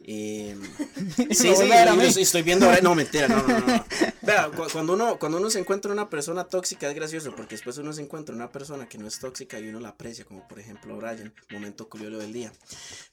Em, 0.00 0.62
sí, 1.16 1.34
sí, 1.34 1.48
yo 1.48 1.54
estoy- 2.02 2.22
estoy 2.22 2.42
viendo 2.42 2.66
ahora, 2.66 2.80
no, 2.80 2.94
mentira, 2.94 3.26
no, 3.28 3.42
no, 3.46 3.58
no. 3.60 3.84
Vea, 4.22 4.48
cu- 4.48 4.68
cuando 4.72 4.92
uno, 4.92 5.18
cuando 5.18 5.38
uno 5.38 5.50
se 5.50 5.58
encuentra 5.58 5.90
una 5.92 6.08
persona 6.08 6.44
tóxica 6.44 6.88
es 6.88 6.94
gracioso, 6.94 7.34
porque 7.34 7.56
después 7.56 7.78
uno 7.78 7.92
se 7.92 8.02
encuentra 8.02 8.34
una 8.34 8.50
persona 8.52 8.88
que 8.88 8.96
no 8.96 9.08
es 9.08 9.18
tóxica 9.18 9.58
y 9.58 9.68
uno 9.68 9.80
la 9.80 9.88
aprecia, 9.90 10.24
como 10.24 10.46
por 10.46 10.60
ejemplo 10.60 10.96
Brian, 10.96 11.34
momento 11.50 11.88
curioso 11.88 12.18
del 12.18 12.32
día. 12.32 12.52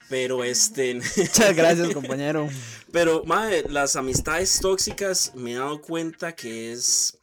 Pero 0.08 0.44
este... 0.44 0.94
Muchas 1.16 1.56
gracias, 1.56 1.92
compañero. 1.92 2.48
Pero, 2.92 3.24
madre, 3.24 3.64
las 3.68 3.96
amistades 3.96 4.60
tóxicas 4.60 5.32
me 5.34 5.52
he 5.52 5.56
dado 5.56 5.80
cuenta 5.82 6.36
que 6.36 6.70
es 6.72 7.18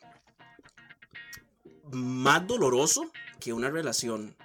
más 1.91 2.45
doloroso 2.47 3.11
que 3.43 3.51
una 3.51 3.69
relación. 3.69 4.35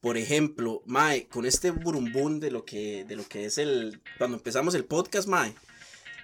Por 0.00 0.16
ejemplo, 0.16 0.82
mae, 0.86 1.28
con 1.28 1.46
este 1.46 1.70
burumbún 1.70 2.40
de 2.40 2.50
lo 2.50 2.64
que, 2.64 3.04
de 3.04 3.14
lo 3.14 3.24
que 3.26 3.46
es 3.46 3.58
el. 3.58 4.02
Cuando 4.18 4.36
empezamos 4.36 4.74
el 4.74 4.84
podcast, 4.84 5.28
mae. 5.28 5.54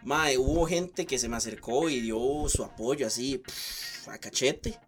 Mae, 0.02 0.36
hubo 0.36 0.66
gente 0.66 1.06
que 1.06 1.18
se 1.18 1.28
me 1.28 1.36
acercó 1.36 1.88
y 1.88 2.00
dio 2.00 2.18
su 2.48 2.64
apoyo 2.64 3.06
así 3.06 3.42
a 4.08 4.18
cachete. 4.18 4.78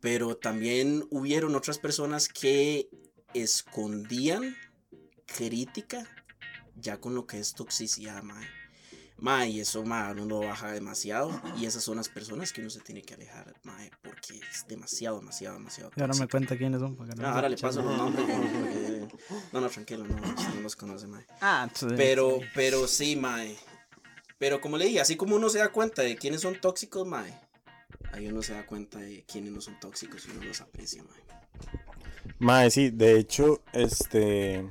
Pero 0.00 0.36
también 0.36 1.04
hubieron 1.10 1.56
otras 1.56 1.78
personas 1.78 2.28
que 2.28 2.88
escondían 3.34 4.56
crítica 5.26 6.08
ya 6.76 6.98
con 7.00 7.14
lo 7.14 7.26
que 7.26 7.40
es 7.40 7.52
toxicidad, 7.54 8.22
mae. 8.22 8.59
Ma, 9.20 9.46
y 9.46 9.60
eso, 9.60 9.84
ma, 9.84 10.10
uno 10.12 10.24
lo 10.24 10.40
baja 10.40 10.72
demasiado. 10.72 11.30
Y 11.58 11.66
esas 11.66 11.82
son 11.84 11.96
las 11.96 12.08
personas 12.08 12.52
que 12.52 12.62
uno 12.62 12.70
se 12.70 12.80
tiene 12.80 13.02
que 13.02 13.14
alejar, 13.14 13.52
ma, 13.64 13.76
porque 14.02 14.38
es 14.50 14.66
demasiado, 14.66 15.18
demasiado, 15.20 15.58
demasiado. 15.58 15.90
Y 15.94 16.00
ahora 16.00 16.14
me 16.18 16.26
cuenta 16.26 16.56
quiénes 16.56 16.80
son. 16.80 16.96
para 16.96 17.12
que 17.12 17.20
no 17.20 17.28
Ah, 17.28 17.34
ahora 17.34 17.48
le 17.50 17.56
paso 17.58 17.82
los 17.82 17.96
nombres. 17.96 18.26
ma, 18.26 18.34
porque- 18.34 19.08
No, 19.52 19.60
no, 19.60 19.68
tranquilo, 19.68 20.04
no, 20.06 20.16
no 20.16 20.60
los 20.62 20.74
conoce, 20.76 21.06
ma. 21.06 21.22
Ah, 21.40 21.68
sí, 21.74 21.86
Pero, 21.96 22.38
sí. 22.40 22.46
pero 22.54 22.88
sí, 22.88 23.16
mae. 23.16 23.56
Pero 24.38 24.60
como 24.60 24.78
le 24.78 24.86
dije, 24.86 25.00
así 25.00 25.16
como 25.16 25.36
uno 25.36 25.50
se 25.50 25.58
da 25.58 25.70
cuenta 25.70 26.00
de 26.02 26.16
quiénes 26.16 26.40
son 26.40 26.58
tóxicos, 26.60 27.06
mae. 27.06 27.38
Ahí 28.12 28.26
uno 28.28 28.42
se 28.42 28.54
da 28.54 28.64
cuenta 28.64 28.98
de 28.98 29.22
quiénes 29.30 29.52
no 29.52 29.60
son 29.60 29.78
tóxicos 29.78 30.26
y 30.26 30.30
uno 30.30 30.44
los 30.44 30.60
aprecia, 30.62 31.02
mae. 31.02 31.20
Mae, 32.38 32.70
sí, 32.70 32.88
de 32.90 33.18
hecho, 33.18 33.62
este, 33.74 34.66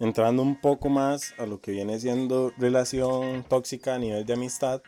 entrando 0.00 0.42
un 0.42 0.58
poco 0.58 0.88
más 0.88 1.34
a 1.38 1.46
lo 1.46 1.60
que 1.60 1.70
viene 1.70 2.00
siendo 2.00 2.52
relación 2.56 3.44
tóxica 3.44 3.94
a 3.94 3.98
nivel 3.98 4.24
de 4.24 4.32
amistad, 4.32 4.82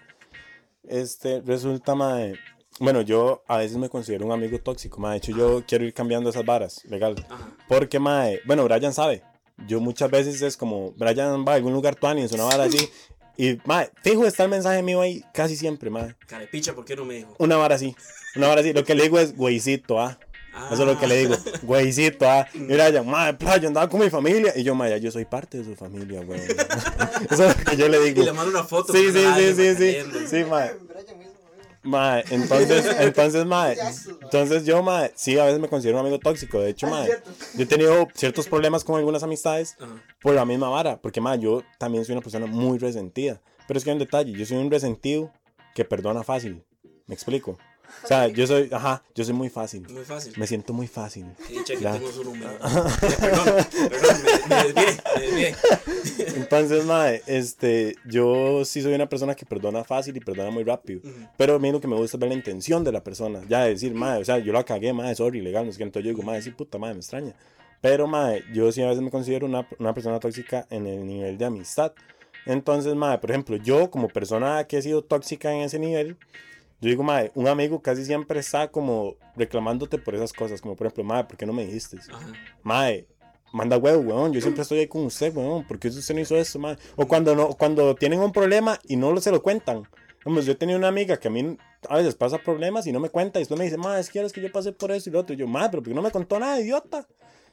este, 0.89 1.43
resulta, 1.43 1.95
mae, 1.95 2.35
bueno, 2.81 3.03
yo 3.03 3.45
a 3.47 3.59
veces 3.59 3.77
me 3.77 3.91
considero 3.91 4.27
un 4.27 4.33
amigo 4.33 4.59
tóxico, 4.59 5.01
mae, 5.01 5.13
de 5.13 5.17
hecho 5.19 5.37
yo 5.37 5.65
quiero 5.67 5.85
ir 5.85 5.93
cambiando 5.93 6.31
esas 6.31 6.45
varas, 6.45 6.85
legal, 6.87 7.15
porque, 7.69 7.99
mae, 8.01 8.41
bueno, 8.47 8.65
Brian 8.65 8.95
sabe, 8.95 9.23
yo 9.69 9.81
muchas 9.81 10.11
veces 10.11 10.41
es 10.41 10.57
como, 10.57 10.93
Brian 10.93 11.45
va 11.47 11.53
a 11.53 11.55
algún 11.57 11.75
lugar 11.75 11.95
tuani, 11.95 12.23
es 12.23 12.33
una 12.33 12.45
vara 12.45 12.65
así, 12.65 12.89
y, 13.37 13.59
mae, 13.67 13.91
fijo 14.03 14.27
está 14.27 14.45
el 14.45 14.51
mensaje 14.51 14.83
mío 14.83 15.03
ahí 15.03 15.23
casi 15.35 15.57
siempre, 15.57 15.91
mae, 15.91 16.17
Carepicha, 16.27 16.75
¿por 16.75 16.87
qué 16.87 16.97
no 16.97 17.05
me 17.05 17.17
dijo? 17.17 17.37
una 17.39 17.57
vara 17.57 17.75
así, 17.75 17.95
una 18.35 18.49
vara 18.49 18.63
así, 18.63 18.73
lo 18.73 18.83
que 18.83 18.95
le 18.95 19.05
digo 19.05 19.19
es, 19.19 19.37
güeycito, 19.37 20.01
ah. 20.01 20.19
Eso 20.71 20.83
es 20.83 20.89
lo 20.89 20.99
que 20.99 21.07
le 21.07 21.17
digo, 21.19 21.35
güeycito, 21.63 22.29
ah. 22.29 22.47
Y 22.53 22.59
Brian, 22.65 23.07
madre, 23.07 23.35
playa, 23.35 23.69
andaba 23.69 23.89
con 23.89 24.01
mi 24.01 24.11
familia. 24.11 24.53
Y 24.55 24.63
yo, 24.63 24.75
madre, 24.75 25.01
yo 25.01 25.11
soy 25.11 25.25
parte 25.25 25.59
de 25.59 25.65
su 25.65 25.75
familia, 25.75 26.23
güey. 26.25 26.41
Eso 27.31 27.47
es 27.47 27.59
lo 27.59 27.65
que 27.65 27.77
yo 27.77 27.89
le 27.89 28.01
digo. 28.01 28.23
Y 28.23 28.27
le 28.27 28.33
mando 28.33 28.51
una 28.51 28.65
foto. 28.65 28.93
Sí, 28.93 29.11
sí, 29.13 29.25
sí, 29.37 29.55
sí, 29.55 29.75
sí. 29.77 29.97
Sí, 30.29 30.45
madre. 30.45 30.77
Mae, 31.85 32.23
entonces, 32.31 32.87
entonces, 33.01 33.45
mae, 33.45 33.77
entonces 34.21 34.65
yo, 34.65 34.85
mae, 34.85 35.11
sí, 35.17 35.37
a 35.37 35.45
veces 35.47 35.59
me 35.59 35.69
considero 35.69 35.99
un 35.99 36.07
amigo 36.07 36.21
tóxico. 36.21 36.61
De 36.61 36.71
hecho, 36.71 36.87
Ah, 36.87 36.91
mae, 36.91 37.09
yo 37.55 37.63
he 37.65 37.67
tenido 37.67 38.07
ciertos 38.15 38.47
problemas 38.47 38.85
con 38.85 38.97
algunas 38.97 39.25
amistades 39.25 39.77
por 40.21 40.35
la 40.35 40.45
misma 40.45 40.69
vara. 40.69 41.01
Porque, 41.01 41.21
mae, 41.21 41.41
yo 41.41 41.63
también 41.79 42.05
soy 42.05 42.13
una 42.13 42.23
persona 42.23 42.47
muy 42.47 42.79
resentida. 42.79 43.41
Pero 43.67 43.79
es 43.79 43.85
que 43.85 43.91
hay 43.91 43.95
un 43.95 44.01
detalle, 44.01 44.33
yo 44.33 44.47
soy 44.47 44.59
un 44.59 44.71
resentido 44.71 45.33
que 45.75 45.85
perdona 45.85 46.23
fácil. 46.23 46.63
¿Me 47.07 47.15
explico? 47.15 47.59
O 48.03 48.07
sea, 48.07 48.27
yo 48.29 48.47
soy, 48.47 48.69
ajá, 48.73 49.03
yo 49.15 49.25
soy 49.25 49.35
muy 49.35 49.49
fácil. 49.49 49.87
Muy 49.89 50.05
fácil. 50.05 50.33
Me 50.37 50.47
siento 50.47 50.73
muy 50.73 50.87
fácil. 50.89 51.27
Que 51.67 51.77
Ya. 51.79 51.93
tengo 51.93 52.11
su 52.11 52.25
número. 52.25 52.51
Perdón, 53.21 53.67
perdón, 53.91 54.17
me, 54.49 54.57
me 54.57 54.63
desvié, 54.65 54.97
me 55.17 55.23
desvié. 55.23 55.55
Entonces, 56.37 56.85
mae, 56.85 57.23
este, 57.27 57.95
yo 58.07 58.65
sí 58.65 58.83
soy 58.83 58.95
una 58.95 59.09
persona 59.09 59.35
que 59.35 59.47
perdona 59.47 59.85
fácil 59.85 60.17
y 60.17 60.21
perdona 60.21 60.51
muy 60.51 60.65
rápido. 60.65 61.01
Ujú. 61.05 61.29
Pero 61.37 61.55
a 61.55 61.59
mí 61.59 61.71
lo 61.71 61.81
que 61.81 61.87
me 61.89 61.97
gusta 61.97 62.17
es 62.17 62.21
ver 62.21 62.29
la 62.31 62.35
intención 62.35 62.83
de 62.83 62.93
la 62.93 63.05
persona. 63.05 63.41
Ya 63.49 63.65
decir, 63.65 63.95
mae, 63.95 64.21
o 64.21 64.25
sea, 64.25 64.39
yo 64.39 64.53
la 64.53 64.65
cagué, 64.65 64.93
mae, 64.93 65.15
sorry, 65.15 65.41
legal, 65.41 65.65
no 65.67 65.73
sé 65.73 65.79
qué. 65.79 65.85
Entonces 65.85 66.05
yo 66.07 66.17
digo, 66.17 66.23
mae, 66.27 66.43
sí, 66.43 66.51
puta, 66.51 66.79
mae, 66.79 66.93
me 66.95 67.01
extraña. 67.01 67.35
Pero, 67.81 68.07
mae, 68.07 68.43
yo 68.53 68.71
sí 68.73 68.83
a 68.83 68.89
veces 68.89 69.03
me 69.03 69.11
considero 69.11 69.47
una, 69.47 69.67
una 69.79 69.93
persona 69.95 70.19
tóxica 70.19 70.67
en 70.71 70.87
el 70.87 71.07
nivel 71.07 71.39
de 71.39 71.45
amistad. 71.45 71.93
Entonces, 72.47 72.95
mae, 72.95 73.19
por 73.19 73.31
ejemplo, 73.31 73.57
yo 73.57 73.91
como 73.91 74.09
persona 74.09 74.65
que 74.65 74.79
he 74.79 74.83
sido 74.83 75.03
tóxica 75.03 75.53
en 75.53 75.61
ese 75.63 75.79
nivel, 75.79 76.17
yo 76.83 76.89
digo, 76.89 77.05
mae, 77.05 77.31
un 77.37 77.47
amigo 77.47 77.81
casi 77.81 78.05
siempre 78.05 78.41
está 78.41 78.67
como 78.67 79.15
reclamándote 79.37 79.99
por 79.99 80.17
esas 80.17 80.33
cosas. 80.33 80.61
Como, 80.61 80.75
por 80.75 80.89
ejemplo, 80.89 81.05
mae, 81.05 81.23
¿por 81.23 81.37
qué 81.37 81.47
no 81.47 81.53
me 81.53 81.65
dijiste? 81.65 81.99
Ajá. 82.13 82.27
Mae, 82.65 83.07
manda 83.53 83.79
huevo, 83.79 84.01
weón. 84.01 84.33
Yo 84.33 84.41
siempre 84.41 84.63
estoy 84.63 84.81
ahí 84.81 84.89
con 84.89 85.05
usted, 85.05 85.33
weón. 85.33 85.65
¿Por 85.65 85.79
qué 85.79 85.87
usted 85.87 86.13
no 86.13 86.21
hizo 86.21 86.37
eso, 86.37 86.59
mae? 86.59 86.77
O 86.97 87.07
cuando, 87.07 87.37
no, 87.37 87.51
cuando 87.51 87.95
tienen 87.95 88.19
un 88.19 88.33
problema 88.33 88.81
y 88.89 88.97
no 88.97 89.17
se 89.21 89.31
lo 89.31 89.41
cuentan. 89.45 89.85
Vamos, 90.25 90.45
yo 90.45 90.57
tenía 90.57 90.77
una 90.77 90.89
amiga 90.89 91.17
que 91.19 91.29
a 91.29 91.31
mí 91.31 91.57
a 91.89 91.97
veces 91.99 92.17
pasa 92.17 92.39
problemas 92.39 92.85
y 92.89 92.91
no 92.91 92.99
me 92.99 93.11
cuenta. 93.11 93.39
Y 93.39 93.43
después 93.43 93.59
me 93.59 93.65
dice, 93.65 93.79
mae, 93.79 94.01
es 94.01 94.09
que 94.09 94.15
quieres 94.15 94.33
que 94.33 94.41
yo 94.41 94.51
pasé 94.51 94.73
por 94.73 94.91
eso 94.91 95.09
y 95.09 95.13
lo 95.13 95.21
otro. 95.21 95.35
Y 95.35 95.39
yo, 95.39 95.47
mae, 95.47 95.69
pero 95.71 95.85
¿por 95.85 95.91
qué 95.91 95.95
no 95.95 96.03
me 96.03 96.11
contó 96.11 96.41
nada, 96.41 96.61
idiota? 96.61 97.07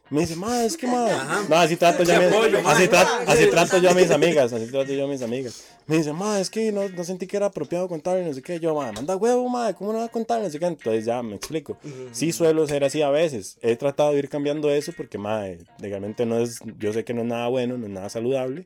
Me 0.09 0.21
dice, 0.21 0.35
mae, 0.35 0.65
es 0.65 0.75
que. 0.75 0.87
Ajá. 0.87 1.43
No, 1.47 1.55
así 1.55 1.75
trato 1.75 2.03
yo 2.03 2.15
a 2.15 2.19
mis, 2.19 2.27
apoyo, 2.31 2.57
así, 2.65 2.87
mae. 2.87 2.89
tra- 2.89 3.23
así 3.27 3.45
trato 3.49 3.77
yo 3.77 3.91
a 3.91 3.93
mis 3.93 4.09
amigas. 4.09 4.51
Así 4.51 4.65
trato 4.67 4.91
yo 4.91 5.05
a 5.05 5.07
mis 5.07 5.21
amigas. 5.21 5.65
Me 5.85 5.97
dice, 5.97 6.13
mae, 6.13 6.41
es 6.41 6.49
que 6.49 6.71
no, 6.71 6.89
no 6.89 7.03
sentí 7.03 7.27
que 7.27 7.37
era 7.37 7.45
apropiado 7.47 7.87
contarle, 7.87 8.25
no 8.25 8.33
sé 8.33 8.41
qué. 8.41 8.59
Yo, 8.59 8.73
mae, 8.75 8.91
manda 8.91 9.15
huevo, 9.15 9.47
mae, 9.49 9.75
¿cómo 9.75 9.93
no 9.93 9.99
va 9.99 10.05
a 10.05 10.09
contar? 10.09 10.41
No 10.41 10.49
sé 10.49 10.57
qué. 10.57 10.65
Entonces 10.65 11.05
ya 11.05 11.21
me 11.21 11.35
explico. 11.35 11.77
Sí 12.11 12.31
suelo 12.31 12.65
ser 12.67 12.83
así 12.83 13.01
a 13.03 13.09
veces. 13.11 13.57
He 13.61 13.75
tratado 13.75 14.13
de 14.13 14.19
ir 14.19 14.29
cambiando 14.29 14.71
eso 14.71 14.93
porque, 14.97 15.17
mae, 15.19 15.59
legalmente 15.79 16.25
no 16.25 16.39
es, 16.39 16.59
yo 16.79 16.91
sé 16.91 17.03
que 17.03 17.13
no 17.13 17.21
es 17.21 17.27
nada 17.27 17.47
bueno, 17.47 17.77
no 17.77 17.85
es 17.85 17.91
nada 17.91 18.09
saludable. 18.09 18.65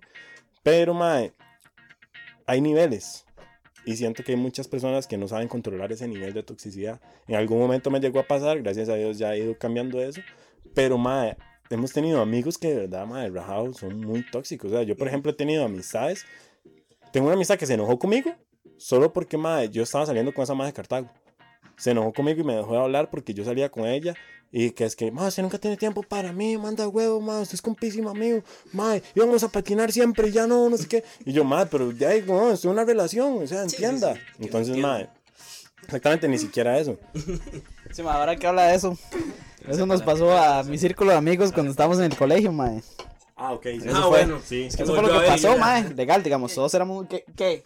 Pero, 0.63 0.93
mae, 0.93 1.33
hay 2.45 2.61
niveles. 2.61 3.25
Y 3.85 3.97
siento 3.97 4.23
que 4.23 4.31
hay 4.31 4.37
muchas 4.37 4.69
personas 4.69 5.07
que 5.07 5.17
no 5.17 5.27
saben 5.27 5.49
controlar 5.49 5.91
ese 5.91 6.07
nivel 6.07 6.33
de 6.33 6.41
toxicidad. 6.43 7.01
En 7.27 7.35
algún 7.35 7.59
momento 7.59 7.89
me 7.91 7.99
llegó 7.99 8.19
a 8.21 8.23
pasar, 8.23 8.61
gracias 8.61 8.87
a 8.87 8.95
Dios 8.95 9.17
ya 9.17 9.33
he 9.35 9.39
ido 9.39 9.57
cambiando 9.57 10.01
eso. 10.01 10.21
Pero, 10.73 10.97
mae, 10.97 11.37
hemos 11.69 11.91
tenido 11.91 12.21
amigos 12.21 12.57
que 12.57 12.69
de 12.69 12.75
verdad, 12.81 13.05
mae, 13.05 13.29
rajados, 13.29 13.77
son 13.77 13.99
muy 13.99 14.25
tóxicos. 14.29 14.71
O 14.71 14.75
sea, 14.75 14.83
yo, 14.83 14.95
por 14.95 15.07
ejemplo, 15.07 15.31
he 15.31 15.35
tenido 15.35 15.65
amistades. 15.65 16.25
Tengo 17.11 17.27
una 17.27 17.35
amistad 17.35 17.57
que 17.57 17.65
se 17.65 17.73
enojó 17.75 17.99
conmigo 17.99 18.33
solo 18.77 19.13
porque, 19.13 19.37
mae, 19.37 19.69
yo 19.69 19.83
estaba 19.83 20.05
saliendo 20.05 20.33
con 20.33 20.43
esa 20.43 20.55
madre 20.55 20.71
de 20.71 20.75
Cartago 20.75 21.09
se 21.77 21.91
enojó 21.91 22.13
conmigo 22.13 22.41
y 22.41 22.43
me 22.43 22.55
dejó 22.55 22.73
de 22.73 22.79
hablar 22.79 23.09
porque 23.09 23.33
yo 23.33 23.43
salía 23.43 23.69
con 23.69 23.85
ella. 23.85 24.13
Y 24.55 24.69
que 24.71 24.85
es 24.85 24.95
que, 24.95 25.11
ma, 25.11 25.27
usted 25.27 25.41
nunca 25.41 25.57
tiene 25.57 25.77
tiempo 25.77 26.03
para 26.03 26.31
mí, 26.31 26.57
manda 26.57 26.87
huevo, 26.87 27.19
ma, 27.19 27.39
usted 27.39 27.55
es 27.55 27.61
compísima 27.61 28.13
mío, 28.13 28.43
ma, 28.71 28.97
íbamos 29.15 29.43
a 29.43 29.49
patinar 29.49 29.91
siempre 29.91 30.31
ya 30.31 30.45
no, 30.45 30.69
no 30.69 30.77
sé 30.77 30.87
qué. 30.87 31.03
Y 31.25 31.33
yo, 31.33 31.43
ma, 31.43 31.65
pero 31.65 31.91
ya, 31.91 32.09
no, 32.27 32.51
en 32.53 32.69
una 32.69 32.85
relación, 32.85 33.41
o 33.41 33.47
sea, 33.47 33.67
sí, 33.67 33.77
entienda. 33.77 34.13
sí, 34.13 34.19
que 34.19 34.39
lo 34.39 34.45
Entonces, 34.45 34.67
entienda. 34.75 34.87
ma, 34.99 35.09
exactamente, 35.85 36.27
ni 36.27 36.37
siquiera 36.37 36.77
eso. 36.77 36.99
Sí, 37.91 38.01
ma, 38.01 38.13
ahora 38.13 38.35
que 38.35 38.47
habla 38.47 38.67
de 38.67 38.75
eso. 38.75 38.97
Eso 39.67 39.85
nos 39.85 40.01
pasó 40.01 40.35
a 40.37 40.63
mi 40.63 40.77
círculo 40.77 41.11
de 41.11 41.17
amigos 41.17 41.51
cuando 41.51 41.71
estábamos 41.71 41.97
en 41.99 42.05
el 42.05 42.17
colegio, 42.17 42.51
mae. 42.51 42.81
Ah, 43.35 43.51
ok. 43.53 43.63
sí, 43.63 43.79
Ah, 43.93 44.05
bueno. 44.07 44.39
Sí. 44.45 44.63
Es 44.65 44.75
que 44.75 44.83
Eso 44.83 44.93
fue 44.93 45.01
lo 45.03 45.19
que 45.21 45.27
pasó, 45.27 45.53
ya. 45.53 45.59
mae. 45.59 45.89
Legal, 45.93 46.21
digamos, 46.23 46.53
todos 46.53 46.73
éramos... 46.73 47.07
¿Qué? 47.09 47.25
¿Qué? 47.35 47.63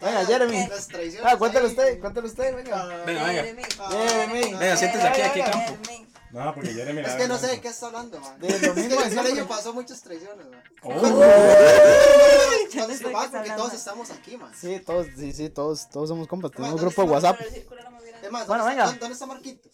Venga, 0.00 0.24
Jeremy. 0.26 0.66
Las 0.68 0.88
traiciones 0.88 1.30
Ah, 1.32 1.36
cuéntale 1.36 1.66
ahí. 1.66 1.70
usted, 1.72 2.00
cuéntale 2.00 2.26
usted, 2.26 2.56
venga. 2.56 2.84
Venga, 2.86 3.04
venga. 3.04 3.32
Jeremy. 3.42 3.62
Jeremy. 3.90 4.54
Venga, 4.54 4.76
siéntese 4.76 5.08
aquí, 5.08 5.20
aquí, 5.20 5.40
campo. 5.40 5.58
Jeremy. 5.58 6.06
No, 6.30 6.54
porque 6.54 6.70
Jeremy 6.74 7.00
Es 7.00 7.14
que 7.14 7.26
no 7.28 7.38
sé 7.38 7.46
de 7.48 7.60
qué 7.60 7.68
está 7.68 7.86
hablando, 7.86 8.20
man. 8.20 8.38
De 8.38 8.48
lo 8.60 8.74
mismo 8.74 9.00
Es 9.00 9.02
que 9.02 9.02
de 9.02 9.02
en 9.06 9.12
el 9.12 9.16
colegio 9.16 9.48
pasó 9.48 9.72
muchas 9.72 10.00
traiciones, 10.02 10.46
man. 10.48 10.62
Oh. 10.82 10.92
Está 12.68 13.30
porque 13.30 13.50
todos 13.50 13.72
estamos 13.72 14.10
aquí, 14.10 14.36
man. 14.36 14.52
Sí, 14.58 14.80
todos, 14.84 15.06
sí, 15.16 15.32
sí, 15.32 15.48
todos, 15.48 15.88
todos 15.88 16.08
somos 16.08 16.28
compas. 16.28 16.50
Tenemos 16.52 16.72
un 16.74 16.76
¿dónde 16.80 16.94
grupo 16.94 17.02
de 17.02 17.08
WhatsApp. 17.14 17.40
Es 17.40 18.30
más, 18.30 18.46
Bueno, 18.46 18.64
¿dónde, 18.64 18.76
venga. 18.76 18.84
Está, 18.90 18.98
¿dónde 19.00 19.12
está 19.14 19.26
Marquitos? 19.26 19.72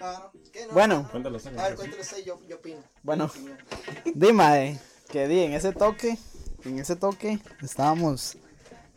No. 0.00 0.32
¿Qué? 0.52 0.66
No, 0.66 0.72
Bueno. 0.72 0.94
no, 1.12 1.20
no. 1.20 1.28
A 1.28 1.32
ver, 1.32 1.40
cuéntalo 1.40 1.40
cuéntale 1.76 2.00
usted, 2.00 2.24
yo, 2.24 2.40
yo 2.48 2.56
opino. 2.56 2.80
Bueno. 3.02 3.30
Yo 3.34 3.40
opino. 3.42 3.56
Di, 4.14 4.32
mae, 4.32 4.78
que 5.10 5.28
di, 5.28 5.40
en 5.40 5.52
ese 5.52 5.72
toque, 5.72 6.18
en 6.64 6.78
ese 6.78 6.96
toque, 6.96 7.38
estábamos, 7.62 8.36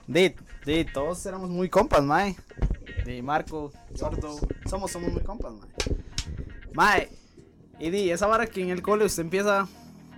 di, 0.08 0.34
di, 0.66 0.86
todos 0.86 1.26
éramos 1.26 1.50
muy 1.50 1.70
compas, 1.70 2.04
mae. 2.04 2.36
Di, 3.06 3.22
Marco, 3.22 3.72
Sordo, 3.94 4.40
somos, 4.70 4.92
somos 4.92 5.12
muy 5.12 5.22
compas, 5.24 5.54
mae. 5.54 5.70
Mae, 6.74 7.10
y 7.80 7.90
di, 7.92 8.12
esa 8.12 8.28
vara 8.28 8.48
que 8.48 8.62
en 8.62 8.70
el 8.70 8.82
cole 8.82 9.06
usted 9.06 9.24
empieza 9.24 9.68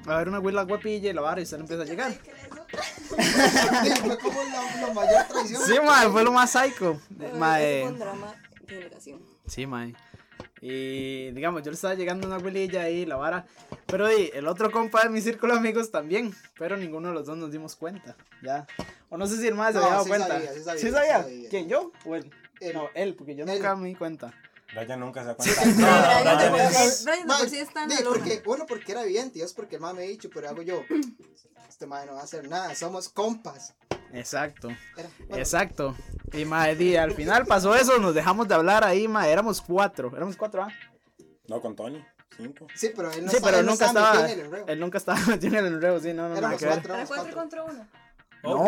a 0.05 0.17
ver 0.17 0.29
una 0.29 0.39
huila 0.39 0.63
guapilla 0.63 1.09
y 1.09 1.13
la 1.13 1.21
vara 1.21 1.41
y 1.41 1.43
usted 1.43 1.59
empieza 1.59 1.83
a 1.83 1.85
llegar. 1.85 2.11
Sí, 2.13 3.91
fue 4.05 4.17
como 4.19 4.41
la, 4.43 4.87
la 4.87 4.93
mayor 4.93 5.23
traición. 5.27 5.61
Sí, 5.65 5.73
mae, 5.85 6.09
fue 6.09 6.23
lo 6.23 6.31
más 6.31 6.51
psycho. 6.51 6.99
Mae, 7.37 7.81
fue 7.81 7.91
un 7.91 7.99
drama 7.99 8.35
generación. 8.67 9.21
sí, 9.47 9.65
mae. 9.67 9.95
Y 10.61 11.31
digamos, 11.31 11.61
yo 11.63 11.71
le 11.71 11.75
estaba 11.75 11.93
llegando 11.95 12.27
una 12.27 12.37
huelilla 12.37 12.83
ahí, 12.83 13.05
la 13.05 13.15
vara. 13.15 13.45
Pero 13.85 14.07
di, 14.07 14.31
el 14.33 14.47
otro 14.47 14.71
compa 14.71 15.03
de 15.03 15.09
mi 15.09 15.21
círculo 15.21 15.53
de 15.53 15.59
amigos 15.59 15.91
también. 15.91 16.33
Pero 16.57 16.77
ninguno 16.77 17.09
de 17.09 17.13
los 17.13 17.25
dos 17.25 17.37
nos 17.37 17.51
dimos 17.51 17.75
cuenta. 17.75 18.15
Ya. 18.43 18.65
O 19.09 19.17
no 19.17 19.27
sé 19.27 19.37
si 19.37 19.47
el 19.47 19.53
se 19.53 19.55
No, 19.55 19.61
había 19.63 19.79
dado 19.81 20.03
sí 20.03 20.09
cuenta. 20.09 20.27
sabía, 20.27 20.53
sí 20.53 20.63
sabía, 20.63 20.81
¿Sí 20.81 20.91
sabía? 20.91 21.23
sabía. 21.23 21.49
¿Quién, 21.49 21.69
yo 21.69 21.91
o 22.05 22.15
él? 22.15 22.29
Él. 22.59 22.73
No, 22.73 22.89
él, 22.95 23.13
porque 23.15 23.35
yo 23.35 23.45
Él. 23.45 23.51
nunca 23.53 23.75
me 23.75 23.87
di 23.89 23.95
cuenta. 23.95 24.33
Brian 24.73 24.99
nunca 24.99 25.21
se 25.21 25.27
da 25.27 25.35
cuenta. 25.35 25.61
Brian, 25.63 26.37
Brian 26.37 26.51
por 26.51 26.59
es- 26.61 27.05
Brian 27.05 27.27
por 27.27 27.49
sí 27.49 27.57
está 27.57 27.83
en 27.83 27.89
la 27.89 27.95
porque, 28.03 28.41
bueno, 28.45 28.65
porque 28.67 28.91
era 28.91 29.03
evidente, 29.03 29.39
y 29.39 29.41
es 29.41 29.53
porque 29.53 29.75
el 29.75 29.81
man 29.81 29.95
me 29.95 30.03
ha 30.03 30.07
dicho, 30.07 30.29
pero 30.33 30.49
hago 30.49 30.61
yo. 30.61 30.83
Este 31.69 31.85
man 31.87 32.05
no 32.07 32.13
va 32.15 32.21
a 32.21 32.23
hacer 32.23 32.47
nada, 32.47 32.73
somos 32.75 33.09
compas. 33.09 33.73
Exacto. 34.13 34.69
Era- 34.97 35.09
bueno, 35.19 35.37
Exacto. 35.37 35.95
Y 36.33 36.45
di, 36.75 36.95
al 36.95 37.13
final 37.13 37.45
pasó 37.45 37.75
eso, 37.75 37.97
nos 37.99 38.13
dejamos 38.15 38.47
de 38.47 38.55
hablar 38.55 38.83
ahí, 38.83 39.07
mae. 39.07 39.31
Éramos 39.31 39.61
cuatro. 39.61 40.11
Éramos 40.15 40.35
cuatro, 40.37 40.63
¿ah? 40.63 40.69
No, 41.47 41.61
con 41.61 41.75
Tony. 41.75 42.03
Cinco. 42.35 42.67
Sí, 42.75 42.91
pero 42.95 43.11
él 43.11 43.25
no 43.25 43.31
sí, 43.31 43.37
estaba- 43.37 43.51
pero 43.51 43.59
él 43.59 43.65
no 43.65 43.71
nunca 43.71 43.85
estaba. 43.87 44.29
Él 44.67 44.79
nunca 44.79 44.97
estaba 44.97 45.19
metido 45.27 45.59
en 45.59 45.65
el 45.65 45.73
enredo, 45.75 45.99
sí, 45.99 46.13
no, 46.13 46.29
no, 46.29 46.37
Éramos 46.37 46.61
ver. 46.61 46.69
cuatro, 46.69 46.93
Era 46.93 47.03
éramos 47.03 47.07
cuatro 47.09 47.33
cuatro. 47.33 47.41
contra 47.41 47.63
uno. 47.63 47.87
No, 48.43 48.53
no, 48.53 48.63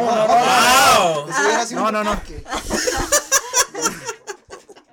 no. 1.82 1.92
No, 1.92 1.94
no, 2.04 2.04
no. 2.04 2.22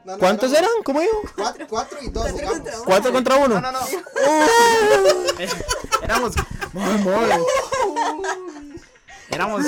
ataque. 0.06 0.12
No, 0.12 0.12
no, 0.12 0.18
¿Cuántos 0.18 0.52
eran? 0.52 0.70
¿Cómo 0.84 1.00
dijo? 1.00 1.22
Cuatro, 1.36 1.66
cuatro 1.68 1.98
y 2.02 2.08
dos, 2.10 2.22
Cuatro 2.30 2.38
digamos. 2.38 2.58
contra 2.58 2.74
uno. 2.76 2.84
¿Cuatro 2.84 3.12
contra 3.12 3.36
uno? 3.36 3.60
No, 3.60 3.72
no, 3.72 3.72
no. 3.72 3.86
Eh, 5.38 5.48
Éramos. 6.02 6.32
Madre. 6.72 7.42
Éramos, 9.30 9.62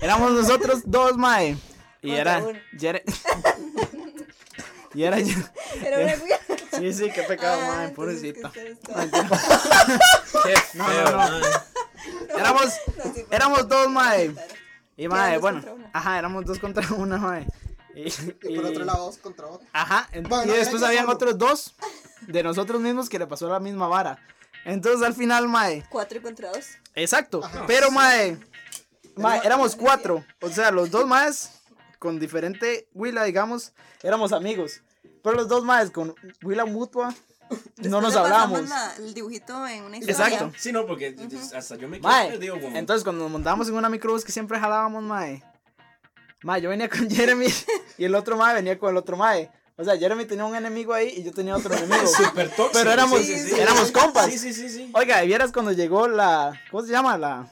éramos 0.00 0.32
nosotros 0.32 0.80
dos, 0.84 1.16
mae. 1.16 1.56
Y 2.00 2.12
era. 2.12 2.42
y 4.94 5.02
era 5.04 5.18
yo. 5.20 5.36
Era 5.84 5.98
una 6.00 6.16
güey. 6.16 6.32
Sí, 6.78 6.92
sí, 6.94 7.10
qué 7.14 7.22
pecado, 7.22 7.60
Ah, 7.64 7.84
es 7.84 7.90
que 7.90 7.94
pobrecita. 7.96 8.50
Qué 8.52 8.76
No, 10.74 10.84
feo, 10.86 11.04
no, 11.04 11.10
no. 11.10 11.16
mae. 11.18 11.40
Éramos, 12.36 12.64
No, 12.96 13.14
sí, 13.14 13.26
éramos 13.30 13.68
dos, 13.68 13.88
mae. 13.90 14.34
Y 14.96 15.06
mae, 15.08 15.34
dos 15.34 15.40
bueno. 15.42 15.62
Ajá, 15.92 16.18
éramos 16.18 16.44
dos 16.46 16.58
contra 16.58 16.86
una, 16.94 17.18
mae. 17.18 17.46
Y, 17.94 18.02
Y 18.48 18.56
por 18.56 18.66
otro 18.66 18.84
lado, 18.84 19.06
dos 19.06 19.18
contra 19.18 19.46
otro. 19.46 19.66
Ajá, 19.72 20.08
en- 20.12 20.24
Bueno, 20.24 20.52
y 20.52 20.56
después 20.56 20.82
habían 20.82 21.04
solo. 21.04 21.14
otros 21.14 21.38
dos 21.38 21.74
de 22.26 22.42
nosotros 22.42 22.80
mismos 22.80 23.08
que 23.08 23.18
le 23.18 23.26
pasó 23.26 23.48
la 23.48 23.60
misma 23.60 23.88
vara. 23.88 24.18
Entonces 24.64 25.02
al 25.06 25.14
final, 25.14 25.48
mae. 25.48 25.84
Cuatro 25.90 26.22
contra 26.22 26.50
dos. 26.52 26.66
Exacto. 26.94 27.40
Pero, 27.66 27.90
mae. 27.90 28.38
Mae, 29.16 29.40
éramos 29.44 29.74
cuatro. 29.76 30.24
O 30.40 30.48
sea, 30.48 30.70
los 30.70 30.90
dos 30.90 31.06
maes 31.06 31.50
con 31.98 32.18
diferente 32.18 32.88
Willa, 32.94 33.24
digamos, 33.24 33.72
éramos 34.02 34.32
amigos. 34.32 34.82
Pero 35.22 35.36
los 35.36 35.48
dos 35.48 35.64
maes 35.64 35.90
con 35.90 36.14
Willa 36.42 36.64
mutua 36.64 37.08
no 37.50 37.56
Después 37.76 37.90
nos 37.90 38.02
le 38.14 38.20
pasamos 38.20 38.24
hablábamos. 38.32 38.68
la- 38.70 38.94
el 38.96 39.12
dibujito 39.14 39.66
en 39.66 39.84
una 39.84 39.98
historia. 39.98 40.26
Exacto. 40.26 40.52
Sí, 40.58 40.72
no, 40.72 40.86
porque 40.86 41.14
hasta 41.54 41.76
yo 41.76 41.86
me 41.88 41.98
quedé 42.00 42.08
Mae, 42.08 42.30
perdido, 42.30 42.56
entonces 42.74 43.04
cuando 43.04 43.24
nos 43.24 43.30
montábamos 43.32 43.68
en 43.68 43.74
una 43.74 43.88
microbús 43.90 44.24
que 44.24 44.32
siempre 44.32 44.58
jalábamos, 44.58 45.02
mae. 45.02 45.42
Mae, 46.42 46.60
yo 46.60 46.68
venía 46.70 46.88
con 46.88 47.08
Jeremy 47.10 47.46
y 47.98 48.04
el 48.04 48.14
otro 48.14 48.36
mae 48.36 48.54
venía 48.54 48.78
con 48.78 48.90
el 48.90 48.96
otro 48.96 49.16
mae. 49.16 49.50
O 49.76 49.84
sea, 49.84 49.96
Jeremy 49.96 50.24
tenía 50.26 50.44
un 50.44 50.54
enemigo 50.54 50.92
ahí 50.92 51.14
y 51.16 51.22
yo 51.22 51.32
tenía 51.32 51.56
otro 51.56 51.74
enemigo. 51.76 52.06
Súper 52.06 52.48
tóxico. 52.50 52.70
Pero 52.72 52.92
éramos, 52.92 53.20
sí, 53.20 53.38
sí, 53.38 53.50
sí. 53.50 53.60
éramos 53.60 53.90
compas. 53.90 54.26
Sí, 54.26 54.38
sí, 54.38 54.52
sí, 54.52 54.68
sí. 54.68 54.90
Oiga, 54.94 55.22
¿y 55.24 55.26
vieras 55.28 55.50
cuando 55.52 55.72
llegó 55.72 56.08
la. 56.08 56.60
¿Cómo 56.70 56.84
se 56.84 56.92
llama? 56.92 57.16
La. 57.18 57.46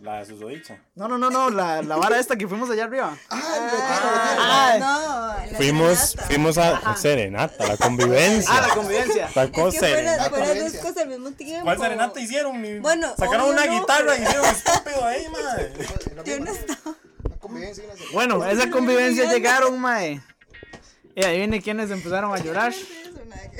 La 0.00 0.18
de 0.18 0.26
susodicha. 0.26 0.78
No, 0.96 1.06
no, 1.06 1.16
no, 1.16 1.30
no, 1.30 1.48
la, 1.50 1.80
la 1.80 1.94
vara 1.96 2.18
esta 2.18 2.34
que 2.34 2.48
fuimos 2.48 2.68
allá 2.70 2.84
arriba. 2.84 3.16
Ah, 3.30 3.36
retiro, 3.40 3.88
retiro. 3.88 4.36
Ay. 4.40 4.80
No, 4.80 5.52
la 5.52 5.56
Fuimos, 5.56 5.98
serenata. 5.98 6.26
fuimos 6.26 6.58
a 6.58 6.96
Serenata, 6.96 7.66
la 7.68 7.76
convivencia. 7.76 8.52
Ah, 8.52 8.66
la 8.66 8.74
convivencia. 8.74 9.30
La 9.36 9.44
Es 9.44 9.50
cosa 9.52 9.70
que 9.70 9.78
fueron, 9.78 9.96
serenata. 10.04 10.30
fueron 10.30 10.58
dos 10.58 10.72
cosas 10.72 10.96
al 10.98 11.08
mismo 11.08 11.30
tiempo. 11.30 11.64
¿Cuál 11.64 11.78
serenata 11.78 12.20
hicieron? 12.20 12.60
mi- 12.60 12.80
Bueno, 12.80 13.14
Sacaron 13.16 13.50
una 13.50 13.64
no, 13.64 13.78
guitarra 13.80 14.18
y 14.18 14.22
hicieron 14.22 14.44
estúpido 14.46 15.04
ahí, 15.04 15.24
madre. 15.28 15.72
Yo 16.24 16.40
no 16.40 16.50
estaba. 16.50 16.96
Convivencia. 17.42 17.84
Bueno, 18.12 18.46
esa 18.46 18.70
convivencia 18.70 19.30
llegaron, 19.30 19.78
mae. 19.80 20.20
Y 21.16 21.24
ahí 21.24 21.38
viene 21.38 21.60
quienes 21.60 21.90
empezaron 21.90 22.32
a 22.32 22.38
llorar. 22.38 22.72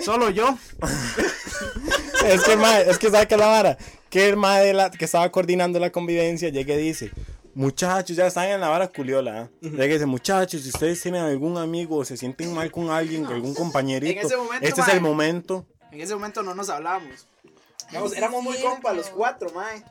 Solo 0.01 0.31
yo. 0.31 0.57
Es 2.25 2.45
que 2.45 2.57
mae, 2.57 2.88
es 2.88 2.99
que 2.99 3.11
sabe 3.11 3.27
que 3.27 3.37
la 3.37 3.49
vara, 3.49 3.77
que 4.09 4.29
el 4.29 4.37
mae 4.37 4.64
de 4.64 4.73
la, 4.73 4.92
que 4.92 5.07
estaba 5.07 5.29
coordinando 5.33 5.81
la 5.81 5.90
convivencia 5.90 6.51
llega 6.51 6.75
y 6.75 6.79
dice, 6.79 7.11
muchachos, 7.53 8.16
ya 8.16 8.29
están 8.29 8.49
en 8.49 8.61
la 8.61 8.68
vara 8.68 8.87
culiola, 8.87 9.51
llega 9.61 9.87
y 9.87 9.92
dice, 9.95 10.07
muchachos, 10.07 10.62
si 10.62 10.68
ustedes 10.68 11.03
tienen 11.03 11.21
algún 11.21 11.59
amigo 11.59 11.97
o 11.97 12.05
se 12.05 12.16
sienten 12.16 12.55
mal 12.55 12.71
con 12.71 12.90
alguien, 12.90 13.27
algún 13.27 13.55
compañerito, 13.55 14.21
En 14.21 14.27
ese 14.27 14.37
momento, 14.37 14.66
este 14.68 14.81
es 14.83 14.88
el 14.88 15.01
momento. 15.01 15.66
En 15.90 16.01
ese 16.01 16.14
momento 16.14 16.45
no 16.45 16.55
nos 16.55 16.68
hablábamos. 16.68 17.27
Digamos, 17.88 18.12
sí, 18.12 18.18
éramos 18.18 18.45
muy 18.45 18.57
compas 18.59 18.95
los 18.95 19.09
cuatro, 19.09 19.51
mae. 19.51 19.83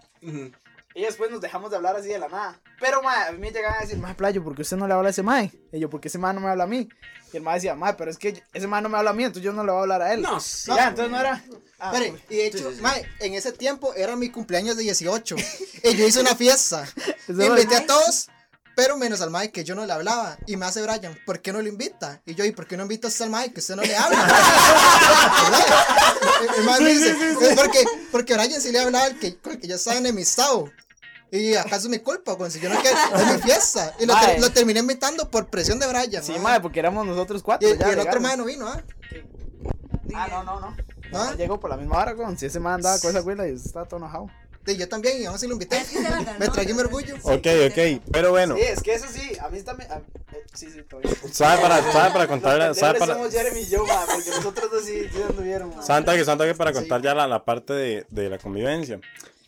Y 0.94 1.04
después 1.04 1.32
nos 1.32 1.40
dejamos 1.42 1.70
de 1.72 1.78
hablar 1.78 1.96
así 1.96 2.10
de 2.10 2.20
la 2.20 2.28
nada. 2.28 2.60
Pero, 2.80 3.02
mae, 3.02 3.30
a 3.30 3.32
mí 3.32 3.38
me 3.38 3.52
llegaban 3.52 3.78
a 3.78 3.82
decir, 3.82 3.98
mae, 3.98 4.14
playo, 4.16 4.44
¿por 4.44 4.56
qué 4.56 4.64
usted 4.64 4.76
no 4.78 4.88
le 4.88 4.94
habla 4.94 5.08
a 5.08 5.12
ese 5.12 5.24
mae? 5.24 5.52
Y 5.72 5.80
yo, 5.80 5.90
¿por 5.90 6.02
qué 6.02 6.10
ese 6.10 6.18
mae 6.18 6.34
no 6.34 6.42
me 6.42 6.50
habla 6.50 6.66
a 6.66 6.68
mí? 6.68 6.90
Y 7.32 7.38
el 7.38 7.44
mae 7.44 7.56
decía, 7.56 7.76
mae, 7.76 7.94
pero 7.94 8.12
es 8.12 8.18
que 8.18 8.44
ese 8.54 8.68
mae 8.68 8.82
no 8.82 8.90
me 8.90 8.98
habla 8.98 9.12
a 9.12 9.14
mí, 9.14 9.24
entonces 9.24 9.44
yo 9.44 9.54
no 9.54 9.64
le 9.64 9.72
voy 9.72 9.80
a 9.80 9.82
hablar 9.84 10.02
a 10.02 10.14
él. 10.14 10.22
No, 10.22 10.40
sí. 10.42 10.70
ya, 10.76 10.90
entonces 10.90 11.12
no 11.12 11.20
era. 11.20 11.42
Ah, 11.80 11.92
Espere, 11.94 12.14
y 12.30 12.36
de 12.36 12.46
hecho, 12.48 12.70
Sí, 12.70 12.76
sí, 12.76 12.82
mae, 12.82 13.06
en 13.20 13.34
ese 13.36 13.54
tiempo 13.54 13.94
era 13.96 14.16
mi 14.18 14.30
cumpleaños 14.30 14.76
de 14.76 14.84
18. 14.84 15.36
y 15.84 15.96
yo 15.96 16.06
hice 16.08 16.20
una 16.20 16.36
fiesta. 16.36 16.84
Eso 17.28 17.42
Invité 17.46 17.78
a 17.78 17.86
todos, 17.86 18.28
pero 18.76 18.98
menos 18.98 19.22
al 19.22 19.32
Mike 19.32 19.52
que 19.52 19.64
yo 19.64 19.76
no 19.76 19.86
le 19.86 19.94
hablaba. 19.94 20.38
Y 20.46 20.58
me 20.58 20.66
hace 20.66 20.82
Brian, 20.82 21.18
¿por 21.26 21.42
qué 21.42 21.54
no 21.54 21.62
lo 21.62 21.70
invita? 21.70 22.22
Y 22.26 22.36
yo, 22.36 22.44
¿y 22.46 22.52
por 22.52 22.68
qué 22.68 22.76
no 22.76 22.84
invitas 22.84 23.20
al 23.22 23.30
Mike 23.30 23.54
que 23.54 23.60
usted 23.62 23.76
no 23.78 23.82
le 23.84 23.96
habla? 23.96 24.18
¿Verdad? 25.44 25.66
El- 26.42 26.60
el 26.60 26.64
mae 26.66 26.82
me 26.82 26.90
dice, 26.92 27.12
"Es 27.12 27.56
porque, 27.56 27.86
porque 28.12 28.34
Brian 28.34 28.60
sí 28.62 28.72
le 28.72 28.80
hablaba 28.80 29.06
al 29.06 29.20
que, 29.20 29.38
con 29.40 29.54
el 29.54 29.60
que 29.60 29.68
yo 29.68 29.76
estaba 29.76 29.98
enemistado. 29.98 30.70
Y 31.32 31.56
acaso 31.56 31.88
es 31.88 31.89
mi 31.89 32.00
culpa, 32.00 32.38
pues 32.38 32.52
si 32.54 32.60
yo 32.60 32.70
no 32.70 32.80
quiero, 32.82 32.98
es 33.15 33.34
mi 33.36 33.41
fiesta. 33.41 33.94
Y 34.00 34.06
lo, 34.06 34.13
ter- 34.15 34.24
Mae. 34.28 34.39
lo 34.41 34.52
terminé 34.52 34.82
invitando 34.82 35.30
por 35.32 35.48
presión 35.48 35.80
de 35.80 35.88
Brian. 35.88 36.22
Sí, 36.24 36.34
mae, 36.39 36.60
porque 36.60 36.80
éramos 36.80 37.06
nosotros 37.08 37.41
cuatro. 37.41 37.70
y 37.70 37.78
ya 37.78 37.89
el 37.91 38.00
otro 38.00 38.20
mae 38.20 38.36
no 38.36 38.44
vino, 38.46 38.67
¿ah? 38.67 38.84
Ah, 40.13 40.28
no, 40.30 40.44
no, 40.44 40.60
no. 40.60 40.67
¿Ah? 41.13 41.30
No 41.32 41.36
llegó 41.38 41.60
por 41.60 41.70
la 41.70 41.78
misma 41.78 41.98
hora, 42.00 42.15
con 42.15 42.38
si 42.38 42.48
ese 42.48 42.60
man 42.60 42.76
andaba 42.76 43.00
con 43.00 43.10
esa 43.12 43.20
güila 43.22 43.48
y 43.48 43.54
estaba 43.54 43.86
todo 43.88 43.98
enojado. 44.00 44.28
Y 44.67 44.76
yo 44.78 44.88
también, 44.88 45.20
y 45.22 45.26
aún 45.26 45.36
así 45.38 45.48
lo 45.48 45.54
invité. 45.54 45.84
Me 46.39 46.48
tragué 46.50 46.74
mi 46.74 46.82
orgullo. 46.82 47.15
Ok, 47.24 47.48
ok, 47.72 48.04
pero 48.12 48.30
bueno, 48.32 48.56
Sí, 48.56 48.62
es 48.62 48.84
que 48.84 48.94
eso 48.94 49.06
sí, 49.12 49.32
a 49.39 49.50
mí 49.50 49.62
también. 49.63 49.91
a- 49.91 49.96
eh, 49.98 50.44
sí, 50.54 50.70
sí, 50.70 50.84
todavía. 50.84 51.12
sabe 51.32 51.62
para, 51.62 51.91
sabe 51.91 52.12
para 52.12 52.28
contarle, 52.28 52.67
Los 52.67 52.78
sabe 52.78 53.00
para... 53.00 53.13
somos 53.15 53.32
Jeremy 53.34 53.60
y 53.62 53.70
yo, 53.70 53.86
ma, 53.86 54.06
porque 54.13 54.30
nosotros 54.30 54.70
dos 54.70 54.84
sí, 54.86 55.08
sí 55.12 55.22
anduvieron. 55.28 55.74
Santa 55.84 56.15
que 56.15 56.24
Santa 56.26 56.46
que 56.46 56.54
para 56.56 56.74
contar 56.74 57.02
ya 57.02 57.15
la, 57.15 57.26
la 57.28 57.44
parte 57.44 57.74
de, 57.74 58.06
de 58.10 58.30
la 58.30 58.38
convivencia. 58.38 59.00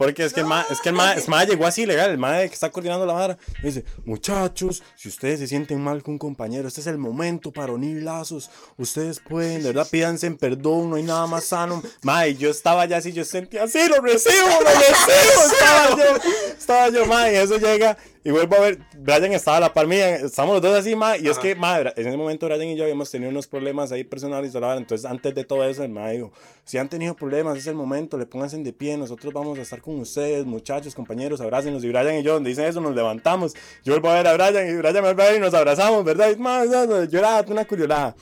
Porque 0.03 0.25
es 0.25 0.33
que 0.33 0.41
el 0.41 0.45
ma, 0.45 0.65
es 0.69 0.81
que 0.81 0.89
el 0.89 0.95
ma, 0.95 1.13
es 1.13 1.29
ma 1.29 1.45
llegó 1.45 1.65
así 1.65 1.85
legal, 1.85 2.11
el 2.11 2.17
ma 2.17 2.39
que 2.39 2.45
está 2.45 2.69
coordinando 2.69 3.05
la 3.05 3.13
vara. 3.13 3.37
Dice, 3.61 3.85
muchachos, 4.03 4.83
si 4.97 5.07
ustedes 5.07 5.39
se 5.39 5.47
sienten 5.47 5.81
mal 5.81 6.03
con 6.03 6.15
un 6.15 6.17
compañero, 6.17 6.67
este 6.67 6.81
es 6.81 6.87
el 6.87 6.97
momento 6.97 7.51
para 7.51 7.71
unir 7.71 8.03
lazos. 8.03 8.49
Ustedes 8.77 9.21
pueden, 9.21 9.63
de 9.63 9.69
verdad, 9.71 9.87
pídanse 9.89 10.27
en 10.27 10.37
perdón, 10.37 10.89
no 10.89 10.97
hay 10.97 11.03
nada 11.03 11.25
más 11.25 11.45
sano. 11.45 11.81
Ma, 12.01 12.27
yo 12.27 12.49
estaba 12.49 12.85
ya 12.85 12.97
así, 12.97 13.13
yo 13.13 13.23
sentía 13.23 13.63
así, 13.63 13.79
lo 13.87 14.01
recibo, 14.01 14.47
lo 14.61 14.69
recibo. 14.69 15.53
estaba 15.53 15.89
yo, 15.97 16.31
estaba 16.57 16.89
yo, 16.89 17.05
ma, 17.05 17.31
y 17.31 17.35
eso 17.35 17.57
llega. 17.57 17.97
Y 18.25 18.31
vuelvo 18.31 18.55
a 18.55 18.59
ver, 18.61 18.79
Brian 18.97 19.33
estaba 19.33 19.57
a 19.57 19.59
la 19.59 19.73
par 19.73 19.85
mía, 19.85 20.15
estamos 20.15 20.53
los 20.53 20.61
dos 20.61 20.79
así, 20.79 20.95
ma, 20.95 21.17
y 21.17 21.27
es 21.27 21.37
que, 21.37 21.55
ma, 21.55 21.79
en 21.79 22.07
ese 22.07 22.15
momento 22.15 22.45
Brian 22.45 22.69
y 22.69 22.77
yo 22.77 22.83
habíamos 22.85 23.11
tenido 23.11 23.29
unos 23.29 23.47
problemas 23.47 23.91
ahí 23.91 24.05
personales, 24.05 24.55
entonces 24.55 25.03
antes 25.03 25.35
de 25.35 25.43
todo 25.43 25.61
eso, 25.65 25.83
el 25.83 25.89
ma 25.89 26.07
dijo, 26.09 26.31
si 26.63 26.77
han 26.77 26.87
tenido 26.87 27.17
problemas, 27.17 27.57
es 27.57 27.67
el 27.67 27.75
momento, 27.75 28.17
le 28.17 28.25
pónganse 28.25 28.57
de 28.57 28.71
pie, 28.71 28.95
nosotros 28.95 29.33
vamos 29.33 29.59
a 29.59 29.63
estar 29.63 29.81
con 29.81 29.99
ustedes, 29.99 30.45
muchachos, 30.45 30.95
compañeros, 30.95 31.41
abrácenos, 31.41 31.83
y 31.83 31.89
Brian 31.89 32.15
y 32.15 32.23
yo, 32.23 32.35
donde 32.35 32.49
dicen 32.49 32.63
eso, 32.63 32.79
nos 32.79 32.95
levantamos, 32.95 33.55
yo 33.83 33.91
vuelvo 33.91 34.11
a 34.11 34.13
ver 34.13 34.27
a 34.27 34.33
Brian, 34.35 34.69
y 34.69 34.77
Brian 34.77 34.93
me 34.93 35.01
va 35.01 35.09
a 35.09 35.13
ver 35.13 35.35
y 35.35 35.39
nos 35.41 35.53
abrazamos, 35.53 36.05
¿verdad? 36.05 36.29
Y, 36.31 36.37
ma, 36.37 36.63
lloraba, 36.63 37.43
una 37.49 37.65
curiolada. 37.65 38.15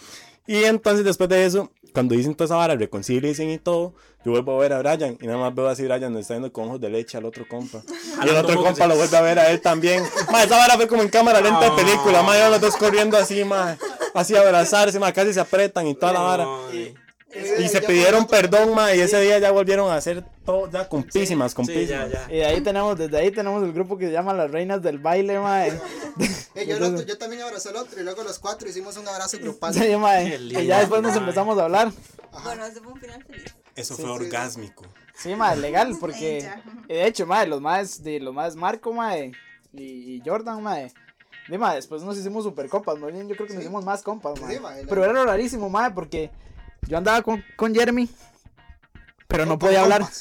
Y 0.47 0.63
entonces 0.63 1.05
después 1.05 1.29
de 1.29 1.45
eso, 1.45 1.71
cuando 1.93 2.15
dicen 2.15 2.35
toda 2.35 2.45
esa 2.45 2.55
vara, 2.55 2.75
reconcilian 2.75 3.49
y 3.49 3.57
todo, 3.57 3.93
yo 4.23 4.31
vuelvo 4.31 4.55
a 4.55 4.59
ver 4.59 4.73
a 4.73 4.79
Brian 4.79 5.17
y 5.19 5.25
nada 5.25 5.39
más 5.39 5.55
veo 5.55 5.67
así 5.67 5.83
Brian 5.83 6.15
está 6.17 6.35
yendo 6.35 6.51
con 6.51 6.67
ojos 6.67 6.81
de 6.81 6.89
leche 6.89 7.17
al 7.17 7.25
otro 7.25 7.47
compa. 7.47 7.81
Y 8.25 8.29
el 8.29 8.35
otro 8.35 8.61
compa 8.61 8.87
lo 8.87 8.95
vuelve 8.95 9.17
a 9.17 9.21
ver 9.21 9.39
a 9.39 9.51
él 9.51 9.61
también. 9.61 10.03
Ma, 10.31 10.43
esa 10.43 10.57
vara 10.57 10.75
fue 10.75 10.87
como 10.87 11.01
en 11.01 11.09
cámara 11.09 11.41
lenta 11.41 11.69
de 11.69 11.71
película, 11.71 12.21
ma, 12.21 12.49
los 12.49 12.61
dos 12.61 12.75
corriendo 12.77 13.17
así, 13.17 13.43
ma, 13.43 13.77
así 14.13 14.35
abrazarse, 14.35 14.99
ma, 14.99 15.11
casi 15.11 15.33
se 15.33 15.39
apretan 15.39 15.87
y 15.87 15.95
toda 15.95 16.13
la 16.13 16.19
vara. 16.19 16.47
Y 17.59 17.67
se 17.69 17.81
pidieron 17.81 18.25
perdón, 18.27 18.73
ma, 18.75 18.93
y 18.93 18.99
ese 18.99 19.19
día 19.21 19.39
ya 19.39 19.51
volvieron 19.51 19.89
a 19.91 19.95
hacer 19.95 20.23
todo, 20.45 20.69
ya 20.69 20.87
compísimas, 20.89 21.51
Sí, 21.51 21.55
compísimas. 21.55 22.09
ya, 22.11 22.27
ya. 22.27 22.33
Y 22.33 22.37
de 22.37 22.45
ahí 22.45 22.61
tenemos, 22.61 22.97
desde 22.97 23.17
ahí 23.17 23.31
tenemos 23.31 23.63
el 23.63 23.71
grupo 23.73 23.97
que 23.97 24.07
se 24.07 24.11
llama 24.11 24.33
Las 24.33 24.51
Reinas 24.51 24.81
del 24.81 24.99
Baile, 24.99 25.39
mae. 25.39 25.71
Eh, 26.53 26.65
yo, 26.67 27.17
también 27.17 27.43
abracé 27.43 27.69
al 27.69 27.77
otro 27.77 27.97
y 28.01 28.03
luego 28.03 28.23
los 28.23 28.37
cuatro 28.37 28.67
hicimos 28.67 28.97
un 28.97 29.07
abrazo 29.07 29.37
grupal. 29.39 29.73
Sí. 29.73 29.79
Qué 29.79 30.37
lindo, 30.37 30.59
Y 30.61 30.65
ya 30.67 30.79
después 30.79 31.01
nos 31.01 31.15
empezamos 31.15 31.57
a 31.57 31.63
hablar. 31.63 31.89
Bueno, 32.43 32.65
ese 32.65 32.81
fue 32.81 32.91
un 32.91 32.99
final 32.99 33.23
feliz. 33.23 33.55
Eso 33.73 33.95
Sí, 33.95 34.01
fue 34.01 34.11
sí. 34.11 34.25
orgásmico. 34.25 34.85
Sí, 35.15 35.33
mae, 35.35 35.55
legal, 35.55 35.95
porque. 35.97 36.35
Ay, 36.35 36.41
ya. 36.41 36.63
y 36.89 36.93
de 36.93 37.07
hecho, 37.07 37.25
mae, 37.25 37.47
los 37.47 37.61
más, 37.61 38.03
de 38.03 38.19
los 38.19 38.33
más 38.33 38.57
Marco, 38.57 38.91
mae, 38.91 39.31
y, 39.71 40.15
y 40.15 40.21
Jordan, 40.25 40.61
mae, 40.61 40.91
después 41.75 42.03
nos 42.03 42.17
hicimos 42.17 42.43
super 42.43 42.67
compas, 42.67 42.97
más 42.99 43.13
bien 43.13 43.29
yo 43.29 43.35
creo 43.35 43.47
que 43.47 43.53
nos 43.53 43.61
Sí. 43.61 43.67
hicimos 43.67 43.85
más 43.85 44.01
compas, 44.03 44.33
Sí, 44.37 44.43
mae. 44.43 44.59
mae, 44.59 44.83
la- 44.83 44.89
Pero 44.89 45.05
era 45.05 45.23
rarísimo, 45.23 45.69
mae, 45.69 45.91
porque 45.91 46.29
yo 46.87 46.97
andaba 46.97 47.21
con, 47.21 47.43
con 47.55 47.73
Jeremy, 47.73 48.09
pero 49.27 49.45
no 49.45 49.57
podía 49.59 49.81
hablar. 49.81 50.03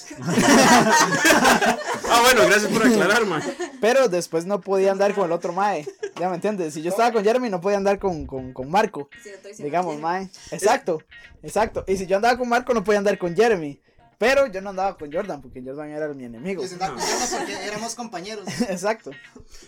Ah, 2.13 2.23
bueno, 2.23 2.43
gracias 2.49 2.73
por 2.73 2.85
aclarar, 2.85 3.25
man. 3.25 3.41
Pero 3.81 4.09
después 4.09 4.45
no 4.45 4.61
podía 4.61 4.91
andar 4.91 5.15
con 5.15 5.27
el 5.27 5.33
otro 5.33 5.53
mae. 5.53 5.87
Ya 6.19 6.29
me 6.29 6.35
entiendes. 6.35 6.75
Si 6.75 6.83
yo 6.83 6.91
estaba 6.91 7.13
con 7.13 7.23
Jeremy, 7.23 7.49
no 7.49 7.61
podía 7.61 7.77
andar 7.77 8.01
con, 8.01 8.27
con, 8.27 8.53
con 8.53 8.69
Marco. 8.69 9.09
Sí, 9.23 9.29
estoy 9.29 9.53
diciendo 9.53 9.65
Digamos, 9.65 9.99
mae. 10.01 10.29
Exacto, 10.51 11.03
exacto. 11.43 11.85
Y 11.87 11.97
si 11.97 12.07
yo 12.07 12.17
andaba 12.17 12.37
con 12.37 12.49
Marco, 12.49 12.75
no 12.75 12.83
podía 12.83 12.99
andar 12.99 13.17
con 13.17 13.35
Jeremy. 13.37 13.81
Pero 14.19 14.49
yo 14.49 14.61
no 14.61 14.71
andaba 14.71 14.99
con 14.99 15.11
Jordan, 15.11 15.41
porque 15.41 15.63
Jordan 15.65 15.89
era 15.89 16.09
mi 16.09 16.25
enemigo. 16.25 16.65
Y 16.65 16.69
se 16.69 16.77
da 16.77 16.93
cuenta 16.93 17.07
porque 17.39 17.65
éramos 17.65 17.95
compañeros. 17.95 18.45
Exacto. 18.69 19.13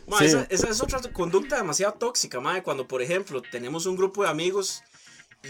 Ma, 0.09 0.19
Sí. 0.19 0.25
esa, 0.27 0.47
esa 0.51 0.69
es 0.69 0.83
otra 0.83 1.01
conducta 1.13 1.57
demasiado 1.57 1.95
tóxica, 1.95 2.41
mae. 2.41 2.63
Cuando, 2.65 2.89
por 2.89 3.01
ejemplo, 3.03 3.41
tenemos 3.41 3.87
un 3.87 3.97
grupo 3.97 4.25
de 4.25 4.31
amigos 4.31 4.83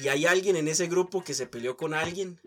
y 0.00 0.08
hay 0.08 0.26
alguien 0.26 0.56
en 0.56 0.68
ese 0.68 0.86
grupo 0.86 1.22
que 1.22 1.34
se 1.34 1.46
peleó 1.46 1.76
con 1.76 1.94
alguien 1.94 2.40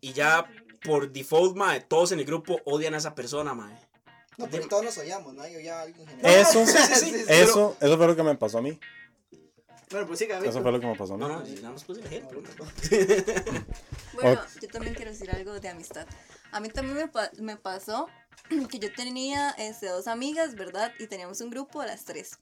y 0.00 0.12
ya 0.12 0.44
por 0.84 1.10
default, 1.12 1.56
mae, 1.56 1.80
todos 1.80 2.12
en 2.12 2.20
el 2.20 2.24
grupo 2.24 2.60
odian 2.64 2.94
a 2.94 2.98
esa 2.98 3.14
persona, 3.14 3.54
mae. 3.54 3.76
No, 4.38 4.48
pero 4.48 4.66
todos 4.68 4.84
nos 4.84 4.96
odiamos, 4.96 5.34
¿no? 5.34 5.46
Yo 5.46 5.60
ya 5.60 5.82
alguien 5.82 6.08
en 6.08 6.16
general. 6.16 6.40
Eso, 6.40 6.64
sí, 6.96 7.14
eso, 7.28 7.76
eso 7.80 7.96
fue 7.98 8.06
lo 8.06 8.16
que 8.16 8.22
me 8.22 8.34
pasó 8.36 8.58
a 8.58 8.62
mí. 8.62 8.80
Bueno, 9.90 10.06
pues 10.06 10.20
siga, 10.20 10.38
Eso 10.38 10.62
fue 10.62 10.70
lo 10.72 10.80
que 10.80 10.86
me 10.86 10.96
pasó 10.96 11.14
a 11.14 11.16
mí. 11.16 11.20
No, 11.20 11.28
no, 11.28 11.40
nada 11.44 11.70
más 11.72 11.84
puse 11.84 12.00
el 12.00 12.06
ejemplo. 12.06 12.42
Bueno, 14.14 14.40
yo 14.60 14.68
también 14.68 14.94
quiero 14.94 15.10
decir 15.10 15.30
algo 15.30 15.58
de 15.60 15.68
amistad. 15.68 16.06
A 16.52 16.60
mí 16.60 16.68
también 16.68 16.96
me, 16.96 17.08
pa- 17.08 17.30
me 17.38 17.56
pasó 17.56 18.08
que 18.70 18.78
yo 18.78 18.92
tenía 18.92 19.50
este, 19.50 19.86
dos 19.86 20.06
amigas, 20.08 20.54
¿verdad? 20.56 20.92
Y 20.98 21.06
teníamos 21.06 21.40
un 21.40 21.50
grupo 21.50 21.80
de 21.80 21.88
las 21.88 22.04
tres. 22.04 22.38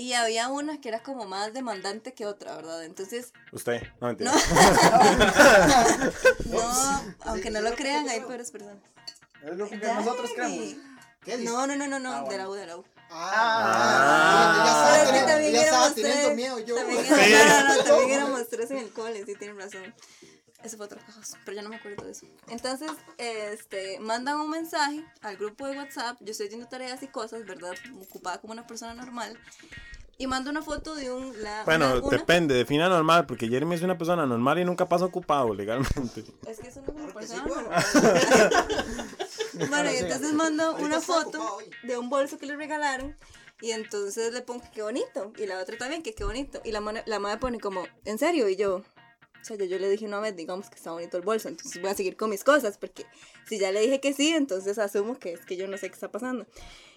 Y 0.00 0.14
había 0.14 0.48
una 0.48 0.80
que 0.80 0.88
era 0.88 1.02
como 1.02 1.26
más 1.26 1.52
demandante 1.52 2.14
que 2.14 2.24
otra, 2.24 2.56
¿verdad? 2.56 2.84
Entonces, 2.84 3.34
Usted, 3.52 3.82
no 4.00 4.06
mentira. 4.06 4.32
no, 6.46 7.14
aunque 7.26 7.50
no 7.50 7.60
lo 7.60 7.74
crean, 7.74 8.08
hay 8.08 8.20
peores 8.20 8.50
personas. 8.50 8.82
Es 9.44 9.56
lo 9.56 9.68
que 9.68 9.76
nosotros 9.76 10.30
creemos. 10.34 10.74
¿Qué 11.22 11.36
dice? 11.36 11.50
No, 11.50 11.66
no, 11.66 11.76
no, 11.76 11.86
no, 11.86 11.98
no, 11.98 12.12
Ah, 12.14 12.24
de 12.30 12.38
la 12.38 12.46
bueno. 12.46 12.50
U, 12.50 12.54
de 12.54 12.66
la 12.66 12.76
U. 12.78 12.84
Ah, 13.10 15.02
Pero 15.04 15.04
ya 15.04 15.12
que 15.12 15.18
estaba, 15.18 15.26
también 15.26 15.26
teniendo, 15.26 15.58
ya 15.58 15.64
estaba 15.64 15.76
éramos 15.82 15.94
teniendo 15.94 16.24
tres. 16.24 16.36
miedo 16.36 16.58
yo. 16.60 16.74
También 16.76 17.04
Sí. 17.04 17.12
éramos, 17.12 17.62
no, 17.68 17.76
no, 17.76 17.84
también 17.84 18.10
éramos 18.20 18.48
tres 18.48 18.70
en 18.70 18.78
el 18.78 18.90
cole, 18.92 19.24
sí, 19.26 19.34
tienen 19.34 19.58
razón. 19.58 19.94
Eso 20.62 20.76
fue 20.76 20.86
otra 20.86 21.00
cosa, 21.04 21.38
pero 21.44 21.54
ya 21.56 21.62
no 21.62 21.68
me 21.70 21.76
acuerdo 21.76 22.04
de 22.04 22.12
eso. 22.12 22.26
Entonces, 22.48 22.90
este, 23.18 23.98
mandan 24.00 24.36
un 24.40 24.50
mensaje 24.50 25.04
al 25.22 25.36
grupo 25.38 25.66
de 25.66 25.76
WhatsApp. 25.76 26.18
Yo 26.20 26.32
estoy 26.32 26.46
haciendo 26.48 26.68
tareas 26.68 27.02
y 27.02 27.08
cosas, 27.08 27.44
¿verdad? 27.46 27.72
Ocupada 28.02 28.40
como 28.40 28.52
una 28.52 28.66
persona 28.66 28.92
normal. 28.94 29.38
Y 30.20 30.26
mando 30.26 30.50
una 30.50 30.60
foto 30.60 30.94
de 30.94 31.10
un. 31.10 31.32
La, 31.42 31.64
Bueno, 31.64 31.86
una- 31.92 32.00
una- 32.00 32.16
depende, 32.18 32.54
defina 32.54 32.88
normal, 32.90 33.24
porque 33.24 33.48
Jeremy 33.48 33.74
es 33.74 33.82
una 33.82 33.96
persona 33.96 34.26
normal 34.26 34.58
y 34.58 34.64
nunca 34.66 34.86
pasa 34.86 35.06
ocupado 35.06 35.54
legalmente. 35.54 36.24
Es 36.46 36.58
que 36.60 36.68
eso 36.68 36.82
no 36.86 36.92
es 36.92 37.04
una 37.04 37.14
persona 37.14 37.44
normal. 37.46 37.84
bueno, 39.70 39.92
y 39.92 39.96
entonces 39.96 40.32
mando 40.34 40.62
Ahorita 40.64 40.84
una 40.86 41.00
foto 41.00 41.58
de 41.84 41.96
un 41.98 42.10
bolso 42.10 42.38
que 42.38 42.46
le 42.46 42.56
regalaron. 42.56 43.16
Y 43.62 43.72
entonces 43.72 44.32
le 44.32 44.40
pongo 44.42 44.62
que 44.62 44.70
qué 44.70 44.82
bonito. 44.82 45.32
Y 45.38 45.46
la 45.46 45.58
otra 45.58 45.76
también, 45.76 46.02
que 46.02 46.14
qué 46.14 46.24
bonito. 46.24 46.60
Y 46.64 46.72
la, 46.72 46.80
la 47.04 47.18
madre 47.18 47.38
pone 47.38 47.60
como, 47.60 47.84
¿en 48.06 48.18
serio? 48.18 48.48
Y 48.48 48.56
yo, 48.56 48.82
o 49.40 49.44
sea, 49.44 49.56
yo, 49.56 49.64
yo 49.64 49.78
le 49.78 49.88
dije 49.88 50.04
una 50.06 50.20
vez, 50.20 50.36
digamos 50.36 50.68
que 50.70 50.76
está 50.76 50.92
bonito 50.92 51.16
el 51.16 51.22
bolso. 51.22 51.48
Entonces 51.48 51.80
voy 51.80 51.90
a 51.90 51.94
seguir 51.94 52.16
con 52.16 52.30
mis 52.30 52.44
cosas. 52.44 52.76
Porque 52.78 53.06
si 53.48 53.58
ya 53.58 53.72
le 53.72 53.80
dije 53.80 54.00
que 54.00 54.12
sí, 54.12 54.28
entonces 54.30 54.78
asumo 54.78 55.18
que 55.18 55.32
es 55.34 55.44
que 55.44 55.56
yo 55.56 55.66
no 55.68 55.76
sé 55.78 55.88
qué 55.88 55.94
está 55.94 56.10
pasando. 56.10 56.46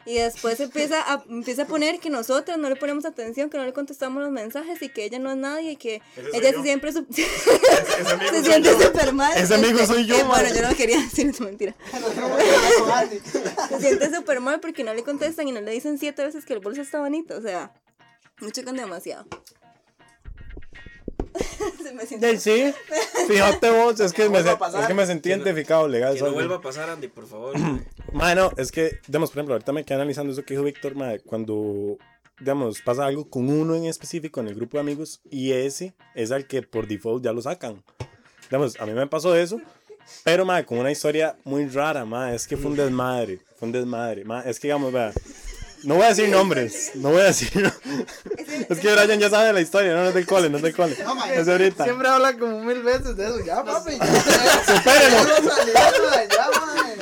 Y 0.05 0.15
después 0.15 0.59
empieza 0.59 0.99
a, 1.13 1.23
empieza 1.29 1.61
a 1.61 1.65
poner 1.65 1.97
que 2.01 2.09
nosotras 2.09 2.57
no 2.57 2.67
le 2.69 2.75
ponemos 2.75 3.05
atención, 3.05 3.49
que 3.49 3.57
no 3.57 3.63
le 3.63 3.71
contestamos 3.71 4.21
los 4.21 4.31
mensajes 4.33 4.81
y 4.81 4.89
que 4.89 5.05
ella 5.05 5.17
no 5.17 5.31
es 5.31 5.37
nadie 5.37 5.71
y 5.71 5.75
que 5.77 6.01
ella 6.33 6.51
yo. 6.51 6.57
se 6.57 6.63
siempre 6.63 6.91
su- 6.91 6.99
amigo 8.11 8.31
se 8.31 8.43
siente 8.43 8.83
súper 8.83 9.13
mal. 9.13 9.31
Ese 9.37 9.55
amigo 9.55 9.79
este, 9.79 9.93
soy 9.93 10.05
yo, 10.05 10.17
eh, 10.17 10.23
bueno, 10.23 10.53
yo 10.53 10.61
no 10.67 10.75
quería 10.75 10.99
decir 10.99 11.27
es 11.27 11.39
mentira. 11.39 11.73
Se 13.69 13.79
siente 13.79 14.13
súper 14.13 14.41
mal 14.41 14.59
porque 14.59 14.83
no 14.83 14.93
le 14.93 15.03
contestan 15.03 15.47
y 15.47 15.51
no 15.53 15.61
le 15.61 15.71
dicen 15.71 15.97
siete 15.97 16.23
veces 16.23 16.45
que 16.45 16.53
el 16.53 16.59
bolso 16.59 16.81
está 16.81 16.99
bonito. 16.99 17.37
O 17.37 17.41
sea, 17.41 17.73
mucho 18.41 18.63
con 18.63 18.75
demasiado. 18.75 19.25
Me 21.93 22.19
Ya, 22.19 22.39
sí, 22.39 22.73
fíjate 23.27 23.69
vos, 23.69 23.99
es 23.99 24.13
que, 24.13 24.27
me, 24.29 24.41
se- 24.41 24.49
es 24.51 24.85
que 24.87 24.93
me 24.93 25.05
sentí 25.05 25.29
Que 25.29 25.37
no- 25.37 25.43
identificado 25.43 25.87
legal. 25.87 26.15
Que 26.15 26.21
no 26.21 26.31
vuelva 26.33 26.55
a 26.55 26.61
pasar, 26.61 26.89
Andy, 26.89 27.07
por 27.07 27.27
favor. 27.27 27.53
Mano, 28.13 28.51
es 28.57 28.71
que, 28.71 28.99
digamos, 29.07 29.29
por 29.29 29.37
ejemplo, 29.39 29.53
ahorita 29.55 29.71
me 29.73 29.83
quedé 29.83 29.95
analizando 29.95 30.33
eso 30.33 30.43
que 30.43 30.53
dijo 30.53 30.63
Víctor, 30.63 30.93
cuando, 31.25 31.97
digamos, 32.39 32.81
pasa 32.81 33.05
algo 33.05 33.29
con 33.29 33.49
uno 33.49 33.75
en 33.75 33.85
específico 33.85 34.39
en 34.39 34.47
el 34.47 34.55
grupo 34.55 34.77
de 34.77 34.81
amigos 34.81 35.21
y 35.29 35.51
ese 35.51 35.93
es 36.15 36.31
al 36.31 36.47
que 36.47 36.61
por 36.63 36.87
default 36.87 37.23
ya 37.23 37.31
lo 37.33 37.41
sacan. 37.41 37.83
Digamos, 38.49 38.79
a 38.79 38.85
mí 38.85 38.93
me 38.93 39.07
pasó 39.07 39.35
eso, 39.35 39.59
pero, 40.23 40.45
mae, 40.45 40.65
con 40.65 40.77
una 40.79 40.91
historia 40.91 41.35
muy 41.43 41.67
rara, 41.67 42.05
mae, 42.05 42.35
es 42.35 42.47
que 42.47 42.57
fue 42.57 42.71
un 42.71 42.77
desmadre, 42.77 43.39
fue 43.57 43.67
un 43.67 43.71
desmadre, 43.71 44.25
mae, 44.25 44.49
es 44.49 44.59
que, 44.59 44.67
digamos, 44.67 44.91
vea, 44.91 45.11
no 45.83 45.95
voy 45.95 46.05
a 46.05 46.09
decir 46.09 46.29
nombres, 46.29 46.91
no 46.95 47.09
voy 47.11 47.21
a 47.21 47.25
decir, 47.25 47.49
es 48.69 48.79
que 48.79 48.93
Brian 48.93 49.19
ya 49.19 49.29
sabe 49.29 49.51
la 49.53 49.61
historia, 49.61 49.93
no, 49.93 50.01
no 50.03 50.07
es 50.09 50.13
del 50.13 50.25
cole, 50.25 50.49
no 50.49 50.57
es 50.57 50.63
del 50.63 50.75
cole, 50.75 50.95
No, 51.03 51.25
es 51.25 51.47
ahorita. 51.47 51.83
Siempre 51.83 52.07
habla 52.07 52.37
como 52.37 52.59
mil 52.63 52.81
veces 52.83 53.15
de 53.17 53.25
eso. 53.27 53.39
Ya, 53.45 53.63
papi. 53.63 53.93
Supérenlo. 53.93 55.19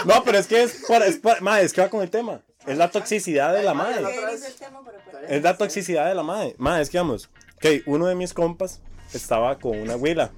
No, 0.06 0.24
pero 0.24 0.38
es 0.38 0.48
que 0.48 0.64
es, 0.64 0.72
por, 0.88 1.02
es, 1.04 1.18
por- 1.18 1.42
mae, 1.42 1.64
es 1.64 1.74
que 1.74 1.82
va 1.82 1.90
con 1.90 2.02
el 2.02 2.10
tema, 2.10 2.42
es 2.66 2.78
la 2.78 2.90
toxicidad 2.90 3.54
de 3.54 3.64
la 3.64 3.74
madre. 3.74 4.04
¿Qué 4.04 4.32
dice 4.34 4.48
el 4.48 4.54
tema 4.56 4.82
para 4.84 4.98
Es 5.28 5.44
la 5.44 5.58
toxicidad 5.58 6.08
de 6.08 6.16
la 6.16 6.24
madre. 6.24 6.56
Madre, 6.58 6.82
es 6.84 6.90
que 6.90 6.98
vamos. 6.98 7.30
Ok, 7.58 7.66
uno 7.86 8.08
de 8.08 8.16
mis 8.16 8.34
compas 8.34 8.82
estaba 9.14 9.60
con 9.60 9.78
una 9.80 9.94
abuela. 9.94 10.32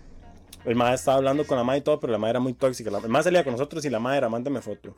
El 0.65 0.75
madre 0.75 0.95
estaba 0.95 1.17
hablando 1.17 1.45
con 1.45 1.57
la 1.57 1.63
madre 1.63 1.79
y 1.79 1.83
todo, 1.83 1.99
pero 1.99 2.11
la 2.13 2.19
madre 2.19 2.31
era 2.31 2.39
muy 2.39 2.53
tóxica. 2.53 2.89
La- 2.91 2.99
El 2.99 3.09
madre 3.09 3.25
salía 3.25 3.43
con 3.43 3.53
nosotros 3.53 3.83
y 3.85 3.89
la 3.89 3.99
madre 3.99 4.19
era, 4.19 4.29
mándame 4.29 4.61
foto. 4.61 4.95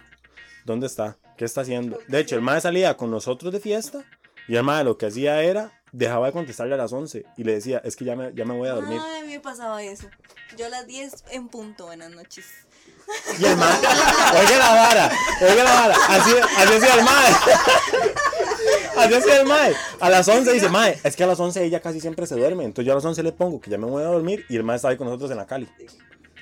¿Dónde 0.65 0.87
está? 0.87 1.17
¿Qué 1.37 1.45
está 1.45 1.61
haciendo? 1.61 1.99
De 2.07 2.19
hecho, 2.19 2.35
el 2.35 2.41
madre 2.41 2.61
salía 2.61 2.97
con 2.97 3.11
nosotros 3.11 3.53
de 3.53 3.59
fiesta 3.59 4.03
y 4.47 4.55
el 4.55 4.63
madre 4.63 4.85
lo 4.85 4.97
que 4.97 5.05
hacía 5.05 5.43
era, 5.43 5.79
dejaba 5.91 6.25
de 6.25 6.33
contestarle 6.33 6.73
a 6.73 6.77
las 6.77 6.91
11 6.91 7.23
y 7.37 7.43
le 7.43 7.53
decía, 7.53 7.81
es 7.85 7.95
que 7.95 8.03
ya 8.03 8.15
me, 8.15 8.33
ya 8.33 8.45
me 8.45 8.57
voy 8.57 8.67
a 8.67 8.73
dormir. 8.73 8.99
Ay, 8.99 9.21
a 9.21 9.25
mí 9.25 9.33
me 9.33 9.39
pasaba 9.39 9.83
eso. 9.83 10.07
Yo 10.57 10.65
a 10.65 10.69
las 10.69 10.87
10 10.87 11.25
en 11.31 11.49
punto, 11.49 11.85
buenas 11.85 12.09
noches. 12.09 12.47
Y 13.39 13.45
el 13.45 13.55
madre, 13.57 13.87
oiga 14.39 14.57
la 14.57 14.73
vara, 14.73 15.11
oiga 15.39 15.63
la 15.63 15.73
vara, 15.73 15.95
así, 16.09 16.31
así 16.57 16.73
hacía 16.73 16.95
el 16.95 17.05
madre. 17.05 17.35
Así 18.97 19.13
hacía 19.13 19.41
el 19.41 19.45
madre. 19.47 19.75
A 19.99 20.09
las 20.09 20.25
11 20.25 20.53
dice, 20.53 20.69
madre, 20.69 20.97
es 21.03 21.17
que 21.17 21.23
a 21.25 21.27
las 21.27 21.37
11 21.37 21.65
ella 21.65 21.81
casi 21.81 21.99
siempre 21.99 22.25
se 22.25 22.35
duerme. 22.35 22.63
Entonces 22.63 22.87
yo 22.87 22.93
a 22.93 22.95
las 22.95 23.03
11 23.03 23.23
le 23.23 23.33
pongo 23.33 23.59
que 23.59 23.69
ya 23.69 23.77
me 23.77 23.85
voy 23.85 24.01
a 24.01 24.07
dormir 24.07 24.45
y 24.47 24.55
el 24.55 24.63
madre 24.63 24.77
está 24.77 24.87
ahí 24.87 24.95
con 24.97 25.05
nosotros 25.05 25.29
en 25.31 25.37
la 25.37 25.45
Cali. 25.45 25.67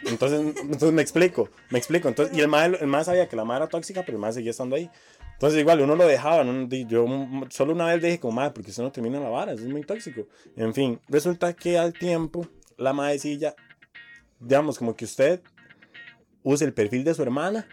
Entonces, 0.05 0.41
entonces 0.61 0.91
me 0.91 1.01
explico, 1.01 1.49
me 1.69 1.79
explico. 1.79 2.07
Entonces, 2.07 2.37
y 2.37 2.41
el 2.41 2.47
madre, 2.47 2.77
el 2.81 3.05
sabía 3.05 3.27
que 3.27 3.35
la 3.35 3.45
madre 3.45 3.63
era 3.63 3.69
tóxica, 3.69 4.01
pero 4.05 4.17
el 4.17 4.21
madre 4.21 4.35
seguía 4.35 4.51
estando 4.51 4.75
ahí. 4.75 4.89
Entonces, 5.33 5.59
igual, 5.59 5.81
uno 5.81 5.95
lo 5.95 6.07
dejaba. 6.07 6.43
¿no? 6.43 6.67
Yo 6.67 7.05
solo 7.49 7.73
una 7.73 7.87
vez 7.87 8.01
le 8.01 8.07
dije, 8.09 8.19
como 8.19 8.33
madre, 8.33 8.51
porque 8.51 8.71
usted 8.71 8.83
no 8.83 8.91
termina 8.91 9.19
la 9.19 9.29
vara, 9.29 9.53
eso 9.53 9.63
es 9.63 9.69
muy 9.69 9.83
tóxico. 9.83 10.27
En 10.55 10.73
fin, 10.73 10.99
resulta 11.07 11.53
que 11.53 11.77
al 11.77 11.93
tiempo, 11.93 12.47
la 12.77 12.93
madrecilla, 12.93 13.55
digamos, 14.39 14.77
como 14.77 14.95
que 14.95 15.05
usted 15.05 15.41
use 16.43 16.65
el 16.65 16.73
perfil 16.73 17.03
de 17.03 17.13
su 17.13 17.23
hermana 17.23 17.67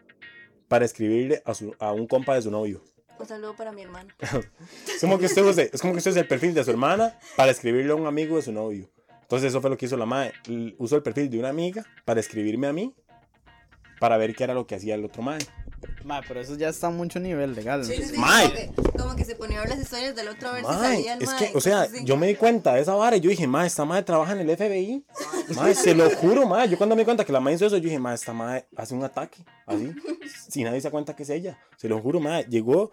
para 0.69 0.85
escribirle 0.85 1.43
a, 1.45 1.55
su, 1.55 1.75
a 1.79 1.93
un 1.93 2.07
compa 2.07 2.35
de 2.35 2.43
su 2.43 2.51
novio. 2.51 2.83
Un 3.19 3.27
saludo 3.27 3.55
para 3.55 3.71
mi 3.73 3.83
hermana. 3.83 4.15
Es 4.95 5.01
como 5.01 5.19
que 5.19 5.27
usted 5.27 5.43
use, 5.43 5.71
es 5.73 5.81
como 5.81 5.93
que 5.93 5.99
usted 5.99 6.17
el 6.17 6.27
perfil 6.27 6.55
de 6.55 6.65
su 6.65 6.71
hermana 6.71 7.19
para 7.37 7.51
escribirle 7.51 7.93
a 7.93 7.95
un 7.97 8.07
amigo 8.07 8.37
de 8.37 8.43
su 8.43 8.53
novio. 8.53 8.89
Entonces 9.31 9.51
eso 9.51 9.61
fue 9.61 9.71
lo 9.71 9.77
que 9.77 9.87
hizo 9.87 9.97
la 9.97 10.07
madre. 10.07 10.33
Usó 10.79 10.97
el 10.97 11.05
perfil 11.05 11.31
de 11.31 11.39
una 11.39 11.51
amiga 11.51 11.87
para 12.05 12.19
escribirme 12.19 12.67
a 12.67 12.73
mí 12.73 12.93
para 14.01 14.17
ver 14.17 14.35
qué 14.35 14.43
era 14.43 14.55
lo 14.55 14.67
que 14.67 14.75
hacía 14.75 14.97
el 14.97 15.05
otro 15.05 15.23
madre. 15.23 15.47
Ma, 16.03 16.21
pero 16.27 16.41
eso 16.41 16.57
ya 16.57 16.69
está 16.69 16.89
a 16.89 16.91
mucho 16.91 17.21
nivel 17.21 17.55
legal. 17.55 17.85
Sí, 17.85 17.95
sí, 17.95 18.07
sí, 18.07 18.19
Mae. 18.19 18.73
Como, 18.75 18.91
que, 18.91 18.99
como 18.99 19.15
que 19.15 19.25
se 19.25 19.37
ponía 19.37 19.59
a 19.59 19.61
ver 19.61 19.71
las 19.71 19.79
historias 19.83 20.17
del 20.17 20.27
otro 20.27 20.49
a 20.49 20.53
ver 20.55 20.65
si 20.65 20.73
Mae, 20.73 20.97
salía 20.97 21.15
el 21.15 21.23
es 21.23 21.29
mae, 21.29 21.39
que, 21.39 21.57
o 21.57 21.61
sea, 21.61 21.87
yo 22.03 22.17
me 22.17 22.27
di 22.27 22.35
cuenta 22.35 22.75
de 22.75 22.81
esa 22.81 22.95
vara 22.95 23.17
y 23.19 23.21
yo 23.21 23.31
dije, 23.31 23.47
ma, 23.47 23.65
esta 23.65 23.85
madre 23.85 24.03
trabaja 24.03 24.33
en 24.33 24.41
el 24.41 24.57
FBI. 24.57 25.05
Ma, 25.55 25.73
se 25.75 25.95
lo 25.95 26.11
juro, 26.11 26.49
ma. 26.49 26.67
Yo 26.67 26.77
cuando 26.77 26.97
me 26.97 27.03
di 27.03 27.05
cuenta 27.05 27.25
que 27.25 27.33
la 27.33 27.39
madre 27.39 27.55
hizo 27.55 27.67
eso, 27.67 27.77
yo 27.77 27.85
dije, 27.85 28.01
ma, 28.01 28.13
esta 28.13 28.33
madre 28.33 28.67
hace 28.75 28.97
un 28.97 29.05
ataque, 29.05 29.45
así, 29.65 29.95
si 30.49 30.65
nadie 30.65 30.81
se 30.81 30.89
da 30.89 30.91
cuenta 30.91 31.15
que 31.15 31.23
es 31.23 31.31
ella. 31.31 31.57
Se 31.77 31.89
lo 31.89 32.01
juro, 32.01 32.19
ma. 32.19 32.41
Llegó 32.41 32.91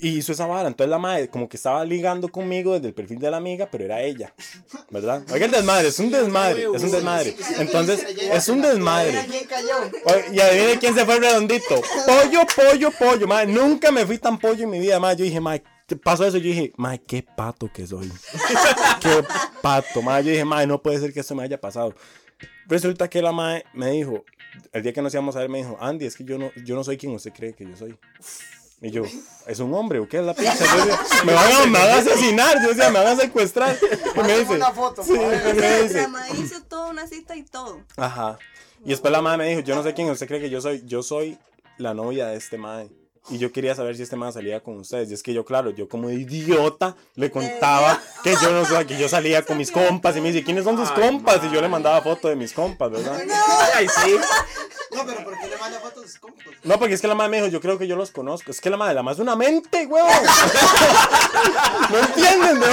y 0.00 0.18
hizo 0.18 0.32
esa 0.32 0.46
vara. 0.46 0.68
Entonces 0.68 0.90
la 0.90 0.98
madre 0.98 1.28
como 1.28 1.48
que 1.48 1.56
estaba 1.56 1.84
ligando 1.84 2.28
conmigo 2.28 2.74
desde 2.74 2.88
el 2.88 2.94
perfil 2.94 3.18
de 3.18 3.30
la 3.30 3.36
amiga, 3.36 3.68
pero 3.70 3.84
era 3.84 4.02
ella, 4.02 4.32
¿verdad? 4.90 5.22
Oiga 5.32 5.46
el 5.46 5.52
desmadre, 5.52 5.88
es 5.88 5.98
un 5.98 6.10
desmadre, 6.10 6.66
es 6.74 6.82
un 6.82 6.90
desmadre. 6.90 7.36
Entonces, 7.58 8.06
es 8.18 8.48
un 8.48 8.62
desmadre. 8.62 9.26
Y 10.32 10.40
adivine 10.40 10.78
quién 10.78 10.94
se 10.94 11.04
fue 11.04 11.16
el 11.16 11.22
redondito. 11.22 11.80
Pollo, 12.06 12.40
pollo, 12.54 12.90
pollo. 12.90 13.26
Madre, 13.26 13.46
nunca 13.52 13.90
me 13.90 14.06
fui 14.06 14.18
tan 14.18 14.38
pollo 14.38 14.64
en 14.64 14.70
mi 14.70 14.78
vida. 14.78 14.98
Madre, 15.00 15.18
yo 15.18 15.24
dije, 15.24 15.40
madre, 15.40 15.62
¿qué 15.86 15.96
pasó 15.96 16.26
eso? 16.26 16.38
Yo 16.38 16.44
dije, 16.44 16.72
madre, 16.76 17.00
qué 17.06 17.22
pato 17.22 17.70
que 17.72 17.86
soy. 17.86 18.10
qué 19.00 19.24
pato. 19.62 20.02
Madre, 20.02 20.24
yo 20.24 20.30
dije, 20.32 20.44
madre, 20.44 20.66
no 20.66 20.80
puede 20.80 20.98
ser 20.98 21.12
que 21.12 21.20
esto 21.20 21.34
me 21.34 21.42
haya 21.42 21.60
pasado. 21.60 21.94
Resulta 22.66 23.08
que 23.08 23.22
la 23.22 23.32
madre 23.32 23.64
me 23.72 23.90
dijo, 23.90 24.24
el 24.72 24.82
día 24.82 24.92
que 24.92 25.02
nos 25.02 25.12
íbamos 25.14 25.36
a 25.36 25.40
ver, 25.40 25.48
me 25.48 25.58
dijo, 25.58 25.76
Andy, 25.80 26.06
es 26.06 26.16
que 26.16 26.24
yo 26.24 26.38
no, 26.38 26.50
yo 26.64 26.74
no 26.74 26.84
soy 26.84 26.96
quien 26.96 27.12
usted 27.14 27.32
cree 27.32 27.54
que 27.54 27.64
yo 27.64 27.76
soy. 27.76 27.98
Y 28.80 28.90
yo, 28.90 29.02
¿es 29.46 29.58
un 29.58 29.74
hombre 29.74 29.98
o 29.98 30.08
qué 30.08 30.18
es 30.18 30.24
la 30.24 30.34
pizza? 30.34 30.54
Yo 30.56 30.84
decía, 30.84 31.00
me, 31.24 31.32
van 31.34 31.52
a, 31.52 31.66
me 31.66 31.78
van 31.78 31.90
a 31.90 31.96
asesinar. 31.96 32.62
Yo 32.62 32.68
decía, 32.68 32.90
me 32.90 32.98
van 32.98 33.08
a 33.08 33.16
secuestrar. 33.16 33.76
Y 34.16 34.20
me 34.20 34.38
dice, 34.38 34.54
una 34.54 34.72
foto, 34.72 35.02
sí, 35.02 35.12
me 35.12 35.82
dice, 35.82 36.08
La 36.08 36.28
hizo 36.30 36.62
toda 36.62 36.90
una 36.90 37.06
cita 37.06 37.36
y 37.36 37.42
todo. 37.44 37.80
Ajá. 37.96 38.38
Y 38.84 38.90
después 38.90 39.12
la 39.12 39.22
madre 39.22 39.38
me 39.38 39.48
dijo, 39.48 39.60
yo 39.60 39.74
no 39.74 39.82
sé 39.82 39.94
quién 39.94 40.08
usted 40.10 40.26
cree 40.28 40.40
que 40.40 40.50
yo 40.50 40.60
soy. 40.60 40.82
Yo 40.86 41.02
soy 41.02 41.38
la 41.76 41.94
novia 41.94 42.28
de 42.28 42.36
este 42.36 42.58
madre. 42.58 42.90
Y 43.30 43.38
yo 43.38 43.52
quería 43.52 43.74
saber 43.74 43.96
si 43.96 44.02
este 44.02 44.16
madre 44.16 44.34
salía 44.34 44.60
con 44.60 44.78
ustedes. 44.78 45.10
Y 45.10 45.14
es 45.14 45.22
que 45.22 45.34
yo, 45.34 45.44
claro, 45.44 45.70
yo 45.70 45.88
como 45.88 46.10
idiota 46.10 46.96
le 47.14 47.30
contaba 47.30 48.00
que 48.24 48.34
yo 48.42 48.50
no 48.50 48.64
sé, 48.64 48.86
que 48.86 48.96
yo 48.96 49.08
salía 49.08 49.42
con 49.42 49.58
mis 49.58 49.70
compas. 49.70 50.16
Y 50.16 50.20
me 50.20 50.32
dice, 50.32 50.44
¿quiénes 50.44 50.64
son 50.64 50.76
tus 50.76 50.90
compas? 50.90 51.40
Y 51.44 51.54
yo 51.54 51.60
le 51.60 51.68
mandaba 51.68 52.00
foto 52.00 52.28
de 52.28 52.36
mis 52.36 52.52
compas, 52.52 52.90
¿verdad? 52.90 53.20
Ay, 53.74 53.86
sí. 53.88 54.16
No, 54.94 55.04
pero 55.04 55.24
¿por 55.24 55.38
qué 55.38 55.46
le 55.48 55.56
manda 55.58 55.78
fotos 55.80 56.04
a 56.04 56.08
sus 56.08 56.18
compas? 56.18 56.46
No, 56.64 56.78
porque 56.78 56.94
es 56.94 57.00
que 57.00 57.08
la 57.08 57.14
madre 57.14 57.30
me 57.30 57.36
dijo, 57.38 57.48
yo 57.48 57.60
creo 57.60 57.78
que 57.78 57.86
yo 57.86 57.96
los 57.96 58.10
conozco. 58.10 58.50
Es 58.50 58.60
que 58.60 58.70
la 58.70 58.76
madre, 58.78 58.94
la 58.94 59.02
madre 59.02 59.16
es 59.16 59.20
una 59.20 59.36
mente, 59.36 59.86
huevón. 59.86 60.10
No 61.90 61.98
entienden, 61.98 62.60
¿no? 62.60 62.66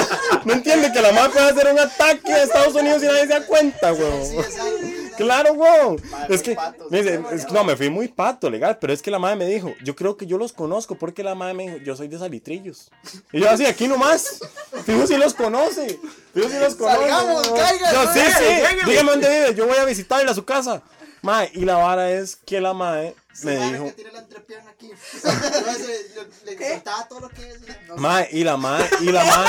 No 0.46 0.54
entienden 0.54 0.94
que 0.94 1.02
la 1.02 1.12
madre 1.12 1.32
puede 1.32 1.50
hacer 1.50 1.72
un 1.72 1.80
ataque 1.80 2.34
a 2.34 2.44
Estados 2.44 2.76
Unidos 2.76 3.04
y 3.04 3.06
nadie 3.08 3.22
se 3.22 3.28
da 3.28 3.46
cuenta, 3.46 3.94
huevón. 3.94 4.26
Sí, 4.26 4.38
exacto. 4.38 5.05
Claro, 5.25 5.54
weón. 5.54 6.01
Es 6.30 6.41
que, 6.41 6.56
patos, 6.56 6.89
me 6.91 7.01
dice, 7.01 7.21
es 7.32 7.45
que 7.45 7.54
no, 7.54 7.63
me 7.63 7.75
fui 7.75 7.89
muy 7.89 8.08
pato, 8.08 8.49
legal, 8.49 8.78
pero 8.80 8.93
es 8.93 9.01
que 9.01 9.12
la 9.12 9.19
madre 9.19 9.36
me 9.38 9.45
dijo, 9.45 9.73
yo 9.84 9.95
creo 9.95 10.17
que 10.17 10.25
yo 10.25 10.38
los 10.38 10.54
conozco, 10.54 10.95
porque 10.95 11.23
la 11.23 11.36
madre 11.36 11.54
me 11.54 11.63
dijo, 11.63 11.78
yo 11.84 11.95
soy 11.95 12.08
de 12.08 12.17
Salitrillos. 12.19 12.89
Y 13.32 13.39
yo 13.39 13.49
así, 13.49 13.65
aquí 13.65 13.88
nomás. 13.88 14.39
Fijo 14.86 15.08
si 15.08 15.17
los 15.17 15.34
conoce. 15.34 15.99
Fijo 16.34 16.49
si 16.49 16.60
los 16.60 16.75
conoce. 16.75 16.97
Salgamos, 17.10 17.47
caigan, 17.49 17.93
Yo, 17.93 18.13
sí, 18.13 18.19
sí. 18.19 18.86
Dígame 18.89 19.12
dónde 19.12 19.30
vive, 19.30 19.56
yo 19.56 19.67
voy 19.67 19.78
a 19.78 19.86
visitarle 19.86 20.30
a 20.30 20.34
su 20.34 20.43
casa. 20.45 20.82
Mae, 21.21 21.49
y 21.54 21.62
la 21.65 21.78
vara 21.78 22.12
es 22.12 22.36
que 22.36 22.62
la 22.62 22.73
mae 22.75 23.15
me 23.43 23.56
dijo. 23.71 23.86
que 23.86 23.91
tiene 23.93 24.12
la 24.12 24.19
entrepierna 24.19 24.69
aquí. 24.71 24.91
Ese, 24.91 25.28
le- 26.45 26.56
Le 26.56 26.69
soltaba 26.73 27.08
todo 27.08 27.21
lo 27.21 27.30
que 27.30 27.41
decía. 27.45 27.82
No 27.88 27.95
sé, 27.95 27.99
Mae, 28.01 28.30
y 28.32 28.43
la 28.43 28.58
mae, 28.58 28.88
y 29.01 29.06
la 29.12 29.23
mae. 29.23 29.47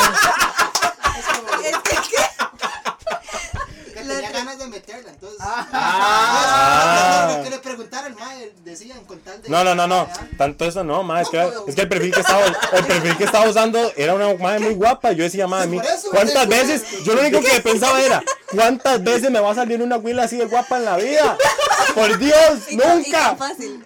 como 1.41 1.63
Es 1.67 1.77
que, 1.79 1.97
¿qué? 2.09 2.23
Que 4.07 4.15
tenía 4.15 4.31
ganas 4.31 4.59
de 4.59 4.67
meterla. 4.67 5.11
Entonces. 5.11 5.39
Ah. 5.41 7.35
Lo 7.37 7.45
que 7.45 7.51
le 7.51 7.59
preguntara 7.59 8.07
al 8.07 8.15
mae, 8.15 8.53
decían 8.65 9.05
con 9.05 9.19
tal 9.21 9.43
de. 9.43 9.49
No, 9.49 9.65
no, 9.65 9.75
no, 9.75 9.87
no. 9.87 10.09
Tanto 10.39 10.65
eso 10.65 10.85
no, 10.85 11.03
mae. 11.03 11.23
Es 11.23 11.29
que, 11.29 11.51
es 11.69 11.75
que 11.75 11.83
el 11.83 11.89
perfil 11.89 12.13
que 12.13 12.21
estaba, 12.21 12.45
el 12.45 12.85
perfil 12.87 13.17
que 13.17 13.25
estaba 13.25 13.49
usando 13.49 13.93
era 13.97 14.15
una 14.15 14.35
mae 14.35 14.59
muy 14.59 14.75
guapa. 14.75 15.13
Yo 15.13 15.25
decía, 15.25 15.47
mae, 15.47 15.67
eso, 15.77 16.11
¿cuántas 16.11 16.49
veces? 16.49 17.05
Yo 17.05 17.15
lo 17.15 17.21
único 17.21 17.41
que 17.41 17.61
pensaba 17.61 18.01
era, 18.01 18.23
¿cuántas 18.51 19.03
veces 19.03 19.31
me 19.31 19.41
va 19.41 19.53
a 19.53 19.55
salir 19.55 19.83
una 19.83 19.97
huila 19.97 20.25
así 20.25 20.37
de 20.37 20.47
guapa 20.47 20.79
en 20.79 20.85
la 20.85 20.97
vida? 20.97 21.37
Por 21.95 22.19
Dios, 22.19 22.37
nunca. 22.73 23.37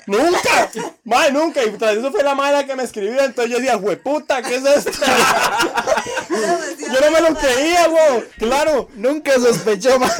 Nunca, 0.06 0.70
mae, 1.04 1.32
nunca. 1.32 1.62
Y 1.64 1.70
tras 1.72 1.96
eso 1.96 2.10
fue 2.10 2.22
la 2.22 2.34
madre 2.34 2.66
que 2.66 2.74
me 2.74 2.82
escribió. 2.82 3.20
Entonces 3.20 3.52
yo 3.52 3.58
decía, 3.58 3.76
hueputa, 3.76 4.42
¿qué 4.42 4.56
es 4.56 4.64
esto? 4.64 4.90
Yo 6.40 7.00
no 7.00 7.10
me 7.10 7.20
lo 7.20 7.34
creía, 7.36 7.88
güey. 7.88 8.24
Claro. 8.38 8.88
Nunca 8.94 9.32
sospechó, 9.34 9.98
mae. 9.98 10.10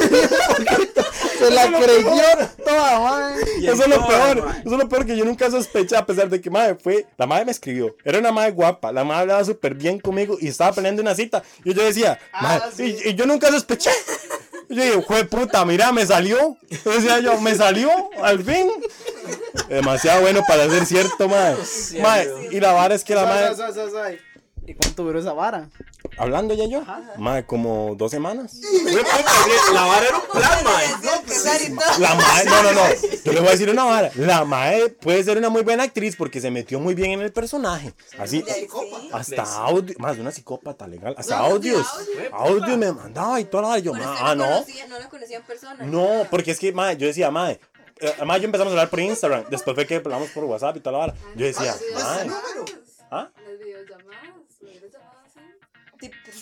Se 1.38 1.50
la 1.50 1.66
creyó 1.66 2.48
toda, 2.64 3.00
mae. 3.00 3.35
Eso 3.62 3.83
es 3.83 3.88
lo 3.88 4.06
peor. 4.06 4.38
Eso 4.64 4.72
es 4.74 4.78
lo 4.78 4.88
peor 4.88 5.06
que 5.06 5.16
yo 5.16 5.24
nunca 5.24 5.50
sospeché, 5.50 5.96
a 5.96 6.04
pesar 6.06 6.28
de 6.28 6.40
que 6.40 6.50
madre 6.50 6.76
fue. 6.83 7.06
La 7.16 7.26
madre 7.26 7.44
me 7.46 7.52
escribió. 7.52 7.96
Era 8.04 8.18
una 8.18 8.33
madre 8.33 8.52
guapa. 8.52 8.92
La 8.92 9.04
madre 9.04 9.22
hablaba 9.22 9.44
súper 9.44 9.74
bien 9.74 9.98
conmigo 10.00 10.37
y 10.40 10.48
estaba 10.48 10.72
planeando 10.72 11.02
una 11.02 11.14
cita. 11.14 11.42
Y 11.64 11.74
yo 11.74 11.83
decía, 11.83 12.18
"Mae", 12.40 12.61
y, 12.78 13.09
y 13.11 13.14
yo 13.14 13.26
nunca 13.26 13.48
sospeché. 13.50 13.90
Yo 14.68 14.83
dije, 14.85 15.02
fue 15.02 15.24
puta, 15.24 15.64
mira, 15.64 15.90
me 15.90 16.06
salió. 16.06 16.56
Yo 16.85 16.90
decía 16.92 17.18
yo, 17.18 17.40
me 17.40 17.56
salió, 17.56 17.90
al 18.22 18.44
fin. 18.44 18.70
Demasiado 19.68 20.20
bueno 20.20 20.42
para 20.46 20.68
ser 20.70 20.87
cierto, 20.87 21.28
madre. 21.28 21.56
Madre, 22.00 22.30
y 22.52 22.61
la 22.61 22.72
vara 22.72 22.94
es 22.94 23.02
que 23.02 23.14
la 23.16 23.22
madre. 23.26 23.48
¿Y 24.70 24.74
cuánto 24.74 25.02
duró 25.02 25.18
esa 25.18 25.33
vara? 25.33 25.68
Hablando 26.16 26.54
ya 26.54 26.64
yo, 26.66 26.85
madre, 27.18 27.44
como 27.44 27.96
dos 27.96 28.12
semanas. 28.12 28.61
La 29.74 29.85
vara 29.85 30.06
era 30.06 30.16
un 30.16 30.26
plan, 30.28 30.64
mae. 30.64 31.98
La 31.98 32.14
mae, 32.14 32.44
no, 32.44 32.62
no, 32.62 32.72
no. 32.72 32.80
Yo 33.24 33.33
le 33.33 33.40
voy 33.40 33.48
a 33.48 33.52
decir 33.52 33.68
una 33.68 33.83
vara. 33.85 34.12
La 34.14 34.44
mae 34.44 34.90
puede 34.90 35.24
ser 35.24 35.38
una 35.38 35.48
muy 35.48 35.62
buena 35.62 35.83
actriz 35.83 36.14
porque 36.14 36.40
se 36.40 36.52
metió 36.52 36.78
muy 36.78 36.94
bien 36.94 37.11
en 37.11 37.22
el 37.22 37.33
personaje. 37.33 37.94
Así, 38.16 38.42
De 38.42 38.68
hasta 39.12 39.42
audio, 39.42 39.92
más 39.98 40.14
de 40.14 40.22
una 40.22 40.30
psicópata 40.30 40.87
legal, 40.87 41.16
hasta 41.18 41.38
audios. 41.38 41.85
Audio 42.30 42.76
me 42.76 42.92
mandaba 42.92 43.40
y 43.40 43.46
toda 43.46 43.62
la 43.64 43.68
vara. 43.70 43.80
Yo, 43.80 43.92
ma, 43.92 44.16
ah, 44.20 44.35
no 44.37 44.46
no. 44.46 44.98
la 45.00 45.09
conocía 45.09 45.38
en 45.38 45.42
persona. 45.42 45.85
No, 45.85 46.28
porque 46.30 46.52
es 46.52 46.61
que, 46.61 46.72
mae, 46.72 46.96
yo 46.96 47.09
decía, 47.09 47.28
mae. 47.33 47.59
eh, 47.98 48.12
Además, 48.18 48.38
yo 48.38 48.44
empezamos 48.44 48.70
a 48.70 48.74
hablar 48.74 48.88
por 48.88 49.00
Instagram. 49.00 49.46
Después 49.50 49.74
fue 49.74 49.85
que 49.85 49.96
hablamos 49.96 50.28
por 50.30 50.44
WhatsApp 50.44 50.76
y 50.76 50.80
toda 50.80 50.92
la 50.92 50.98
vara. 51.06 51.14
Yo 51.35 51.44
decía, 51.44 51.74
mae. 51.94 52.30
¿Ah? 53.11 53.28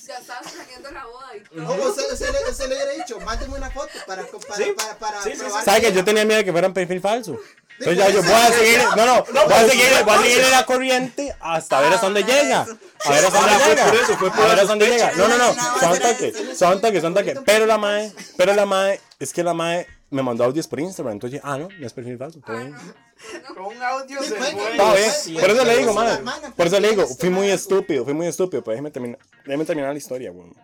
Ya 0.09 0.17
estabas 0.17 0.51
planeando 0.53 0.91
la 0.91 1.05
boda 1.05 1.37
y 1.37 1.41
todo. 1.41 1.61
No, 1.63 1.73
usted 1.91 2.03
le, 2.09 2.75
hubiera 2.75 2.91
dicho, 2.93 3.21
mándeme 3.21 3.57
una 3.59 3.71
foto 3.71 3.91
para, 4.07 4.23
para, 4.25 4.57
Sí. 4.57 4.73
para, 4.75 4.99
para 4.99 5.23
Sí, 5.23 5.33
sí, 5.35 5.43
¿Sabes 5.65 5.83
que 5.83 5.93
yo 5.93 6.03
tenía 6.03 6.25
miedo 6.25 6.39
de 6.39 6.45
que 6.47 6.53
fuera 6.53 6.67
un 6.67 6.73
perfil 6.73 7.01
falso? 7.01 7.39
Entonces 7.79 7.99
ya 7.99 8.11
yo 8.11 8.23
voy 8.23 8.33
a 8.33 8.51
seguir, 8.51 8.81
no, 8.97 9.07
no, 9.07 9.25
voy 9.25 9.53
a 9.53 9.69
seguir, 9.69 9.87
voy 10.05 10.15
a 10.15 10.23
seguir 10.23 10.49
la 10.51 10.65
corriente 10.67 11.37
hasta 11.39 11.81
ver 11.81 11.93
hasta 11.93 12.07
dónde 12.07 12.25
llega. 12.25 12.63
A 12.63 13.11
ver 13.11 13.25
hasta 13.27 13.39
dónde 13.41 13.55
Ah, 13.55 13.69
llega. 13.69 13.85
por 13.87 13.95
eso, 13.97 14.17
fue 14.17 14.31
por 14.31 14.41
A 14.41 14.47
ver 14.49 14.51
hasta 14.55 14.65
dónde 14.67 14.89
llega. 14.89 15.13
No, 15.13 15.29
no, 15.29 15.37
no, 15.39 15.55
son 15.79 15.99
toques, 15.99 16.59
son 16.59 16.81
toques, 16.81 17.03
son 17.03 17.15
toques. 17.15 17.39
Pero 17.45 17.67
la 17.67 17.77
mae, 17.79 18.11
pero 18.39 18.55
la 18.55 18.65
mae, 18.67 19.01
es 19.21 19.33
que 19.33 19.45
la 19.45 19.53
mae 19.55 19.87
me 20.11 20.23
mandó 20.23 20.43
audios 20.45 20.67
por 20.67 20.81
Instagram. 20.81 21.13
Entonces, 21.13 21.41
ah, 21.45 21.59
no, 21.59 21.69
no 21.79 21.87
es 21.87 21.93
perfil 21.93 22.17
falso. 22.19 22.39
Está 22.39 22.55
bien. 22.55 22.75
Con 23.55 23.65
un 23.67 23.83
audio 23.83 24.23
se 24.23 24.35
fue 24.35 24.55
bien. 24.55 25.11
Sí, 25.23 25.35
Por 25.39 25.51
eso 25.51 25.65
le 25.65 25.77
digo, 25.79 25.91
hermana, 25.91 26.53
Por 26.57 26.67
eso 26.67 26.81
le 26.81 26.91
digo, 26.91 27.07
fui 27.07 27.29
muy 27.31 27.41
madre. 27.47 27.55
estúpido, 27.55 28.05
fui 28.05 28.15
muy 28.15 28.27
estúpido. 28.27 28.63
Pues 28.63 28.75
déjeme 28.77 28.91
terminar, 28.91 29.19
déjeme 29.45 29.65
terminar 29.65 29.93
la 29.93 29.99
historia, 29.99 30.31
weón. 30.33 30.55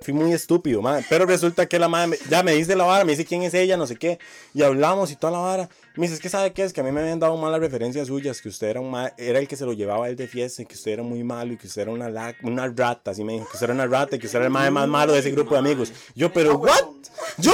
Fui 0.00 0.14
muy 0.14 0.32
estúpido, 0.32 0.80
madre. 0.80 1.04
Pero 1.08 1.26
resulta 1.26 1.66
que 1.66 1.78
la 1.78 1.88
madre 1.88 2.06
me- 2.06 2.18
ya 2.30 2.42
me 2.44 2.52
dice 2.52 2.76
la 2.76 2.84
vara, 2.84 3.04
me 3.04 3.12
dice 3.12 3.24
quién 3.24 3.42
es 3.42 3.52
ella, 3.52 3.76
no 3.76 3.86
sé 3.86 3.96
qué. 3.96 4.18
Y 4.54 4.62
hablamos 4.62 5.10
y 5.10 5.16
toda 5.16 5.32
la 5.32 5.38
vara. 5.40 5.68
Me 5.96 6.02
dice, 6.04 6.14
es 6.14 6.20
que 6.20 6.28
sabe 6.28 6.52
qué 6.52 6.62
es, 6.62 6.72
que 6.72 6.80
a 6.80 6.84
mí 6.84 6.92
me 6.92 7.00
habían 7.00 7.18
dado 7.18 7.36
malas 7.36 7.58
referencias 7.60 8.06
suyas, 8.06 8.40
que 8.40 8.48
usted 8.48 8.68
era 8.68 8.80
un 8.80 8.90
ma- 8.92 9.12
era 9.18 9.40
el 9.40 9.48
que 9.48 9.56
se 9.56 9.66
lo 9.66 9.72
llevaba 9.72 10.06
a 10.06 10.08
él 10.08 10.14
de 10.16 10.28
fiesta, 10.28 10.62
y 10.62 10.66
que 10.66 10.76
usted 10.76 10.92
era 10.92 11.02
muy 11.02 11.24
malo, 11.24 11.52
y 11.52 11.56
que 11.58 11.66
usted 11.66 11.82
era 11.82 11.90
una, 11.90 12.08
la- 12.08 12.34
una 12.44 12.68
rata, 12.68 13.10
así 13.10 13.24
me 13.24 13.32
dijo, 13.34 13.46
que 13.46 13.54
usted 13.54 13.64
era 13.64 13.74
una 13.74 13.86
rata, 13.88 14.14
y 14.14 14.18
que 14.20 14.26
usted 14.26 14.38
era 14.38 14.46
el 14.46 14.52
madre 14.52 14.70
más 14.70 14.86
malo 14.88 15.12
de 15.12 15.18
ese 15.18 15.32
grupo 15.32 15.54
de 15.54 15.58
amigos. 15.58 15.92
Yo, 16.14 16.32
pero, 16.32 16.56
¿what? 16.56 16.84
Yo, 17.38 17.52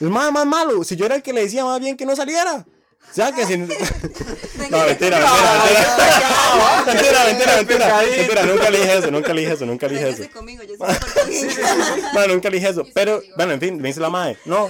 el 0.00 0.10
madre 0.10 0.32
más 0.32 0.46
malo, 0.46 0.82
si 0.82 0.96
yo 0.96 1.06
era 1.06 1.14
el 1.14 1.22
que 1.22 1.32
le 1.32 1.42
decía 1.42 1.64
más 1.64 1.78
bien 1.78 1.96
que 1.96 2.04
no 2.04 2.16
saliera. 2.16 2.66
O 3.10 3.14
sea, 3.14 3.32
que 3.32 3.46
si... 3.46 3.56
No, 3.58 3.66
mentira, 4.86 5.18
mentira, 5.18 5.20
mentira. 5.66 6.84
Mentira, 6.86 7.24
mentira, 7.24 7.56
mentira. 7.56 8.02
Mentira, 8.16 8.42
nunca 8.46 8.70
le 8.70 8.78
dije 8.78 8.98
eso, 8.98 9.10
nunca 9.10 9.34
le 9.34 9.40
dije 9.40 9.52
eso, 9.52 9.66
nunca 9.66 9.88
le 9.88 9.94
dije 9.94 10.08
eso. 10.08 10.18
Véngase 10.18 10.36
conmigo, 10.36 10.62
yo 10.64 10.74
sí 10.76 10.80
me 10.80 10.94
porto 10.94 11.26
bien. 11.26 11.48
No, 12.14 12.26
nunca 12.26 12.50
le 12.50 12.56
dije 12.56 12.70
eso. 12.70 12.86
Pero, 12.92 13.22
bueno, 13.36 13.52
en 13.52 13.60
fin, 13.60 13.80
me 13.80 13.88
dice 13.88 14.00
la 14.00 14.10
madre. 14.10 14.38
No, 14.46 14.68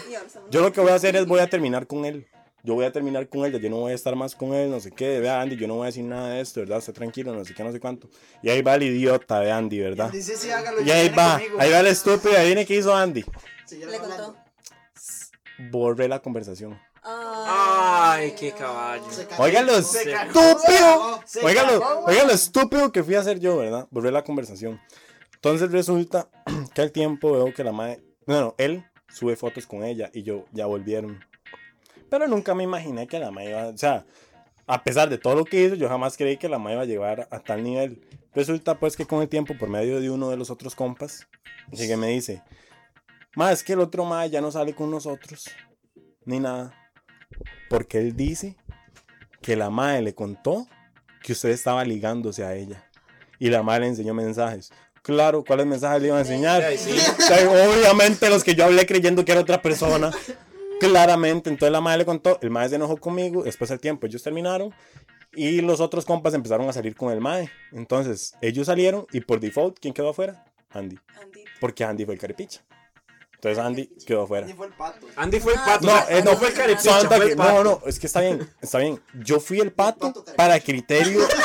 yo 0.51 0.61
lo 0.61 0.73
que 0.73 0.81
voy 0.81 0.91
a 0.91 0.95
hacer 0.97 1.17
es 1.17 1.27
voy 1.27 1.41
a 1.41 1.49
terminar 1.49 1.87
con 1.87 2.05
él. 2.05 2.27
Yo 2.63 2.75
voy 2.75 2.87
a 2.87 2.93
terminar 2.93 3.29
con 3.29 3.45
él, 3.45 3.53
ya 3.53 3.59
yo 3.59 3.69
no 3.69 3.77
voy 3.77 3.93
a 3.93 3.95
estar 3.95 4.17
más 4.17 4.35
con 4.35 4.55
él, 4.55 4.71
no 4.71 4.81
sé 4.81 4.91
qué. 4.91 5.21
Vea, 5.21 5.41
Andy, 5.41 5.57
yo 5.57 5.69
no 5.69 5.75
voy 5.75 5.85
a 5.85 5.87
decir 5.87 6.03
nada 6.03 6.31
de 6.31 6.41
esto, 6.41 6.61
¿verdad? 6.61 6.79
Está 6.79 6.95
tranquilo, 6.95 7.35
no 7.35 7.45
sé 7.45 7.53
qué, 7.53 7.63
no 7.63 7.71
sé 7.71 7.79
cuánto. 7.79 8.09
Y 8.43 8.49
ahí 8.49 8.63
va 8.63 8.75
el 8.75 8.85
idiota 8.85 9.41
de 9.41 9.53
Andy, 9.53 9.81
¿verdad? 9.81 10.11
Dice, 10.11 10.35
sí, 10.35 10.51
hágalo. 10.51 10.81
Y 10.81 10.91
ahí 10.91 11.11
va, 11.11 11.37
ahí 11.59 11.71
va 11.71 11.81
el 11.81 11.89
estúpido. 11.89 12.39
Ahí 12.39 12.47
viene 12.47 12.65
qué 12.65 12.77
hizo 12.77 12.95
Andy. 12.95 13.23
Le 13.71 13.99
contó. 13.99 14.37
Borré 15.71 16.09
la 16.09 16.21
conversación. 16.21 16.81
Ay, 17.07 18.35
qué 18.39 18.53
caballo. 18.53 19.05
Oigan 19.39 19.67
lo 19.67 19.77
estúpido. 19.77 21.21
Oigan 21.43 21.67
lo, 21.67 22.05
oigan 22.05 22.27
lo 22.27 22.33
estúpido 22.33 22.93
que 22.93 23.05
fui 23.05 23.15
a 23.15 23.21
hacer 23.21 23.39
yo, 23.41 23.59
¿verdad? 23.59 23.87
Volver 23.91 24.13
la 24.13 24.25
conversación. 24.25 24.81
Entonces 25.35 25.71
resulta 25.71 26.31
que 26.75 26.81
al 26.81 26.93
tiempo 26.93 27.33
veo 27.33 27.53
que 27.53 27.63
la 27.63 27.73
madre. 27.73 28.03
No, 28.27 28.41
no, 28.41 28.55
él 28.57 28.87
sube 29.09 29.37
fotos 29.37 29.67
con 29.67 29.85
ella 29.85 30.11
y 30.15 30.23
yo 30.23 30.47
ya 30.53 30.65
volvieron. 30.65 31.21
Pero 32.09 32.27
nunca 32.27 32.55
me 32.55 32.65
imaginé 32.65 33.07
que 33.07 33.19
la 33.19 33.31
madre 33.31 33.51
iba. 33.51 33.67
O 33.69 33.77
sea, 33.77 34.07
a 34.67 34.83
pesar 34.83 35.11
de 35.11 35.19
todo 35.19 35.35
lo 35.35 35.45
que 35.45 35.63
hizo, 35.63 35.75
yo 35.75 35.89
jamás 35.91 36.17
creí 36.17 36.39
que 36.39 36.49
la 36.49 36.59
madre 36.59 36.75
iba 36.75 36.83
a 36.83 36.87
llegar 36.87 37.29
a 37.31 37.41
tal 37.41 37.63
nivel. 37.63 38.01
Resulta 38.35 38.79
pues 38.79 38.97
que 38.97 39.05
con 39.05 39.21
el 39.21 39.29
tiempo, 39.29 39.59
por 39.59 39.69
medio 39.69 40.01
de 40.01 40.11
uno 40.11 40.31
de 40.31 40.39
los 40.39 40.49
otros 40.49 40.75
compas, 40.75 41.27
llegué 41.71 41.95
y 41.95 41.99
me 41.99 42.09
dice: 42.09 42.43
Más 43.37 43.53
es 43.53 43.63
que 43.63 43.75
el 43.75 43.81
otro 43.81 44.07
madre 44.07 44.31
ya 44.31 44.41
no 44.41 44.51
sale 44.51 44.75
con 44.75 44.91
nosotros, 44.91 45.51
ni 46.25 46.41
nada. 46.41 46.73
Porque 47.69 47.99
él 47.99 48.17
dice 48.17 48.57
que 49.43 49.57
la 49.57 49.71
madre 49.71 50.03
le 50.03 50.15
contó 50.15 50.67
que 51.23 51.33
usted 51.33 51.51
estaba 51.51 51.85
ligándose 51.85 52.45
a 52.45 52.55
ella. 52.55 52.89
Y 53.39 53.51
la 53.51 53.63
madre 53.63 53.83
le 53.83 53.89
enseñó 53.89 54.15
mensajes. 54.15 54.73
Claro, 55.03 55.45
¿cuáles 55.45 55.67
mensajes 55.67 56.01
le 56.01 56.09
iban 56.09 56.19
a 56.19 56.23
enseñar? 56.23 56.65
Sí. 56.79 56.97
O 57.19 57.23
sea, 57.23 57.51
Obviamente 57.51 58.31
los 58.31 58.43
que 58.43 58.55
yo 58.55 58.65
hablé 58.65 58.87
creyendo 58.87 59.25
que 59.25 59.33
era 59.33 59.41
otra 59.43 59.61
persona. 59.61 60.11
Claramente, 60.81 61.51
entonces 61.51 61.73
la 61.73 61.81
madre 61.81 61.99
le 61.99 62.05
contó, 62.05 62.39
el 62.43 62.51
madre 62.51 62.71
se 62.71 62.75
enojó 62.77 62.97
conmigo, 62.97 63.45
después 63.45 63.71
al 63.71 63.81
tiempo 63.81 64.07
ellos 64.07 64.23
terminaron 64.23 64.75
y 65.33 65.61
los 65.61 65.81
otros 65.81 66.05
compas 66.05 66.35
empezaron 66.35 66.69
a 66.69 66.73
salir 66.73 66.95
con 66.95 67.13
el 67.13 67.21
madre. 67.21 67.51
Entonces 67.73 68.35
ellos 68.41 68.67
salieron 68.67 69.07
y 69.13 69.21
por 69.21 69.41
default, 69.41 69.79
¿quién 69.79 69.95
quedó 69.95 70.11
afuera? 70.11 70.45
Andy. 70.71 70.99
Andy. 71.21 71.45
Porque 71.61 71.85
Andy 71.85 72.05
fue 72.05 72.15
el 72.15 72.21
caripicha. 72.21 72.63
Entonces 73.45 73.63
Andy 73.63 73.87
quedó 74.07 74.23
afuera. 74.23 74.47
Andy 74.47 74.57
fue 74.57 74.67
el 74.69 74.73
pato. 74.73 75.07
Andy 75.17 75.39
fue 75.39 75.53
el 75.53 75.61
pato. 75.61 75.87
No, 75.87 75.99
eh, 76.09 76.23
no 76.25 76.35
fue 76.39 76.49
el 76.49 76.55
caripicha, 76.55 76.99
Santa 77.01 77.17
fue 77.17 77.27
que- 77.27 77.33
el 77.33 77.37
pato. 77.37 77.53
no, 77.53 77.63
no, 77.63 77.81
es 77.85 77.99
que 77.99 78.07
está 78.07 78.23
bien, 78.23 78.51
está 78.63 78.79
bien. 78.79 79.03
Yo 79.23 79.39
fui 79.39 79.61
el 79.61 79.71
pato 79.71 80.25
para 80.35 80.59
criterio. 80.61 81.29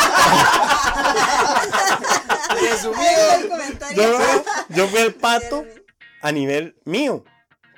Yo 4.70 4.88
fui 4.88 5.00
el 5.00 5.14
pato 5.16 5.66
a 6.22 6.32
nivel 6.32 6.76
mío. 6.86 7.24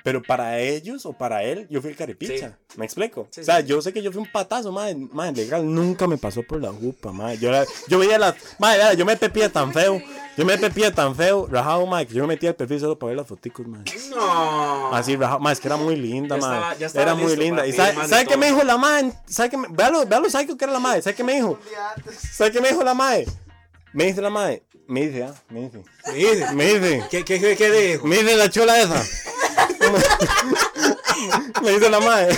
Pero 0.04 0.20
para 0.22 0.58
ellos 0.58 1.06
o 1.06 1.12
para 1.12 1.44
él, 1.44 1.66
yo 1.70 1.80
fui 1.80 1.90
el 1.90 1.96
caripicha. 1.96 2.58
¿Me 2.76 2.84
explico? 2.84 3.28
Sí, 3.30 3.42
o 3.42 3.44
sea, 3.44 3.60
sí. 3.60 3.66
yo 3.66 3.80
sé 3.80 3.92
que 3.92 4.02
yo 4.02 4.10
fui 4.10 4.20
un 4.20 4.30
patazo, 4.32 4.72
madre. 4.72 4.96
Madre, 4.96 5.32
legal, 5.44 5.72
nunca 5.72 6.06
me 6.08 6.18
pasó 6.18 6.42
por 6.42 6.60
la 6.60 6.72
jupa, 6.72 7.12
madre. 7.12 7.38
Yo, 7.38 7.48
era- 7.50 7.64
yo 7.88 7.98
veía 8.00 8.18
las. 8.18 8.34
Madre, 8.58 8.96
yo 8.96 9.04
me 9.06 9.16
pepía 9.16 9.48
tan 9.52 9.72
feo. 9.72 10.02
Yo 10.36 10.44
me 10.46 10.56
pepía 10.58 10.90
tan 10.92 11.14
feo, 11.14 11.46
rajado, 11.50 11.86
madre, 11.86 12.06
que 12.06 12.14
yo 12.14 12.22
me 12.22 12.28
metía 12.34 12.48
al 12.50 12.56
perfil 12.56 12.80
solo 12.80 12.98
para 12.98 13.08
ver 13.08 13.18
las 13.18 13.26
foticos, 13.28 13.66
madre. 13.66 13.92
No. 14.10 14.94
Así, 14.94 15.14
rajado. 15.14 15.38
Madre, 15.40 15.52
es 15.52 15.60
que 15.60 15.68
era 15.68 15.76
muy 15.76 15.94
linda, 15.94 16.36
Ya 16.36 16.40
madre. 16.40 16.56
estaba- 16.58 16.74
ya 16.78 16.86
estaba 16.86 17.02
Era 17.04 17.14
muy 17.14 17.36
linda. 17.36 17.66
¿Y 17.66 17.72
sabe, 17.72 18.08
sabe 18.08 18.26
qué 18.26 18.36
me 18.36 18.46
dijo 18.46 18.64
la 18.64 18.76
madre? 18.78 19.12
¿Sabe 19.26 19.50
qué 19.50 19.56
me, 19.56 19.68
vea 19.70 19.90
lo, 19.90 20.04
vea 20.06 20.18
lo 20.20 20.28
psycho 20.30 20.56
que 20.56 20.64
era 20.64 20.72
la 20.72 20.80
madre. 20.80 21.02
¿Sabe 21.02 21.14
qué 21.14 21.22
me 21.24 21.34
dijo? 21.34 21.58
¿Sabe 22.32 22.50
qué 22.50 22.60
me 22.60 22.70
dijo 22.70 22.82
la 22.82 22.94
madre? 22.94 23.26
Me 23.92 24.06
dice 24.06 24.20
la 24.22 24.30
madre. 24.30 24.62
Me 24.88 25.06
dice, 25.06 25.22
ah, 25.24 25.34
me 25.48 25.60
dice. 25.60 25.82
Me 26.06 26.14
dice, 26.14 26.54
me 26.54 26.64
dice. 26.64 27.04
¿Qué, 27.10 27.24
qué, 27.24 27.38
qué, 27.40 27.56
qué 27.56 27.70
dijo? 27.70 28.06
Me 28.06 28.16
dice 28.16 28.36
la 28.36 28.50
chola 28.50 28.80
esa. 28.80 29.02
me 31.62 31.70
dice 31.72 31.90
la 31.90 32.00
madre. 32.00 32.36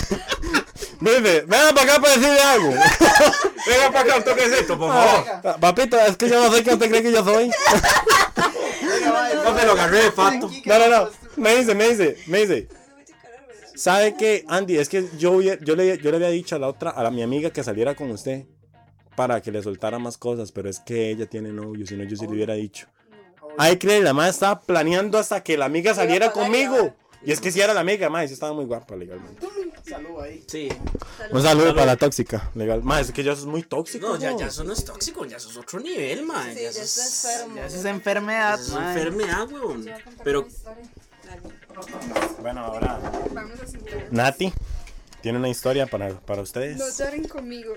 Me 0.99 1.11
dice, 1.19 1.41
venga 1.41 1.71
para 1.73 1.81
acá 1.83 2.01
para 2.01 2.13
decirle 2.15 2.39
algo. 2.39 2.69
Venga 3.67 3.91
para 3.91 3.99
acá, 4.01 4.23
toque 4.23 4.43
esto, 4.45 4.77
por 4.77 4.93
favor. 4.93 5.25
Ah, 5.43 5.57
Papito, 5.59 5.99
es 5.99 6.15
que 6.17 6.29
yo 6.29 6.39
no 6.43 6.51
soy 6.51 6.61
quien 6.61 6.75
usted 6.75 6.87
cree 6.89 7.01
que 7.01 7.11
yo 7.11 7.23
soy. 7.23 7.49
No 9.43 9.51
me 9.53 9.63
lo 9.63 9.71
agarré 9.73 10.03
de 10.05 10.11
pato. 10.11 10.49
No, 10.65 10.79
no, 10.79 10.87
no. 10.89 11.09
Me 11.35 11.55
dice, 11.55 11.75
me 11.75 11.87
dice, 11.89 12.17
me 12.27 12.39
dice. 12.39 12.67
¿Sabe 13.75 14.15
qué, 14.17 14.43
Andy? 14.47 14.77
Es 14.77 14.89
que 14.89 15.07
yo, 15.17 15.33
hubiera- 15.33 15.59
yo, 15.63 15.75
le, 15.75 15.97
yo 15.99 16.09
le 16.11 16.17
había 16.17 16.29
dicho 16.29 16.55
a 16.55 16.59
la 16.59 16.67
otra, 16.67 16.91
a 16.91 17.03
la, 17.03 17.11
mi 17.11 17.21
amiga 17.21 17.49
que 17.51 17.63
saliera 17.63 17.93
con 17.95 18.09
usted 18.11 18.45
para 19.15 19.41
que 19.41 19.51
le 19.51 19.61
soltara 19.61 19.99
más 19.99 20.17
cosas, 20.17 20.51
pero 20.51 20.69
es 20.69 20.79
que 20.79 21.11
ella 21.11 21.25
tiene 21.27 21.49
novio, 21.51 21.85
si 21.85 21.95
no 21.95 22.03
yo 22.05 22.15
sí 22.17 22.25
le 22.25 22.33
hubiera 22.33 22.53
dicho. 22.55 22.87
Ay, 23.57 23.77
cree, 23.77 24.01
la 24.01 24.13
madre 24.13 24.31
estaba 24.31 24.59
planeando 24.61 25.17
hasta 25.17 25.41
que 25.43 25.57
la 25.57 25.65
amiga 25.65 25.93
saliera 25.93 26.31
conmigo. 26.31 26.95
Y 27.25 27.31
es 27.31 27.41
que 27.41 27.51
si 27.51 27.59
era 27.59 27.73
la 27.73 27.81
amiga, 27.81 28.09
madre, 28.09 28.27
sí 28.27 28.33
estaba 28.33 28.53
muy 28.53 28.65
guapa 28.65 28.95
legalmente. 28.95 29.45
Salud 29.83 30.19
ahí. 30.21 30.43
Sí. 30.47 30.69
Un 31.31 31.41
saludo 31.41 31.73
para 31.73 31.87
la 31.87 31.97
tóxica, 31.97 32.49
legal. 32.55 32.83
Madre, 32.83 33.03
es 33.03 33.11
que 33.11 33.23
ya 33.23 33.33
es 33.33 33.45
muy 33.45 33.63
tóxico. 33.63 34.07
No, 34.07 34.17
ya, 34.17 34.35
ya 34.35 34.47
eso 34.47 34.63
no 34.63 34.73
es 34.73 34.83
tóxico, 34.83 35.25
ya 35.25 35.37
eso 35.37 35.49
es 35.49 35.57
otro 35.57 35.79
nivel, 35.79 36.23
man. 36.23 36.53
Sí, 36.53 36.55
ya 36.55 36.61
ya 36.61 36.69
eso 36.69 36.81
está 36.81 37.03
es, 37.03 37.25
enfermo. 37.25 37.55
Ya 37.55 37.65
esa 37.65 37.77
es 37.77 37.85
enfermedad, 37.85 38.59
eso 38.59 38.79
es 38.79 38.87
enfermedad, 38.87 39.51
weón. 39.51 39.85
Pero. 40.23 40.47
Bueno, 42.41 42.61
ahora, 42.61 42.99
Vamos 43.33 43.59
a. 43.59 43.65
Nati 44.11 44.53
tiene 45.25 45.39
una 45.39 45.49
historia 45.49 45.87
para, 45.87 46.19
para 46.19 46.43
ustedes. 46.43 46.77
No 46.77 46.85
lloren 46.87 47.27
conmigo. 47.27 47.75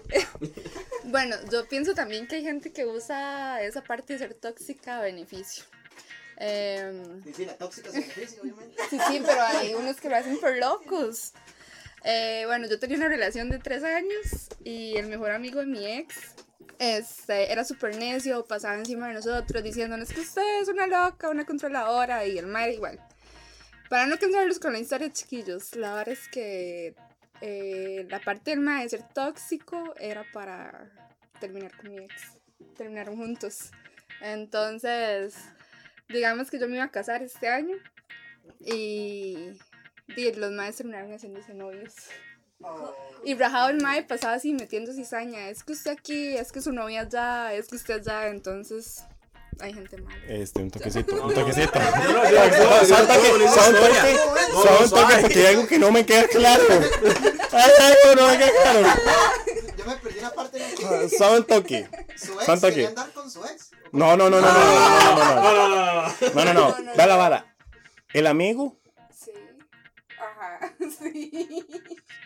bueno, 1.04 1.34
yo 1.50 1.66
pienso 1.66 1.94
también 1.94 2.26
que 2.26 2.36
hay 2.36 2.42
gente 2.42 2.72
que 2.72 2.84
usa 2.84 3.62
esa 3.62 3.82
parte 3.82 4.12
de 4.12 4.18
ser 4.18 4.34
tóxica 4.34 4.98
a 4.98 5.00
beneficio. 5.00 5.64
Em, 6.40 7.22
Sí, 7.24 7.32
sí, 7.34 7.44
la 7.44 7.54
tóxica 7.56 7.90
se 7.90 8.00
beneficia, 8.00 8.40
obviamente. 8.42 8.76
sí, 8.90 8.98
sí, 9.08 9.22
pero 9.26 9.42
hay 9.42 9.74
unos 9.74 10.00
que 10.00 10.08
lo 10.08 10.16
hacen 10.16 10.38
por 10.38 10.56
locos. 10.56 11.32
Eh, 12.04 12.44
bueno, 12.46 12.68
yo 12.68 12.78
tenía 12.78 12.96
una 12.96 13.08
relación 13.08 13.50
de 13.50 13.58
tres 13.58 13.82
años 13.82 14.48
y 14.62 14.96
el 14.96 15.08
mejor 15.08 15.32
amigo 15.32 15.58
de 15.60 15.66
mi 15.66 15.84
ex 15.84 16.14
este, 16.78 17.50
era 17.52 17.64
súper 17.64 17.96
necio, 17.96 18.44
pasaba 18.46 18.76
encima 18.76 19.08
de 19.08 19.14
nosotros 19.14 19.64
diciéndonos 19.64 20.08
que 20.10 20.20
usted 20.20 20.62
es 20.62 20.68
una 20.68 20.86
loca, 20.86 21.28
una 21.28 21.44
controladora 21.44 22.24
y 22.24 22.38
el 22.38 22.46
mar 22.46 22.70
igual. 22.70 23.00
Para 23.90 24.06
no 24.06 24.16
cansarlos 24.18 24.60
con 24.60 24.72
la 24.74 24.78
historia, 24.78 25.12
chiquillos, 25.12 25.74
la 25.74 25.94
verdad 25.94 26.12
es 26.12 26.28
que 26.28 26.94
eh, 27.40 28.06
la 28.08 28.20
parte 28.20 28.50
del 28.52 28.60
mae 28.60 28.84
de 28.84 28.90
ser 28.90 29.02
tóxico 29.12 29.94
era 29.98 30.24
para 30.32 30.88
terminar 31.40 31.76
con 31.76 31.90
mi 31.90 31.98
ex. 31.98 32.14
Terminaron 32.76 33.16
juntos. 33.16 33.70
Entonces, 34.20 35.34
digamos 36.08 36.50
que 36.50 36.58
yo 36.58 36.68
me 36.68 36.76
iba 36.76 36.84
a 36.84 36.90
casar 36.90 37.22
este 37.22 37.48
año 37.48 37.76
y, 38.60 39.58
y 40.16 40.32
los 40.32 40.52
maes 40.52 40.76
terminaron 40.76 41.12
haciéndose 41.12 41.54
novios. 41.54 41.94
Y 43.24 43.34
rajado 43.34 43.70
el 43.70 43.80
mae 43.80 44.02
pasaba 44.02 44.34
así 44.34 44.52
metiendo 44.52 44.92
cizaña. 44.92 45.48
Es 45.48 45.62
que 45.62 45.72
usted 45.72 45.92
aquí, 45.92 46.36
es 46.36 46.50
que 46.50 46.60
su 46.60 46.72
novia 46.72 47.02
allá, 47.02 47.54
es 47.54 47.68
que 47.68 47.76
usted 47.76 47.94
allá. 48.00 48.28
Entonces, 48.28 49.04
hay 49.60 49.74
gente 49.74 49.96
mala. 49.98 50.24
Este, 50.28 50.62
un 50.62 50.70
toquecito, 50.70 51.24
un 51.24 51.34
toquecito. 51.34 51.78
Son 54.62 54.88
suave. 54.88 55.20
porque 55.20 55.38
hay 55.38 55.46
algo 55.54 55.66
que 55.66 55.78
no 55.78 55.90
me 55.90 56.04
queda 56.06 56.26
claro. 56.28 56.64
Hay 57.52 57.70
algo 57.80 58.20
no 58.20 58.28
me 58.28 58.38
queda 58.38 58.50
claro. 58.62 58.86
Me 59.88 59.96
perdí 59.96 60.18
una 60.18 60.30
parte 60.30 60.58
en 60.58 60.62
la 60.62 60.68
que 61.00 61.08
Son 61.16 61.44
toques. 61.44 61.88
su 62.16 62.40
ex 62.40 62.60
quería 62.60 62.88
andar 62.88 63.10
con 63.12 63.30
su 63.30 63.44
ex. 63.44 63.70
No, 63.92 64.16
no, 64.16 64.28
no, 64.30 64.40
no, 64.40 64.46
no, 64.52 64.52
no, 64.52 64.64
no, 64.64 65.14
no, 65.14 65.24
no, 65.34 65.68
no, 65.68 65.68
no, 65.68 65.68
no, 65.68 65.84
no. 65.94 66.44
no, 66.44 66.44
no, 66.44 66.54
no, 66.82 66.92
ve 66.96 67.06
la 67.06 67.16
vara. 67.16 67.54
El 68.12 68.26
amigo, 68.26 68.76
Sí. 69.14 69.32
Ajá. 70.18 70.72
Sí. 70.98 71.64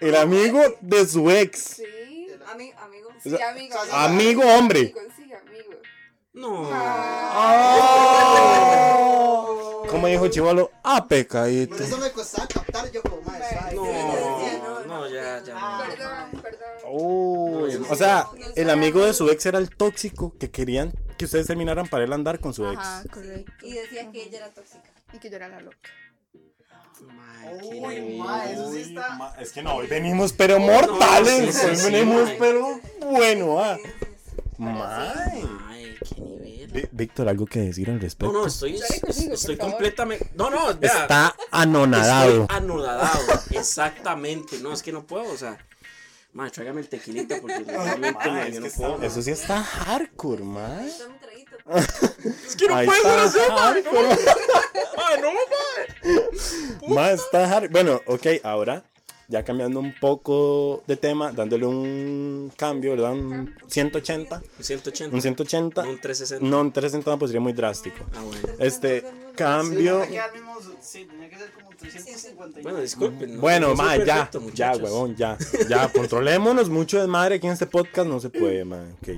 el 0.01 0.17
amigo 0.17 0.61
de 0.81 1.07
su 1.07 1.31
ex. 1.31 1.59
Sí. 1.77 2.29
Ami- 2.53 2.75
amigo. 2.79 3.11
Sí, 3.23 3.41
amigo. 3.41 3.77
Amigo 3.93 4.43
hombre. 4.45 4.81
Amigo, 4.81 5.01
sí, 5.17 5.33
amigo. 5.33 5.73
No. 6.35 6.69
Oh. 8.65 9.87
Como 9.91 10.07
dijo 10.07 10.29
Chivolo, 10.29 10.71
ah, 10.83 11.07
pecadito. 11.07 11.77
Por 11.77 11.85
eso 11.85 11.99
me 11.99 12.11
costaba 12.13 12.47
captar 12.49 12.91
yo 12.91 13.03
como 13.03 13.23
suave. 13.23 13.75
No, 13.75 14.81
no, 14.87 15.09
ya, 15.09 15.43
ya. 15.45 15.55
Uy, 16.95 17.75
o 17.89 17.95
sea, 17.97 18.29
el 18.57 18.69
amigo 18.71 19.05
de 19.05 19.15
su 19.15 19.31
ex 19.31 19.47
era 19.47 19.59
el 19.59 19.71
tóxico 19.71 20.35
que 20.39 20.51
querían 20.51 20.93
que 21.17 21.25
ustedes 21.25 21.47
terminaran 21.47 21.87
para 21.89 22.05
él 22.05 22.13
andar 22.13 22.39
con 22.41 22.53
su 22.53 22.67
ex. 22.69 22.79
Ajá, 22.79 23.05
correcto. 23.13 23.53
Y 23.63 23.73
decía 23.75 24.11
que 24.11 24.25
ella 24.25 24.39
era 24.39 24.51
tóxica. 24.51 24.83
Y 25.13 25.19
que 25.19 25.31
yo 25.31 25.37
era 25.37 25.49
la 25.49 25.61
loca. 25.61 25.77
Mae, 27.03 27.59
qué 27.59 27.65
Uy, 27.67 28.01
nivel. 28.01 28.19
ma, 28.19 28.45
eso 28.51 28.73
sí 28.73 28.81
está. 28.83 29.17
Ma- 29.17 29.35
Es 29.41 29.53
que 29.53 29.63
no, 29.63 29.75
hoy 29.77 29.87
venimos 29.87 30.33
pero 30.33 30.59
mortales. 30.61 31.55
sí, 31.55 31.61
sí, 31.77 31.87
hoy 31.87 31.93
venimos 31.93 32.31
pero 32.39 32.81
bueno, 33.11 33.59
ah. 33.63 33.79
Mae. 34.59 35.43
Mae, 35.45 35.97
qué 36.15 36.21
nivel. 36.21 36.89
Víctor, 36.93 37.29
¿algo 37.29 37.47
que 37.47 37.61
decir 37.61 37.89
al 37.91 37.97
No, 37.97 38.03
respecto? 38.03 38.33
no, 38.33 38.47
estoy, 38.47 38.79
Dale 38.79 39.01
conmigo, 39.01 39.35
estoy 39.35 39.57
por 39.57 39.65
favor. 39.65 39.73
completamente. 39.73 40.31
No, 40.35 40.51
no, 40.51 40.71
Está 40.71 41.35
anonadado. 41.51 42.43
Estoy 42.43 42.57
anodadado, 42.57 43.21
exactamente. 43.51 44.59
No, 44.61 44.73
es 44.73 44.83
que 44.83 44.93
no 44.93 45.05
puedo, 45.07 45.31
o 45.33 45.37
sea. 45.37 45.59
Mae, 46.35 46.51
tráigame 46.51 46.81
el 46.81 46.89
tequilita 46.89 47.41
porque 47.41 47.59
realmente 47.67 48.19
yo 48.53 48.61
no 48.61 48.69
puedo. 48.71 48.95
está- 48.97 49.07
eso 49.07 49.23
sí 49.23 49.31
está 49.31 49.63
hardcore, 49.63 50.43
mae. 50.45 50.91
Es 52.47 52.57
que 52.57 52.67
no 52.69 52.75
Ahí 52.77 52.87
puedo 52.87 53.01
está 53.01 53.25
hacer, 53.25 53.43
mae, 53.51 53.51
no. 53.51 53.59
hardcore. 53.59 54.09
Mae, 54.97 55.21
no, 55.21 55.31
mae. 55.33 56.95
Mae, 56.95 57.15
está 57.15 57.47
hard- 57.61 57.71
Bueno, 57.71 58.01
ok, 58.07 58.27
ahora, 58.43 58.83
ya 59.29 59.45
cambiando 59.45 59.81
un 59.81 59.95
poco 59.99 60.83
de 60.87 60.97
tema, 60.97 61.33
dándole 61.33 61.67
un 61.67 62.53
cambio, 62.57 62.91
¿verdad? 62.93 63.13
Un 63.13 63.55
180. 63.69 64.43
Un 64.59 64.65
180. 64.65 65.15
Un 65.15 65.23
180. 65.23 65.83
No, 65.85 65.91
un 65.91 66.01
360. 66.01 66.47
No, 66.49 66.61
un 66.61 66.73
360 66.73 67.19
pues 67.19 67.31
sería 67.31 67.41
muy 67.41 67.53
drástico. 67.53 68.05
Ah, 68.15 68.23
bueno. 68.23 68.49
Este, 68.59 69.05
cambio. 69.37 70.03
Sí, 70.81 71.05
tenía 71.05 71.29
que 71.31 71.39
ser 71.39 71.51
como 71.83 71.93
350. 71.93 72.61
Bueno, 72.63 72.81
disculpen. 72.81 73.35
no, 73.35 73.41
Bueno, 73.41 73.75
mae, 73.75 74.05
ya, 74.05 74.31
perfecto, 74.31 74.55
ya, 74.55 74.73
huevón, 74.73 75.17
ya, 75.17 75.37
ya, 75.69 75.93
controlémonos 75.93 76.69
mucho 76.69 77.01
de 77.01 77.07
madre 77.07 77.37
aquí 77.37 77.47
en 77.47 77.53
este 77.53 77.67
podcast, 77.67 78.09
no 78.09 78.21
se 78.21 78.31
puede, 78.31 78.65
mae, 78.65 78.93
ok, 78.93 79.09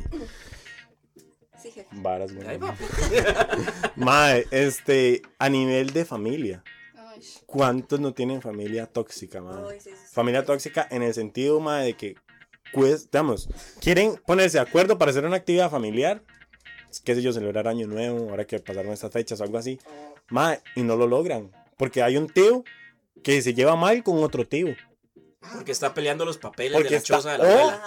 Sí, 1.62 1.70
jefe. 1.70 1.88
varas, 1.92 2.30
va. 2.36 2.76
Mae, 3.96 4.46
este, 4.50 5.22
a 5.38 5.48
nivel 5.48 5.94
de 5.94 6.04
familia, 6.04 6.62
¿cuántos 7.46 8.00
no 8.00 8.12
tienen 8.12 8.42
familia 8.42 8.86
tóxica? 8.86 9.40
Ay, 9.40 9.80
sí, 9.80 9.90
sí, 9.90 9.96
sí. 9.96 10.12
Familia 10.12 10.44
tóxica 10.44 10.86
en 10.90 11.02
el 11.02 11.14
sentido, 11.14 11.60
mae, 11.60 11.86
de 11.86 11.94
que, 11.96 12.16
pues, 12.74 13.10
digamos, 13.10 13.48
quieren 13.80 14.20
ponerse 14.26 14.58
de 14.58 14.62
acuerdo 14.62 14.98
para 14.98 15.10
hacer 15.10 15.24
una 15.24 15.36
actividad 15.36 15.70
familiar, 15.70 16.22
qué 17.02 17.14
sé 17.14 17.22
yo, 17.22 17.32
celebrar 17.32 17.66
año 17.66 17.86
nuevo, 17.86 18.28
ahora 18.28 18.44
que 18.44 18.58
pasaron 18.60 18.92
estas 18.92 19.12
fechas 19.12 19.40
o 19.40 19.44
algo 19.44 19.56
así, 19.56 19.78
mae, 20.28 20.60
y 20.76 20.82
no 20.82 20.96
lo 20.96 21.06
logran, 21.06 21.50
porque 21.76 22.02
hay 22.02 22.16
un 22.16 22.28
tío 22.28 22.64
que 23.22 23.40
se 23.42 23.54
lleva 23.54 23.76
mal 23.76 24.02
con 24.02 24.22
otro 24.22 24.46
tío. 24.46 24.68
Porque 25.52 25.72
está 25.72 25.92
peleando 25.92 26.24
los 26.24 26.38
papeles 26.38 26.72
Porque 26.72 26.88
de 26.88 26.94
la 26.94 26.98
está- 26.98 27.16
choza 27.16 27.32
de 27.32 27.38
la 27.38 27.44
abuela. 27.44 27.82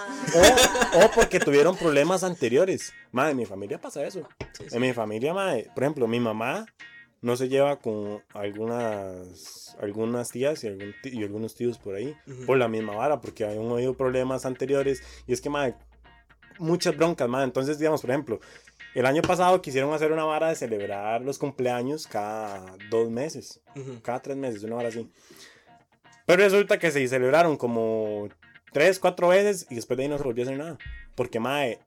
O, 0.94 1.04
o 1.06 1.10
porque 1.10 1.40
tuvieron 1.40 1.76
problemas 1.76 2.22
anteriores. 2.22 2.92
Madre, 3.10 3.32
en 3.32 3.36
mi 3.38 3.46
familia 3.46 3.80
pasa 3.80 4.06
eso. 4.06 4.28
Sí, 4.56 4.64
sí. 4.68 4.76
En 4.76 4.80
mi 4.80 4.92
familia, 4.92 5.34
madre, 5.34 5.68
por 5.74 5.82
ejemplo, 5.82 6.06
mi 6.06 6.20
mamá 6.20 6.66
no 7.20 7.36
se 7.36 7.48
lleva 7.48 7.80
con 7.80 8.22
algunas 8.32 9.76
algunas 9.80 10.30
tías 10.30 10.62
y, 10.64 10.68
algún 10.68 10.94
y 11.04 11.22
algunos 11.22 11.54
tíos 11.54 11.78
por 11.78 11.94
ahí 11.96 12.16
Ujú. 12.26 12.46
por 12.46 12.58
la 12.58 12.68
misma 12.68 12.94
vara, 12.96 13.20
porque 13.20 13.44
han 13.44 13.70
habido 13.70 13.94
problemas 13.96 14.44
anteriores. 14.46 15.02
Y 15.26 15.32
es 15.32 15.40
que, 15.40 15.50
madre, 15.50 15.74
muchas 16.58 16.96
broncas, 16.96 17.28
madre. 17.28 17.44
Entonces, 17.46 17.78
digamos, 17.78 18.00
por 18.00 18.10
ejemplo, 18.10 18.40
el 18.98 19.06
año 19.06 19.22
pasado 19.22 19.62
quisieron 19.62 19.92
hacer 19.94 20.10
una 20.12 20.24
vara 20.24 20.48
de 20.48 20.56
celebrar 20.56 21.22
los 21.22 21.38
cumpleaños 21.38 22.06
cada 22.06 22.76
dos 22.90 23.10
meses 23.10 23.60
Ujú. 23.76 24.00
cada 24.02 24.20
tres 24.20 24.36
meses, 24.36 24.62
una 24.64 24.76
hora 24.76 24.88
así. 24.88 25.10
Pero 26.26 26.42
resulta 26.42 26.78
que 26.78 26.90
se 26.90 27.06
celebraron 27.06 27.56
como 27.56 28.28
tres, 28.72 28.98
cuatro 28.98 29.28
veces 29.28 29.66
y 29.70 29.76
después 29.76 29.96
de 29.96 30.02
ahí 30.04 30.08
no 30.08 30.18
se 30.18 30.24
volvió 30.24 30.44
a 30.44 30.46
hacer 30.46 30.58
nada. 30.58 30.78
Porque, 31.14 31.40
mae, 31.40 31.78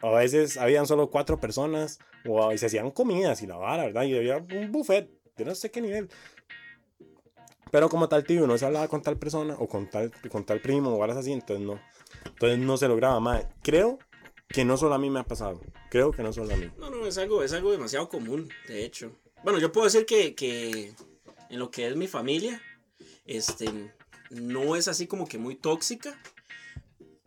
a 0.00 0.10
veces 0.10 0.56
habían 0.56 0.86
solo 0.86 1.10
cuatro 1.10 1.40
personas 1.40 1.98
o 2.26 2.52
y 2.52 2.58
se 2.58 2.66
hacían 2.66 2.90
comidas 2.90 3.42
y 3.42 3.46
la 3.46 3.56
vara, 3.56 3.86
¿verdad? 3.86 4.04
Y 4.04 4.16
había 4.16 4.36
un 4.36 4.70
buffet 4.70 5.10
de 5.36 5.44
no 5.44 5.54
sé 5.54 5.70
qué 5.70 5.80
nivel. 5.80 6.08
Pero 7.70 7.88
como 7.88 8.08
tal 8.08 8.24
tío 8.24 8.46
no 8.46 8.56
se 8.56 8.66
hablaba 8.66 8.88
con 8.88 9.02
tal 9.02 9.18
persona 9.18 9.56
o 9.58 9.66
con 9.68 9.90
tal, 9.90 10.12
con 10.30 10.44
tal 10.44 10.60
primo 10.60 10.94
o 10.94 10.98
varas 10.98 11.16
así, 11.16 11.32
entonces 11.32 11.66
no. 11.66 11.80
Entonces 12.26 12.58
no 12.58 12.76
se 12.76 12.88
lograba, 12.88 13.18
mae. 13.20 13.46
Creo 13.62 13.98
que 14.48 14.64
no 14.64 14.76
solo 14.76 14.94
a 14.94 14.98
mí 14.98 15.10
me 15.10 15.20
ha 15.20 15.24
pasado. 15.24 15.60
Creo 15.90 16.12
que 16.12 16.22
no 16.22 16.32
solo 16.32 16.54
a 16.54 16.56
mí. 16.56 16.70
No, 16.78 16.90
no, 16.90 17.06
es 17.06 17.18
algo, 17.18 17.42
es 17.42 17.52
algo 17.52 17.70
demasiado 17.70 18.08
común, 18.08 18.48
de 18.66 18.84
hecho. 18.84 19.12
Bueno, 19.44 19.58
yo 19.58 19.70
puedo 19.72 19.84
decir 19.84 20.06
que, 20.06 20.34
que 20.34 20.94
en 21.50 21.58
lo 21.58 21.70
que 21.70 21.86
es 21.86 21.96
mi 21.96 22.08
familia, 22.08 22.60
este, 23.24 23.92
no 24.30 24.76
es 24.76 24.88
así 24.88 25.06
como 25.06 25.26
que 25.26 25.38
muy 25.38 25.54
tóxica. 25.54 26.20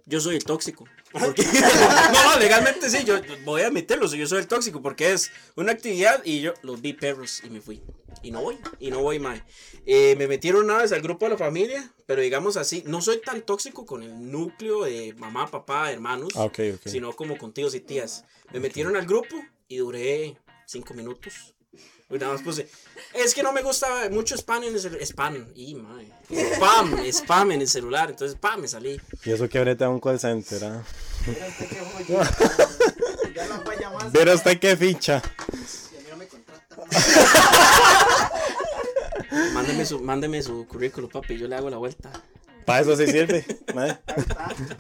Yo 0.06 0.20
soy 0.20 0.36
el 0.36 0.44
tóxico. 0.44 0.86
Porque- 1.12 1.44
no, 2.14 2.24
no, 2.34 2.40
legalmente 2.40 2.90
sí, 2.90 3.04
yo 3.04 3.20
voy 3.44 3.62
a 3.62 3.68
admitirlo, 3.68 4.08
yo 4.14 4.28
soy 4.28 4.40
el 4.40 4.48
tóxico 4.48 4.82
porque 4.82 5.12
es 5.14 5.32
una 5.56 5.72
actividad 5.72 6.22
y 6.24 6.42
yo 6.42 6.54
los 6.62 6.82
vi 6.82 6.94
perros 6.94 7.42
y 7.44 7.50
me 7.50 7.62
fui. 7.62 7.82
Y 8.24 8.32
no 8.32 8.42
voy, 8.42 8.58
y 8.80 8.92
no 8.92 9.02
voy 9.02 9.20
más. 9.20 9.42
Eh, 9.86 10.16
me 10.18 10.28
metieron 10.28 10.66
una 10.66 10.78
vez 10.78 10.92
al 10.92 11.02
grupo 11.02 11.26
de 11.26 11.32
la 11.32 11.38
familia, 11.38 11.92
pero 12.06 12.22
digamos 12.22 12.56
así, 12.58 12.84
no 12.86 13.02
soy 13.02 13.20
tan 13.22 13.42
tóxico 13.42 13.86
con 13.86 14.04
el 14.04 14.32
núcleo 14.32 14.84
de 14.84 15.14
mamá, 15.18 15.50
papá, 15.50 15.92
hermanos 15.92 16.30
Ah, 16.36 16.44
ok, 16.44 16.60
ok. 16.76 16.82
sino 16.88 17.14
como 17.14 17.38
con 17.38 17.52
tíos 17.54 17.74
y 17.74 17.80
tías. 17.80 18.26
Me 18.54 18.60
metieron 18.60 18.96
al 18.96 19.06
grupo 19.08 19.36
y 19.68 19.78
duré 19.78 20.38
cinco 20.68 20.94
minutos. 20.94 21.56
Nada 22.20 22.34
más 22.34 22.42
puse. 22.42 22.68
Es 23.14 23.34
que 23.34 23.44
no 23.44 23.54
me 23.54 23.62
gusta 23.62 24.10
mucho 24.10 24.36
spam 24.36 24.64
en 24.64 24.74
el 24.74 24.80
celular. 24.80 25.02
Spam, 25.04 25.48
y 25.56 25.76
mae. 25.76 26.08
Spam, 26.56 27.00
spam 27.12 27.52
en 27.52 27.62
el 27.62 27.68
celular. 27.68 28.10
Entonces, 28.10 28.38
pam, 28.40 28.62
me 28.62 28.68
salí. 28.68 29.00
Y 29.26 29.32
eso 29.32 29.48
que 29.48 29.58
ahorita 29.58 29.90
un 29.90 30.00
call 30.00 30.20
center, 30.20 30.64
¿ah? 30.66 30.84
Pero 34.14 34.34
usted 34.34 34.60
qué 34.60 34.76
ficha. 34.76 35.22
Mándeme 39.54 39.86
su, 39.86 40.00
mándeme 40.02 40.42
su 40.42 40.68
currículum, 40.68 41.10
papi. 41.10 41.38
Yo 41.38 41.48
le 41.48 41.56
hago 41.56 41.70
la 41.70 41.78
vuelta. 41.78 42.12
Para 42.66 42.82
eso 42.82 42.96
sí 42.96 43.08
sirve. 43.08 43.46
mae. 43.74 43.98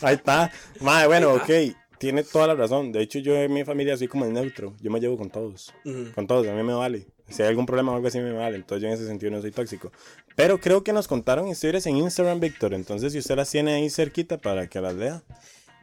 Ahí 0.01 0.15
está. 0.15 0.51
Mae, 0.79 1.07
bueno, 1.07 1.33
ok. 1.33 1.49
Tiene 1.97 2.23
toda 2.23 2.47
la 2.47 2.55
razón. 2.55 2.91
De 2.91 3.01
hecho, 3.01 3.19
yo 3.19 3.35
en 3.35 3.53
mi 3.53 3.63
familia 3.63 3.95
soy 3.95 4.07
como 4.07 4.25
el 4.25 4.33
neutro. 4.33 4.73
Yo 4.81 4.91
me 4.91 4.99
llevo 4.99 5.17
con 5.17 5.29
todos. 5.29 5.73
Con 6.15 6.27
todos, 6.27 6.47
a 6.47 6.53
mí 6.53 6.63
me 6.63 6.73
vale. 6.73 7.07
Si 7.31 7.41
hay 7.41 7.49
algún 7.49 7.65
problema 7.65 7.91
o 7.91 7.95
algo 7.95 8.07
así, 8.07 8.19
me 8.19 8.33
vale. 8.33 8.57
Entonces, 8.57 8.81
yo 8.81 8.87
en 8.87 8.93
ese 8.93 9.07
sentido 9.07 9.31
no 9.31 9.41
soy 9.41 9.51
tóxico. 9.51 9.91
Pero 10.35 10.59
creo 10.59 10.83
que 10.83 10.93
nos 10.93 11.07
contaron 11.07 11.47
historias 11.47 11.85
en 11.85 11.97
Instagram, 11.97 12.39
Víctor. 12.39 12.73
Entonces, 12.73 13.13
si 13.13 13.19
usted 13.19 13.35
las 13.35 13.49
tiene 13.49 13.73
ahí 13.73 13.89
cerquita 13.89 14.37
para 14.37 14.67
que 14.67 14.81
las 14.81 14.95
lea, 14.95 15.21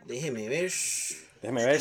Déjeme 0.07 0.49
ver. 0.49 0.73
déjeme 1.43 1.67
ver. 1.67 1.81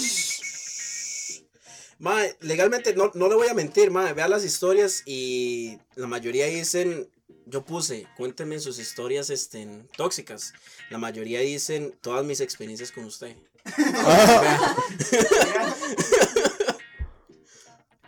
Mae, 1.99 2.35
legalmente 2.41 2.93
no, 2.93 3.11
no 3.15 3.27
le 3.27 3.35
voy 3.35 3.47
a 3.47 3.53
mentir, 3.53 3.89
mae. 3.89 4.13
Vea 4.13 4.27
las 4.27 4.43
historias 4.43 5.03
y 5.05 5.77
la 5.95 6.07
mayoría 6.07 6.45
dicen. 6.45 7.09
Yo 7.49 7.63
puse, 7.63 8.05
cuénteme 8.17 8.59
sus 8.59 8.77
historias 8.77 9.29
este, 9.29 9.65
tóxicas. 9.95 10.51
La 10.89 10.97
mayoría 10.97 11.39
dicen 11.39 11.95
todas 12.01 12.25
mis 12.25 12.41
experiencias 12.41 12.91
con 12.91 13.05
usted. 13.05 13.37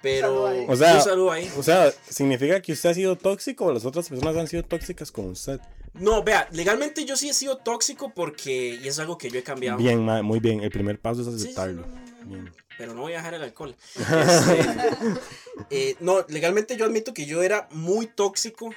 Pero. 0.02 0.43
O 0.68 0.76
sea, 0.76 0.95
un 0.95 1.02
saludo 1.02 1.32
ahí. 1.32 1.52
O 1.58 1.64
sea, 1.64 1.91
¿significa 2.10 2.62
que 2.62 2.72
usted 2.74 2.89
ha 2.89 2.93
sido 2.93 3.16
tóxico 3.18 3.66
o 3.66 3.74
las 3.74 3.86
otras 3.86 4.08
personas 4.10 4.36
han 4.38 4.47
sido 4.47 4.64
tóxicas 4.64 5.12
con 5.12 5.26
usted? 5.28 5.60
No, 5.93 6.24
vea, 6.24 6.47
legalmente 6.52 7.04
yo 7.06 7.18
sí 7.18 7.30
he 7.30 7.34
sido 7.34 7.58
tóxico 7.58 8.14
porque. 8.14 8.80
Y 8.82 8.88
es 8.88 9.00
algo 9.00 9.18
que 9.18 9.30
yo 9.30 9.39
he 9.39 9.43
cambiado. 9.43 9.78
Bien, 9.78 10.04
mae, 10.04 10.22
muy 10.22 10.39
bien. 10.39 10.62
El 10.62 10.70
primer 10.72 11.00
paso 11.00 11.22
es 11.22 11.28
Sí, 11.28 11.34
sí, 11.39 11.43
aceptarlo. 11.45 11.86
no, 12.26 12.38
no. 12.38 12.52
Pero 12.78 12.93
no 12.93 13.02
voy 13.02 13.12
a 13.14 13.18
dejar 13.18 13.34
el 13.34 13.43
alcohol. 13.43 13.76
Este, 14.00 15.89
eh, 15.91 15.95
no, 16.00 16.26
legalmente 16.30 16.78
yo 16.78 16.86
admito 16.86 17.14
que 17.14 17.26
yo 17.26 17.43
era 17.43 17.68
muy 17.72 18.08
tóxico 18.08 18.74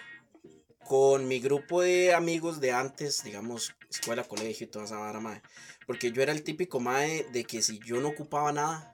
con 0.85 1.29
mi 1.29 1.39
grupo 1.39 1.81
de 1.83 2.13
amigos 2.13 2.61
de 2.61 2.73
antes, 2.73 3.23
digamos, 3.23 3.75
escuela, 3.89 4.25
colegio 4.25 4.67
y 4.67 4.71
toda 4.71 4.87
esa 4.87 4.99
vara, 4.99 5.21
mae. 5.21 5.41
Porque 5.87 6.11
yo 6.11 6.21
era 6.23 6.33
el 6.33 6.43
típico 6.43 6.81
mae 6.81 7.25
de 7.33 7.45
que 7.45 7.63
si 7.63 7.79
yo 7.79 8.01
no 8.01 8.09
ocupaba 8.09 8.53
nada, 8.53 8.92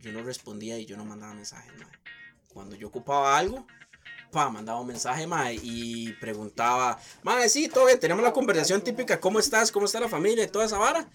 yo 0.00 0.12
no 0.12 0.22
respondía 0.22 0.78
y 0.78 0.86
yo 0.86 0.96
no 0.96 1.04
mandaba 1.04 1.34
mensajes, 1.34 1.72
mae. 1.78 1.88
Cuando 2.48 2.76
yo 2.76 2.88
ocupaba 2.88 3.36
algo, 3.36 3.66
pa, 4.30 4.48
mandaba 4.50 4.80
un 4.80 4.86
mensaje, 4.86 5.26
mae, 5.26 5.58
y 5.62 6.12
preguntaba, 6.14 6.98
mae, 7.22 7.48
sí, 7.48 7.68
todo 7.68 7.86
bien, 7.86 7.98
tenemos 7.98 8.22
la 8.22 8.32
conversación 8.32 8.82
típica, 8.82 9.20
¿cómo 9.20 9.38
estás? 9.38 9.72
¿Cómo 9.72 9.86
está 9.86 10.00
la 10.00 10.08
familia? 10.08 10.44
Y 10.44 10.48
toda 10.48 10.66
esa 10.66 10.78
vara. 10.78 11.08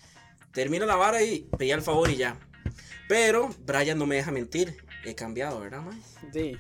Termina 0.51 0.85
la 0.85 0.95
vara 0.95 1.21
y 1.21 1.41
pedía 1.57 1.75
el 1.75 1.81
favor 1.81 2.09
y 2.09 2.17
ya. 2.17 2.39
Pero 3.07 3.49
Brian 3.59 3.97
no 3.97 4.05
me 4.05 4.15
deja 4.15 4.31
mentir. 4.31 4.77
He 5.05 5.15
cambiado, 5.15 5.59
¿verdad, 5.59 5.81
mae? 5.81 5.97
Sí. 6.33 6.57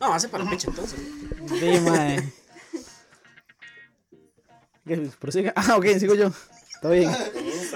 No, 0.00 0.12
hace 0.12 0.28
para 0.28 0.44
el 0.44 0.50
pecho 0.50 0.70
entonces. 0.70 0.98
Sí, 1.58 1.80
mae. 1.80 2.32
Ah, 5.54 5.76
ok, 5.76 5.86
sigo 5.98 6.14
yo. 6.14 6.32
Está 6.74 6.88
bien. 6.90 7.10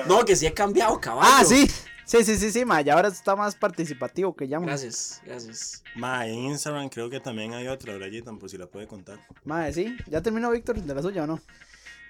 No, 0.06 0.24
que 0.24 0.34
sí 0.34 0.46
he 0.46 0.54
cambiado, 0.54 1.00
caballo. 1.00 1.30
Ah, 1.32 1.44
sí. 1.44 1.70
Sí, 2.06 2.22
sí, 2.24 2.36
sí, 2.36 2.50
sí, 2.52 2.64
mae. 2.64 2.84
Ya 2.84 2.94
ahora 2.94 3.08
está 3.08 3.34
más 3.34 3.54
participativo 3.54 4.34
que 4.36 4.46
llamo. 4.46 4.66
Gracias, 4.66 5.20
gracias. 5.24 5.82
Mae, 5.96 6.30
en 6.32 6.38
Instagram 6.50 6.88
creo 6.90 7.08
que 7.08 7.20
también 7.20 7.54
hay 7.54 7.66
otra, 7.68 7.94
Brayitan, 7.94 8.38
por 8.38 8.50
si 8.50 8.58
la 8.58 8.66
puede 8.66 8.86
contar. 8.86 9.18
Mae, 9.44 9.72
sí. 9.72 9.96
¿Ya 10.08 10.20
terminó 10.20 10.50
Víctor 10.50 10.80
de 10.80 10.94
la 10.94 11.00
suya 11.02 11.24
o 11.24 11.26
no? 11.26 11.40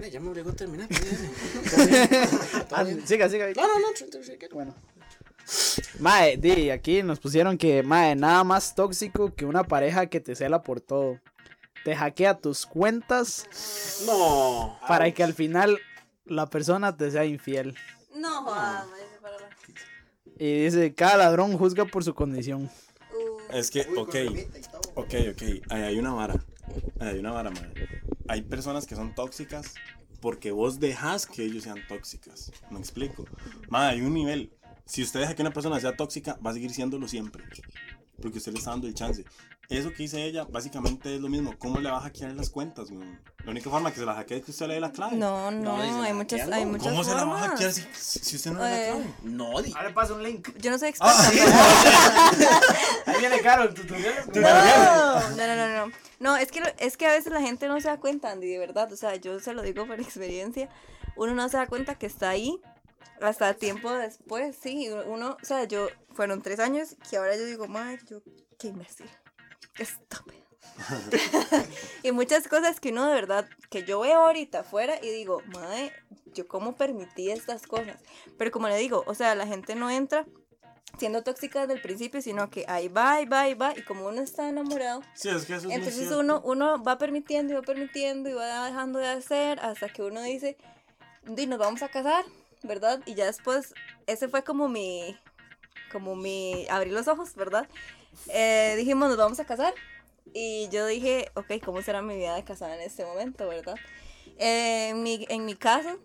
Eh, 0.00 0.10
Ya 0.10 0.18
me 0.20 0.30
obligó 0.30 0.50
a 0.50 0.54
terminar. 0.54 0.88
Ah, 2.72 2.84
siga, 3.04 3.28
siga. 3.28 3.46
Víctor. 3.46 3.64
No, 3.66 3.74
no, 3.74 3.80
no. 3.80 3.88
tr- 3.94 4.10
tr- 4.10 4.38
tr- 4.38 4.52
Bueno. 4.52 4.74
Mae, 6.00 6.36
di, 6.38 6.70
aquí 6.70 7.02
nos 7.02 7.20
pusieron 7.20 7.58
que, 7.58 7.82
mae, 7.82 8.16
nada 8.16 8.42
más 8.44 8.74
tóxico 8.74 9.34
que 9.34 9.44
una 9.44 9.62
pareja 9.64 10.06
que 10.06 10.20
te 10.20 10.34
cela 10.34 10.62
por 10.62 10.80
todo. 10.80 11.20
Te 11.84 11.94
hackea 11.94 12.38
tus 12.38 12.64
cuentas 12.66 13.46
No. 14.06 14.78
para 14.88 15.12
que 15.12 15.22
al 15.22 15.34
final 15.34 15.78
la 16.24 16.46
persona 16.48 16.96
te 16.96 17.10
sea 17.10 17.26
infiel. 17.26 17.76
No, 18.16 18.42
jodas, 18.42 18.86
Y 20.38 20.64
dice, 20.64 20.94
cada 20.94 21.16
ladrón 21.16 21.56
juzga 21.56 21.84
por 21.84 22.04
su 22.04 22.14
condición. 22.14 22.70
Es 23.52 23.70
que, 23.70 23.82
ok, 23.96 24.16
ok, 24.94 25.14
ok, 25.32 25.42
ahí 25.70 25.82
hay 25.82 25.98
una 25.98 26.12
vara, 26.12 26.44
ahí 26.98 27.08
hay 27.08 27.18
una 27.18 27.32
vara, 27.32 27.50
madre. 27.50 28.02
Hay 28.26 28.42
personas 28.42 28.86
que 28.86 28.96
son 28.96 29.14
tóxicas 29.14 29.74
porque 30.20 30.50
vos 30.50 30.80
dejas 30.80 31.26
que 31.26 31.44
ellos 31.44 31.64
sean 31.64 31.78
tóxicas. 31.86 32.50
¿Me 32.70 32.78
explico? 32.78 33.26
Madre, 33.68 33.96
hay 33.96 34.00
un 34.00 34.14
nivel. 34.14 34.50
Si 34.86 35.02
usted 35.02 35.20
deja 35.20 35.34
que 35.34 35.42
una 35.42 35.52
persona 35.52 35.78
sea 35.80 35.94
tóxica, 35.94 36.38
va 36.44 36.50
a 36.50 36.54
seguir 36.54 36.70
siéndolo 36.72 37.06
siempre. 37.08 37.44
Porque 38.20 38.38
usted 38.38 38.52
le 38.52 38.58
está 38.58 38.70
dando 38.70 38.86
el 38.86 38.94
chance. 38.94 39.24
Eso 39.70 39.90
que 39.90 39.96
dice 40.04 40.22
ella, 40.24 40.44
básicamente 40.44 41.14
es 41.14 41.20
lo 41.20 41.28
mismo. 41.28 41.54
¿Cómo 41.58 41.80
le 41.80 41.90
va 41.90 41.96
a 41.98 42.00
hackear 42.02 42.32
las 42.32 42.50
cuentas, 42.50 42.90
weón? 42.90 43.18
La 43.44 43.50
única 43.50 43.70
forma 43.70 43.90
que 43.92 43.98
se 44.00 44.04
la 44.06 44.14
hackee 44.14 44.36
es 44.38 44.44
que 44.44 44.50
usted 44.50 44.66
le 44.68 44.74
dé 44.74 44.80
la 44.80 44.92
clave. 44.92 45.16
no, 45.16 45.50
no, 45.50 45.82
dice, 45.82 45.94
hay 46.00 46.12
muchas, 46.12 46.48
hay 46.52 46.66
muchas 46.66 46.88
¿Cómo 46.88 47.02
se 47.04 47.10
la 47.14 47.16
va 47.16 47.22
a 47.22 47.26
formas. 47.26 47.50
hackear 47.50 47.72
si, 47.72 47.82
si 47.94 48.36
usted 48.36 48.50
no 48.52 48.58
le 48.62 48.64
da 48.64 48.70
la 48.70 48.82
Eh, 48.82 48.90
clave? 48.92 49.06
No, 49.22 49.62
di- 49.62 49.72
Ahora 49.76 49.94
pasa 49.94 50.14
un 50.14 50.22
link. 50.22 50.48
Yo 50.58 50.70
no 50.70 50.78
soy 50.78 50.88
experta. 50.90 51.28
Ahí 53.06 53.18
viene 53.20 53.40
caro 53.40 53.64
el 53.64 53.74
tutorial. 53.74 54.14
no, 54.34 54.40
no, 54.40 55.36
no, 55.36 55.56
no, 55.56 55.86
no. 55.86 55.92
No, 56.20 56.36
es 56.36 56.50
que, 56.52 56.62
es 56.78 56.96
que 56.96 57.06
a 57.06 57.12
veces 57.12 57.32
la 57.32 57.40
gente 57.40 57.66
no 57.68 57.80
se 57.80 57.88
da 57.88 57.98
cuenta, 57.98 58.30
Andy, 58.30 58.46
de 58.48 58.58
verdad. 58.58 58.90
O 58.92 58.96
sea, 58.96 59.16
yo 59.16 59.40
se 59.40 59.52
lo 59.52 59.62
digo 59.62 59.86
por 59.86 60.00
experiencia. 60.00 60.68
Uno 61.16 61.34
no 61.34 61.48
se 61.48 61.56
da 61.56 61.66
cuenta 61.66 61.94
que 61.96 62.06
está 62.06 62.30
ahí 62.30 62.60
hasta 63.20 63.54
tiempo 63.54 63.92
después, 63.92 64.56
sí. 64.60 64.88
Uno, 65.06 65.36
o 65.40 65.44
sea, 65.44 65.64
yo, 65.64 65.88
fueron 66.14 66.42
tres 66.42 66.60
años 66.60 66.96
que 67.08 67.16
ahora 67.16 67.36
yo 67.36 67.44
digo, 67.44 67.66
madre, 67.68 68.00
yo, 68.08 68.20
qué 68.58 68.68
imbécil. 68.68 69.06
Estúpido. 69.78 70.44
y 72.02 72.12
muchas 72.12 72.48
cosas 72.48 72.80
que 72.80 72.90
uno 72.90 73.06
de 73.06 73.14
verdad, 73.14 73.48
que 73.70 73.84
yo 73.84 74.00
veo 74.00 74.20
ahorita 74.20 74.60
afuera 74.60 74.98
y 75.02 75.10
digo, 75.10 75.42
madre, 75.46 75.92
yo 76.34 76.48
cómo 76.48 76.76
permití 76.76 77.30
estas 77.30 77.66
cosas. 77.66 78.00
Pero 78.38 78.50
como 78.50 78.68
le 78.68 78.76
digo, 78.76 79.04
o 79.06 79.14
sea, 79.14 79.34
la 79.34 79.46
gente 79.46 79.74
no 79.74 79.90
entra 79.90 80.26
siendo 80.98 81.22
tóxica 81.22 81.62
desde 81.62 81.74
el 81.74 81.80
principio, 81.80 82.22
sino 82.22 82.50
que 82.50 82.64
ahí 82.68 82.88
va, 82.88 83.14
ahí 83.14 83.26
va, 83.26 83.42
ahí 83.42 83.54
va, 83.54 83.76
y 83.76 83.82
como 83.82 84.06
uno 84.06 84.20
está 84.20 84.48
enamorado, 84.48 85.02
Sí, 85.14 85.28
es 85.28 85.44
que 85.44 85.54
eso 85.54 85.68
es 85.68 85.74
entonces 85.74 86.10
uno, 86.12 86.40
uno 86.44 86.82
va 86.82 86.98
permitiendo 86.98 87.52
y 87.52 87.56
va 87.56 87.62
permitiendo 87.62 88.30
y 88.30 88.32
va 88.32 88.66
dejando 88.66 88.98
de 88.98 89.08
hacer 89.08 89.58
hasta 89.60 89.88
que 89.88 90.02
uno 90.02 90.22
dice, 90.22 90.56
y 91.26 91.46
nos 91.46 91.58
vamos 91.58 91.82
a 91.82 91.88
casar, 91.88 92.24
¿verdad? 92.62 93.00
Y 93.06 93.14
ya 93.14 93.26
después, 93.26 93.74
ese 94.06 94.28
fue 94.28 94.44
como 94.44 94.68
mi, 94.68 95.18
como 95.90 96.14
mi, 96.16 96.66
abrí 96.70 96.90
los 96.90 97.08
ojos, 97.08 97.34
¿verdad? 97.34 97.68
Eh, 98.28 98.74
dijimos, 98.76 99.08
nos 99.08 99.18
vamos 99.18 99.40
a 99.40 99.44
casar. 99.44 99.74
Y 100.32 100.68
yo 100.70 100.86
dije, 100.86 101.30
ok, 101.34 101.62
¿cómo 101.64 101.82
será 101.82 102.02
mi 102.02 102.16
vida 102.16 102.34
de 102.34 102.44
casada 102.44 102.74
en 102.74 102.80
este 102.80 103.04
momento, 103.04 103.48
verdad? 103.48 103.76
Eh, 104.38 104.88
en, 104.90 105.02
mi, 105.02 105.26
en 105.28 105.44
mi 105.44 105.54
caso, 105.54 105.98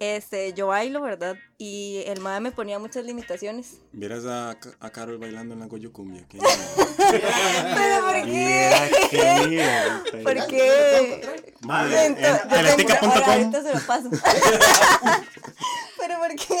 este, 0.00 0.54
yo 0.54 0.66
bailo, 0.68 1.02
¿verdad? 1.02 1.36
Y 1.58 2.02
el 2.06 2.20
madre 2.20 2.40
me 2.40 2.52
ponía 2.52 2.78
muchas 2.78 3.04
limitaciones. 3.04 3.78
Vieras 3.92 4.24
a, 4.24 4.56
a 4.80 4.90
Carol 4.90 5.18
bailando 5.18 5.54
en 5.54 5.60
la 5.60 5.66
Goyo 5.66 5.92
Cumbia. 5.92 6.26
¿Qué? 6.28 6.38
¿Pero 6.98 8.02
por 8.02 8.24
qué? 8.24 8.90
Qué 9.10 10.22
¿Por 10.22 10.46
qué? 10.46 11.54
Madre, 11.60 12.06
en 12.06 12.16
ahorita 12.24 13.62
se 13.62 13.74
lo 13.74 13.80
paso. 13.86 14.10
Pero 15.98 16.18
¿por 16.18 16.34
qué 16.34 16.56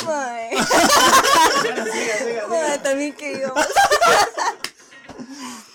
también 2.82 3.14
que 3.14 3.32
íbamos. 3.32 3.66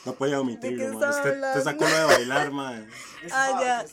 No 0.05 0.13
podía 0.13 0.35
¿De 0.35 0.41
omitirlo, 0.41 0.83
estaba 0.83 1.09
Usted 1.09 1.41
te 1.53 1.61
sacó 1.61 1.85
lo 1.85 1.97
de 1.97 2.03
bailar, 2.03 2.51
madre. 2.51 2.87
Ah, 3.31 3.59
ya. 3.59 3.85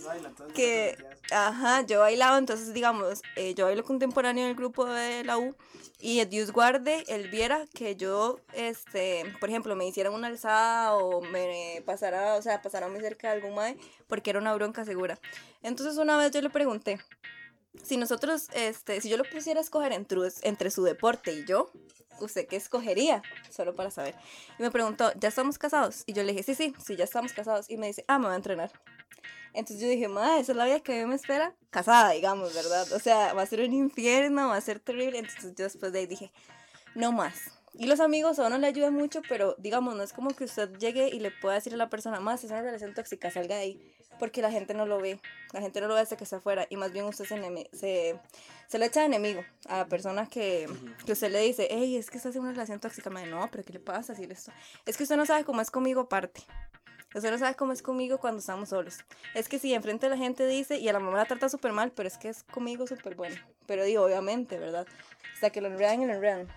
Que, 0.55 0.99
ajá, 1.31 1.83
yo 1.87 2.01
bailaba, 2.01 2.37
entonces, 2.37 2.75
digamos, 2.75 3.23
eh, 3.37 3.55
yo 3.55 3.65
bailo 3.65 3.83
contemporáneo 3.83 4.45
en 4.45 4.51
el 4.51 4.57
grupo 4.57 4.85
de 4.85 5.25
la 5.25 5.39
U. 5.39 5.57
Y 6.05 6.23
Dios 6.25 6.51
guarde, 6.53 7.05
él 7.07 7.29
viera 7.29 7.65
que 7.73 7.95
yo, 7.95 8.41
este, 8.55 9.25
por 9.39 9.49
ejemplo, 9.49 9.77
me 9.77 9.87
hicieran 9.87 10.13
una 10.13 10.27
alzada 10.27 10.95
o 10.97 11.23
me 11.23 11.83
pasara, 11.87 12.35
o 12.35 12.43
sea, 12.43 12.61
pasara 12.61 12.89
muy 12.89 13.01
cerca 13.01 13.29
de 13.29 13.35
algún 13.35 13.55
mae, 13.55 13.79
porque 14.09 14.31
era 14.31 14.41
una 14.41 14.53
bronca 14.53 14.85
segura. 14.85 15.19
Entonces, 15.63 15.97
una 15.99 16.17
vez 16.17 16.33
yo 16.33 16.43
le 16.43 16.51
pregunté, 16.51 16.99
si 17.83 17.97
nosotros, 17.97 18.49
este, 18.55 19.01
si 19.01 19.09
yo 19.09 19.17
lo 19.17 19.25
pusiera 19.25 19.61
a 19.61 19.63
escoger 19.63 19.93
entre, 19.93 20.21
entre 20.43 20.71
su 20.71 20.83
deporte 20.85 21.33
y 21.33 21.45
yo, 21.45 21.71
¿usted 22.21 22.47
qué 22.47 22.57
escogería? 22.57 23.23
Solo 23.51 23.75
para 23.75 23.91
saber. 23.91 24.15
Y 24.59 24.63
me 24.63 24.71
preguntó, 24.71 25.13
¿ya 25.19 25.29
estamos 25.29 25.59
casados? 25.59 26.05
Y 26.07 26.13
yo 26.13 26.23
le 26.23 26.33
dije, 26.33 26.43
sí, 26.43 26.55
sí, 26.55 26.75
sí, 26.85 26.97
ya 26.97 27.05
estamos 27.05 27.33
casados. 27.33 27.71
Y 27.71 27.77
me 27.77 27.87
dice, 27.87 28.05
ah, 28.09 28.19
me 28.19 28.27
voy 28.27 28.35
a 28.35 28.37
entrenar. 28.37 28.73
Entonces 29.55 29.81
yo 29.81 29.89
dije, 29.89 30.09
madre, 30.09 30.41
esa 30.41 30.53
es 30.53 30.59
la 30.59 30.65
vida 30.65 30.81
que 30.81 30.99
a 30.99 31.03
mí 31.03 31.07
me 31.07 31.15
espera 31.15 31.55
casada, 31.71 32.11
digamos, 32.11 32.55
¿verdad? 32.55 32.91
O 32.93 32.99
sea, 32.99 33.35
va 33.35 33.43
a 33.43 33.47
ser 33.47 33.61
un 33.61 33.73
infierno, 33.73 34.49
va 34.49 34.57
a 34.57 34.61
ser 34.61 34.81
terrible. 34.81 35.19
Entonces 35.19 35.55
yo 35.55 35.65
después 35.65 35.93
de 35.93 36.01
ahí 36.01 36.07
dije, 36.07 36.33
no 36.95 37.13
más. 37.13 37.62
Y 37.75 37.87
los 37.87 38.01
amigos 38.01 38.39
a 38.39 38.47
uno 38.47 38.59
le 38.59 38.67
ayudan 38.67 38.95
mucho, 38.95 39.23
pero 39.29 39.55
digamos, 39.59 39.95
no 39.95 40.03
es 40.03 40.13
como 40.13 40.31
que 40.31 40.45
usted 40.45 40.71
llegue 40.79 41.09
y 41.09 41.21
le 41.21 41.31
pueda 41.31 41.55
decir 41.55 41.73
a 41.73 41.77
la 41.77 41.89
persona, 41.89 42.21
más 42.21 42.45
es 42.45 42.51
una 42.51 42.61
relación 42.61 42.93
tóxica, 42.93 43.31
salga 43.31 43.57
de 43.57 43.63
ahí. 43.63 43.95
Porque 44.19 44.43
la 44.43 44.51
gente 44.51 44.75
no 44.75 44.85
lo 44.85 45.01
ve. 45.01 45.19
La 45.53 45.61
gente 45.61 45.81
no 45.81 45.89
lo 45.89 45.95
ve 45.95 46.01
hasta 46.01 46.17
que 46.17 46.25
está 46.25 46.37
afuera. 46.37 46.67
Y 46.69 46.77
más 46.77 46.93
bien 46.93 47.07
usted 47.07 47.25
se, 47.25 47.69
se, 47.73 48.21
se 48.69 48.79
le 48.79 48.87
echa 48.87 49.01
de 49.01 49.07
enemigo 49.07 49.43
a 49.67 49.79
la 49.79 49.87
persona 49.87 50.27
que, 50.29 50.69
que 51.07 51.13
usted 51.13 51.33
le 51.33 51.41
dice, 51.41 51.67
hey, 51.71 51.97
es 51.97 52.11
que 52.11 52.19
estás 52.19 52.37
en 52.37 52.43
una 52.43 52.53
relación 52.53 52.79
tóxica. 52.79 53.09
Madre, 53.09 53.31
no, 53.31 53.49
pero 53.51 53.65
¿qué 53.65 53.73
le 53.73 53.81
pasa? 53.81 54.15
Si 54.15 54.25
esto? 54.25 54.53
Es 54.85 54.97
que 54.97 55.05
usted 55.05 55.17
no 55.17 55.25
sabe 55.25 55.45
cómo 55.45 55.63
es 55.63 55.71
conmigo 55.71 56.03
aparte. 56.03 56.43
Usted 57.15 57.31
no 57.31 57.39
sabe 57.39 57.55
cómo 57.57 57.73
es 57.73 57.83
conmigo 57.83 58.19
cuando 58.19 58.41
estamos 58.41 58.71
solos. 58.71 58.99
Es 59.35 59.49
que 59.49 59.59
si 59.59 59.75
enfrente 59.75 60.09
la 60.09 60.17
gente 60.17 60.47
dice, 60.47 60.79
y 60.79 60.89
a 60.89 60.93
la 60.93 61.01
mamá 61.01 61.19
la 61.19 61.25
trata 61.27 61.49
súper 61.49 61.73
mal, 61.73 61.93
pero 61.93 62.07
es 62.07 62.17
que 62.17 62.29
es 62.29 62.43
conmigo 62.45 62.87
súper 62.87 63.17
bueno. 63.17 63.37
Pero 63.67 63.85
digo, 63.85 64.03
obviamente, 64.05 64.59
¿verdad? 64.59 64.87
Hasta 65.35 65.51
que 65.51 65.61
lo 65.61 65.69
enredan 65.69 66.03
y 66.03 66.07
lo 66.07 66.15
enredan. 66.15 66.49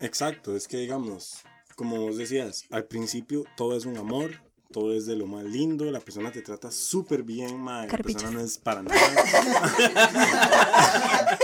Exacto, 0.00 0.56
es 0.56 0.68
que 0.68 0.78
digamos, 0.78 1.40
como 1.76 2.00
vos 2.00 2.16
decías, 2.16 2.64
al 2.70 2.84
principio 2.84 3.44
todo 3.56 3.76
es 3.76 3.84
un 3.84 3.96
amor, 3.96 4.30
todo 4.72 4.94
es 4.94 5.06
de 5.06 5.16
lo 5.16 5.26
más 5.26 5.44
lindo, 5.44 5.90
la 5.90 6.00
persona 6.00 6.30
te 6.30 6.42
trata 6.42 6.70
súper 6.70 7.22
bien, 7.22 7.58
ma, 7.58 7.86
la 7.86 7.98
persona 7.98 8.30
no 8.30 8.40
es 8.40 8.58
para 8.58 8.82
nada. 8.82 8.98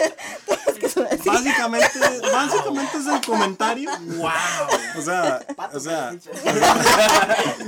básicamente, 1.25 1.99
básicamente 2.33 2.99
es 2.99 3.07
el 3.07 3.21
comentario. 3.25 3.91
Wow. 4.01 4.99
O 4.99 5.03
sea, 5.03 5.41
o 5.73 5.81
sea, 5.81 6.15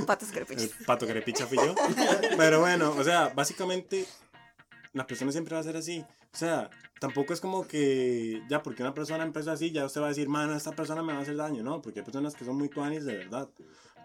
Patos 0.05 0.29
crepichos. 0.31 0.63
el 0.63 0.85
pato 0.85 1.07
crepicha 1.07 1.47
fui 1.47 1.57
yo. 1.57 1.75
Pero 2.37 2.61
bueno, 2.61 2.93
o 2.97 3.03
sea, 3.03 3.31
básicamente 3.33 4.05
la 4.93 5.05
persona 5.07 5.31
siempre 5.31 5.53
va 5.55 5.61
a 5.61 5.63
ser 5.63 5.77
así. 5.77 6.03
O 6.33 6.37
sea, 6.37 6.69
tampoco 6.99 7.33
es 7.33 7.41
como 7.41 7.67
que 7.67 8.41
ya 8.49 8.61
porque 8.63 8.83
una 8.83 8.93
persona 8.93 9.23
empezó 9.23 9.51
así, 9.51 9.71
ya 9.71 9.85
usted 9.85 10.01
va 10.01 10.05
a 10.07 10.09
decir, 10.09 10.29
mano, 10.29 10.55
esta 10.55 10.71
persona 10.71 11.03
me 11.03 11.13
va 11.13 11.19
a 11.19 11.21
hacer 11.21 11.35
daño, 11.35 11.63
¿no? 11.63 11.81
Porque 11.81 11.99
hay 11.99 12.05
personas 12.05 12.35
que 12.35 12.45
son 12.45 12.57
muy 12.57 12.69
tuanis 12.69 13.05
de 13.05 13.17
verdad. 13.17 13.49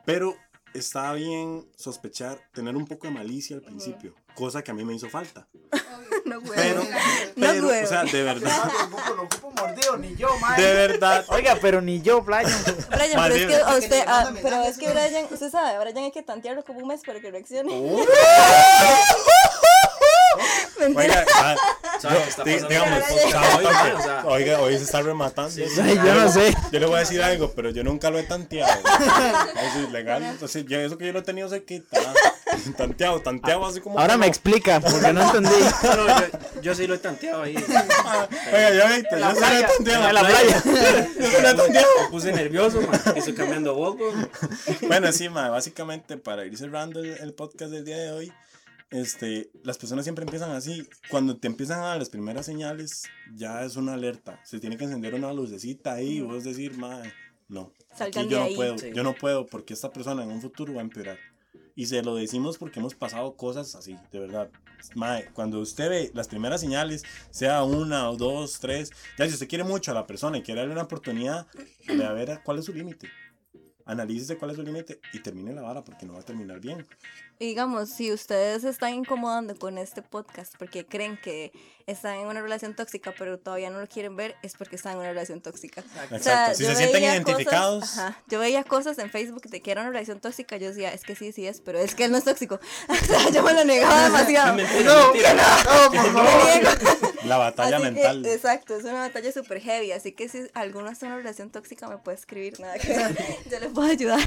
Pero 0.04 0.34
está 0.74 1.12
bien 1.12 1.66
sospechar, 1.76 2.38
tener 2.52 2.76
un 2.76 2.86
poco 2.86 3.06
de 3.06 3.12
malicia 3.12 3.56
al 3.56 3.62
principio, 3.62 4.14
cosa 4.34 4.62
que 4.62 4.70
a 4.70 4.74
mí 4.74 4.84
me 4.84 4.94
hizo 4.94 5.08
falta. 5.08 5.48
No, 6.24 6.40
güey. 6.40 6.52
Pero, 6.54 6.82
No, 6.84 6.88
pero, 7.34 7.64
güey. 7.64 7.82
o 7.82 7.86
sea, 7.86 8.04
de 8.04 8.22
verdad, 8.22 8.70
Lo 9.16 9.22
ocupo 9.24 9.50
mordido, 9.50 9.96
ni 9.96 10.14
yo, 10.14 10.28
mae. 10.38 10.62
de 10.62 10.72
verdad. 10.72 11.24
Oiga, 11.30 11.58
pero 11.60 11.80
ni 11.80 12.00
yo, 12.00 12.22
Brian. 12.22 12.44
Brian, 12.90 13.16
Más 13.16 13.28
pero 13.28 13.34
es 13.34 13.46
que 13.46 13.56
a 13.56 13.76
usted, 13.76 14.04
ah, 14.06 14.32
pero 14.40 14.62
es 14.62 14.78
que 14.78 14.88
Brian, 14.88 15.26
usted 15.32 15.50
sabe, 15.50 15.80
Brian 15.80 16.04
hay 16.04 16.12
que 16.12 16.22
tantearlo 16.22 16.64
como 16.64 16.78
un 16.78 16.86
mes 16.86 17.02
para 17.04 17.20
que 17.20 17.28
reaccione. 17.28 17.72
Mentira. 17.74 18.06
Oiga, 20.96 21.24
ah, 21.36 21.54
¿Sabes 22.00 22.18
qué 22.22 22.28
está 22.30 22.44
di- 22.44 22.52
pasando 22.54 22.68
digamos, 22.68 24.24
oiga, 24.24 24.60
hoy 24.60 24.76
se 24.78 24.84
está 24.84 25.02
rematando. 25.02 25.54
yo 25.56 26.14
no 26.14 26.28
sé. 26.32 26.54
Yo 26.72 26.80
le 26.80 26.86
voy 26.86 26.96
a 26.96 26.98
decir 27.00 27.22
algo, 27.22 27.52
pero 27.54 27.70
yo 27.70 27.84
nunca 27.84 28.10
lo 28.10 28.18
he 28.18 28.22
tanteado. 28.24 28.72
Eso 28.72 29.96
es. 29.96 30.06
Entonces, 30.06 30.64
yo, 30.66 30.78
eso 30.80 30.98
que 30.98 31.06
yo 31.06 31.12
lo 31.12 31.20
he 31.20 31.22
tenido 31.22 31.48
se 31.48 31.64
quita. 31.64 32.00
Tanteado, 32.76 33.20
tanteado 33.22 33.64
así 33.66 33.80
como. 33.80 33.98
Ahora 33.98 34.16
me 34.18 34.26
explica, 34.26 34.78
porque 34.78 35.12
no 35.12 35.22
entendí. 35.22 35.48
no, 35.82 36.06
yo, 36.06 36.60
yo 36.60 36.74
sí 36.74 36.86
lo 36.86 36.94
he 36.94 36.98
tanteado 36.98 37.42
ahí. 37.42 37.56
Oiga, 37.56 38.74
ya 38.74 38.86
viste, 38.88 39.18
yo 39.18 39.34
se 39.34 39.40
lo 39.40 39.46
he 39.46 39.62
tanteado. 39.62 40.08
En 40.08 40.14
la 40.14 40.20
playa. 40.20 40.62
Yo 41.18 41.30
se 41.30 41.42
lo 41.42 41.48
he 41.48 41.54
tanteado. 41.54 41.86
Me 42.02 42.08
puse 42.10 42.32
nervioso, 42.32 42.82
man. 42.82 43.00
Estoy 43.16 43.32
cambiando 43.34 43.74
voz, 43.74 43.96
weón. 43.98 44.30
Bueno, 44.82 45.10
sí, 45.12 45.28
ma, 45.30 45.48
básicamente 45.48 46.18
para 46.18 46.44
ir 46.44 46.56
cerrando 46.58 47.00
el, 47.00 47.16
el 47.18 47.32
podcast 47.32 47.70
del 47.72 47.84
día 47.86 47.96
de 47.96 48.12
hoy, 48.12 48.32
este, 48.92 49.50
las 49.64 49.78
personas 49.78 50.04
siempre 50.04 50.24
empiezan 50.24 50.50
así. 50.52 50.86
Cuando 51.10 51.36
te 51.36 51.48
empiezan 51.48 51.80
a 51.80 51.86
dar 51.86 51.98
las 51.98 52.10
primeras 52.10 52.46
señales, 52.46 53.04
ya 53.34 53.64
es 53.64 53.76
una 53.76 53.94
alerta. 53.94 54.40
Se 54.44 54.60
tiene 54.60 54.76
que 54.76 54.84
encender 54.84 55.14
una 55.14 55.32
lucecita 55.32 55.94
ahí 55.94 56.18
y 56.18 56.20
vos 56.20 56.44
decir, 56.44 56.76
ma, 56.76 57.02
no, 57.48 57.72
Salgan 57.94 58.24
aquí 58.24 58.28
de 58.28 58.30
yo 58.34 58.38
no 58.40 58.44
ahí. 58.46 58.54
puedo, 58.56 58.78
Sí. 58.78 58.90
yo 58.94 59.02
no 59.02 59.14
puedo 59.14 59.46
porque 59.46 59.74
esta 59.74 59.90
persona 59.92 60.22
en 60.22 60.30
un 60.30 60.40
futuro 60.40 60.74
va 60.74 60.80
a 60.80 60.84
empeorar. 60.84 61.18
Y 61.74 61.86
se 61.86 62.02
lo 62.02 62.14
decimos 62.16 62.58
porque 62.58 62.80
hemos 62.80 62.94
pasado 62.94 63.34
cosas 63.34 63.74
así, 63.74 63.96
de 64.10 64.18
verdad. 64.18 64.50
Mae, 64.94 65.26
cuando 65.32 65.58
usted 65.60 65.88
ve 65.88 66.10
las 66.12 66.28
primeras 66.28 66.60
señales, 66.60 67.02
sea 67.30 67.62
una 67.62 68.10
o 68.10 68.16
dos, 68.16 68.58
tres, 68.60 68.90
ya 69.18 69.26
si 69.26 69.32
usted 69.34 69.48
quiere 69.48 69.64
mucho 69.64 69.90
a 69.90 69.94
la 69.94 70.06
persona 70.06 70.36
y 70.36 70.42
quiere 70.42 70.60
darle 70.60 70.74
una 70.74 70.82
oportunidad, 70.82 71.46
ve 71.86 72.04
a 72.04 72.12
ver 72.12 72.40
cuál 72.44 72.58
es 72.58 72.66
su 72.66 72.74
límite. 72.74 73.08
Analícese 73.92 74.38
cuál 74.38 74.52
es 74.52 74.56
su 74.56 74.62
límite 74.62 75.00
y 75.12 75.18
termine 75.20 75.52
la 75.52 75.60
vara 75.60 75.84
porque 75.84 76.06
no 76.06 76.14
va 76.14 76.20
a 76.20 76.22
terminar 76.22 76.60
bien. 76.60 76.86
Y 77.38 77.46
digamos, 77.46 77.90
si 77.90 78.10
ustedes 78.10 78.62
se 78.62 78.70
están 78.70 78.94
incomodando 78.94 79.54
con 79.56 79.76
este 79.76 80.00
podcast 80.00 80.54
porque 80.58 80.86
creen 80.86 81.18
que 81.20 81.52
están 81.86 82.16
en 82.16 82.26
una 82.26 82.40
relación 82.40 82.74
tóxica, 82.74 83.12
pero 83.18 83.38
todavía 83.38 83.68
no 83.68 83.80
lo 83.80 83.86
quieren 83.86 84.16
ver, 84.16 84.34
es 84.42 84.54
porque 84.56 84.76
están 84.76 84.92
en 84.92 84.98
una 85.00 85.08
relación 85.08 85.42
tóxica. 85.42 85.84
O 86.10 86.18
sea. 86.18 86.54
Si 86.54 86.64
se 86.64 86.74
sienten 86.74 87.02
identificados, 87.02 87.80
Cosas, 87.80 87.98
ajá, 87.98 88.22
yo 88.28 88.38
veía 88.38 88.64
cosas 88.64 88.98
en 88.98 89.10
Facebook 89.10 89.42
de 89.42 89.60
que 89.60 89.72
era 89.72 89.82
una 89.82 89.90
relación 89.90 90.20
tóxica. 90.20 90.56
Yo 90.56 90.68
decía, 90.68 90.94
es 90.94 91.02
que 91.02 91.14
sí, 91.14 91.32
sí 91.32 91.46
es, 91.46 91.60
pero 91.60 91.78
es 91.78 91.94
que 91.94 92.04
él 92.04 92.12
no 92.12 92.18
es 92.18 92.24
tóxico. 92.24 92.60
o 92.88 92.94
sea, 92.94 93.28
yo 93.30 93.42
me 93.42 93.52
lo 93.52 93.64
negaba 93.64 94.04
demasiado. 94.04 94.54
Mentira, 94.54 94.94
mentira. 95.12 95.34
Me 95.90 96.60
niego. 96.60 97.11
La 97.26 97.36
batalla 97.38 97.76
Así 97.76 97.84
que, 97.86 97.90
mental. 97.92 98.26
exacto, 98.26 98.76
es 98.76 98.84
una 98.84 98.94
batalla 99.00 99.32
súper 99.32 99.60
heavy. 99.60 99.92
Así 99.92 100.12
que 100.12 100.28
si 100.28 100.46
alguno 100.54 100.90
está 100.90 101.06
en 101.06 101.12
una 101.12 101.18
relación 101.22 101.50
tóxica, 101.50 101.88
me 101.88 101.98
puede 101.98 102.16
escribir. 102.18 102.58
Nada 102.60 102.74
que. 102.78 102.88
Yo 103.50 103.60
le 103.60 103.68
puedo 103.70 103.88
ayudar. 103.90 104.20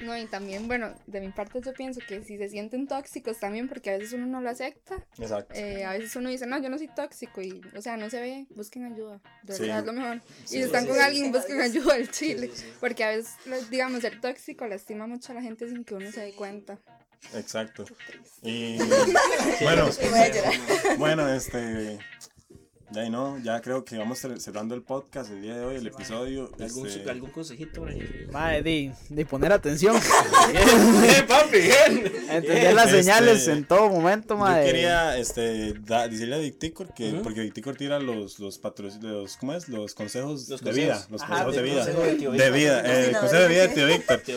No, 0.00 0.16
y 0.16 0.26
también, 0.26 0.68
bueno, 0.68 0.94
de 1.08 1.20
mi 1.20 1.30
parte 1.30 1.60
yo 1.60 1.72
pienso 1.74 2.00
que 2.06 2.22
si 2.22 2.38
se 2.38 2.48
sienten 2.48 2.86
tóxicos 2.86 3.40
también, 3.40 3.68
porque 3.68 3.90
a 3.90 3.98
veces 3.98 4.12
uno 4.12 4.26
no 4.26 4.40
lo 4.40 4.48
acepta, 4.48 5.04
Exacto. 5.18 5.52
eh, 5.56 5.84
a 5.84 5.90
veces 5.94 6.14
uno 6.14 6.30
dice, 6.30 6.46
no, 6.46 6.56
yo 6.62 6.68
no 6.68 6.78
soy 6.78 6.86
tóxico, 6.86 7.42
y, 7.42 7.60
o 7.76 7.82
sea, 7.82 7.96
no 7.96 8.08
se 8.08 8.20
ve, 8.20 8.46
busquen 8.50 8.84
ayuda, 8.84 9.20
de 9.42 9.54
Sí. 9.54 9.66
lo 9.66 9.92
mejor. 9.92 10.22
Sí, 10.44 10.58
y 10.58 10.58
si 10.60 10.66
están 10.66 10.82
sí, 10.82 10.86
con 10.90 10.98
sí. 10.98 11.02
alguien, 11.02 11.32
busquen 11.32 11.60
ayuda 11.60 11.94
al 11.94 12.08
chile, 12.12 12.48
porque 12.78 13.02
a 13.02 13.08
veces, 13.08 13.34
digamos, 13.70 14.02
ser 14.02 14.20
tóxico 14.20 14.68
lastima 14.68 15.08
mucho 15.08 15.32
a 15.32 15.34
la 15.34 15.42
gente 15.42 15.68
sin 15.68 15.82
que 15.82 15.96
uno 15.96 16.12
se 16.12 16.20
dé 16.20 16.32
cuenta. 16.32 16.78
Exacto. 17.34 17.84
Y 18.42 18.78
bueno, 19.62 19.88
bueno, 20.98 21.28
este. 21.28 21.98
Ya 22.90 23.04
y 23.04 23.10
no, 23.10 23.38
ya 23.44 23.60
creo 23.60 23.84
que 23.84 23.98
vamos 23.98 24.24
cer- 24.24 24.38
cerrando 24.40 24.74
el 24.74 24.80
podcast 24.80 25.30
el 25.30 25.42
día 25.42 25.54
de 25.58 25.62
hoy, 25.64 25.76
el 25.76 25.86
episodio. 25.86 26.50
¿Algún, 26.58 26.86
este, 26.86 27.10
algún 27.10 27.30
consejito? 27.30 27.84
Mae, 28.32 28.62
de, 28.62 28.92
de 29.10 29.26
poner 29.26 29.52
atención. 29.52 29.94
Bien, 30.50 31.26
papi, 31.28 31.58
bien. 31.58 32.12
Entender 32.30 32.72
las 32.74 32.86
Este, 32.86 33.02
señales 33.02 33.46
en 33.48 33.66
todo 33.66 33.90
momento, 33.90 34.34
Yo 34.34 34.38
mae. 34.40 34.64
quería 34.64 35.18
este, 35.18 35.74
da- 35.80 36.08
decirle 36.08 36.36
a 36.36 36.38
Victicor 36.38 36.94
que, 36.94 37.12
Ujú. 37.12 37.22
porque 37.22 37.40
Victicor 37.42 37.76
tira 37.76 37.98
los, 37.98 38.38
los 38.38 38.56
patrocinios, 38.56 39.36
¿cómo 39.36 39.52
es? 39.52 39.68
Los 39.68 39.92
consejos 39.94 40.48
Los 40.48 40.62
de 40.62 40.72
vida, 40.72 41.06
los 41.10 41.20
Ajá, 41.20 41.44
consejos 41.44 41.56
de 41.56 41.62
vida. 41.62 41.84
consejo 41.84 42.00
de 42.02 42.14
tío 42.14 42.30
De 42.30 42.36
Víctor. 42.38 42.52
vida, 42.54 42.78
eh, 42.78 42.80
el 42.80 43.12
Patrocinador. 43.12 43.20
consejo 43.20 43.42
de 43.42 43.48
vida 43.48 43.62
de 43.62 43.68
tío 43.68 43.86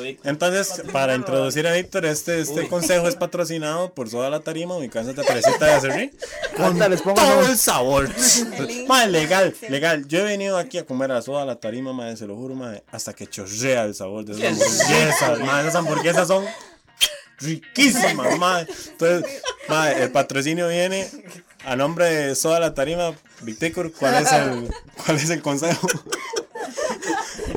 Víctor. 0.01 0.29
Entonces, 0.29 0.83
para 0.91 1.15
introducir 1.15 1.65
a 1.67 1.71
Víctor, 1.73 2.05
este, 2.05 2.41
este 2.41 2.59
Uy. 2.59 2.67
consejo 2.67 3.07
es 3.07 3.15
patrocinado 3.15 3.93
por 3.93 4.09
Soda 4.09 4.29
La 4.29 4.41
Tarima, 4.41 4.77
mi 4.77 4.89
casa 4.89 5.13
de 5.13 5.23
Teresita 5.23 5.67
de 5.67 5.75
les 6.89 7.01
pongo 7.01 7.15
Todo 7.15 7.47
el 7.47 7.57
sabor. 7.57 8.09
Madre, 8.87 9.07
legal, 9.11 9.55
legal. 9.69 10.07
Yo 10.07 10.19
he 10.19 10.23
venido 10.23 10.57
aquí 10.57 10.77
a 10.77 10.85
comer 10.85 11.11
a 11.11 11.21
Soda 11.21 11.45
La 11.45 11.55
Tarima, 11.59 11.93
madre, 11.93 12.17
se 12.17 12.25
lo 12.27 12.35
juro, 12.35 12.55
madre, 12.55 12.83
hasta 12.91 13.13
que 13.13 13.27
chorrea 13.27 13.83
el 13.85 13.95
sabor 13.95 14.25
de 14.25 14.33
esas 14.33 14.61
hamburguesas. 14.61 15.39
Madre, 15.39 15.61
esas 15.67 15.75
hamburguesas 15.75 16.27
son 16.27 16.45
riquísimas, 17.39 18.37
madre. 18.37 18.67
Entonces, 18.91 19.41
madre, 19.67 20.03
el 20.03 20.11
patrocinio 20.11 20.67
viene 20.67 21.09
a 21.65 21.75
nombre 21.75 22.05
de 22.05 22.35
Soda 22.35 22.59
La 22.59 22.73
Tarima. 22.73 23.13
Victicor, 23.41 23.91
¿cuál 23.91 24.23
es 24.23 24.31
el, 24.31 24.69
cuál 25.05 25.17
es 25.17 25.29
el 25.29 25.41
consejo? 25.41 25.87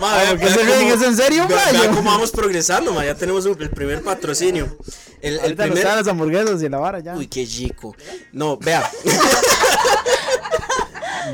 Ma, 0.01 0.19
¿Por 0.31 0.39
qué 0.39 0.49
se 0.49 0.63
ríen? 0.63 0.89
¿Es 0.89 1.03
en 1.03 1.17
serio, 1.17 1.47
vea- 1.47 1.71
vea 1.73 1.91
cómo 1.91 2.11
vamos 2.11 2.31
progresando, 2.31 2.93
ma. 2.93 3.05
Ya 3.05 3.15
tenemos 3.15 3.45
un- 3.47 3.61
el 3.61 3.71
primer 3.71 4.03
patrocinio. 4.03 4.77
El, 5.21 5.39
el 5.41 5.55
primer. 5.57 5.85
las 5.85 6.07
hamburguesas 6.09 6.63
y 6.63 6.69
la 6.69 6.79
vara 6.79 7.01
ya. 7.01 7.15
Uy, 7.15 7.27
qué 7.29 7.47
chico. 7.47 7.95
No, 8.33 8.57
vea. 8.57 8.91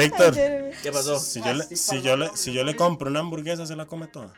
Víctor, 0.05 0.35
¿Qué 0.83 0.93
pasó? 0.93 1.19
si 1.21 1.41
yo, 1.43 1.53
le, 1.55 1.65
si, 1.77 2.03
yo 2.03 2.17
le, 2.17 2.31
si 2.37 2.53
yo 2.53 2.65
le 2.65 2.75
compro 2.77 3.09
una 3.11 3.21
hamburguesa, 3.21 3.67
¿se 3.67 3.77
la 3.77 3.87
come 3.87 4.07
toda? 4.07 4.33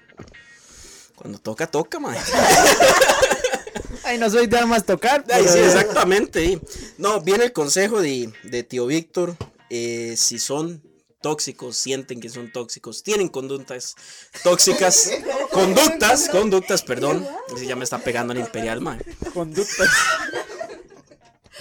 Cuando 1.17 1.39
toca, 1.39 1.67
toca, 1.67 1.99
ma. 2.01 2.15
Ay, 4.05 4.19
no 4.19 4.29
soy 4.31 4.47
de 4.47 4.59
armas 4.59 4.85
tocar. 4.85 5.25
Ay, 5.33 5.47
sí, 5.49 5.59
exactamente. 5.59 6.61
No, 6.99 7.21
viene 7.21 7.45
el 7.45 7.53
consejo 7.53 8.01
de, 8.01 8.33
de 8.43 8.63
tío 8.65 8.87
Víctor. 8.87 9.37
eh, 9.71 10.15
si 10.17 10.39
son 10.39 10.83
tóxicos, 11.21 11.77
sienten 11.77 12.21
que 12.21 12.29
son 12.29 12.51
tóxicos, 12.51 13.05
tienen 13.05 13.29
conductas 13.29 13.95
tóxicas, 14.43 15.13
conductas, 15.53 16.29
conductas, 16.29 16.83
perdón. 16.83 17.25
Ya 17.65 17.77
me 17.77 17.85
está 17.85 17.99
pegando 17.99 18.33
el 18.33 18.41
imperial, 18.41 18.81
ma. 18.81 18.99
Conductas. 19.33 19.89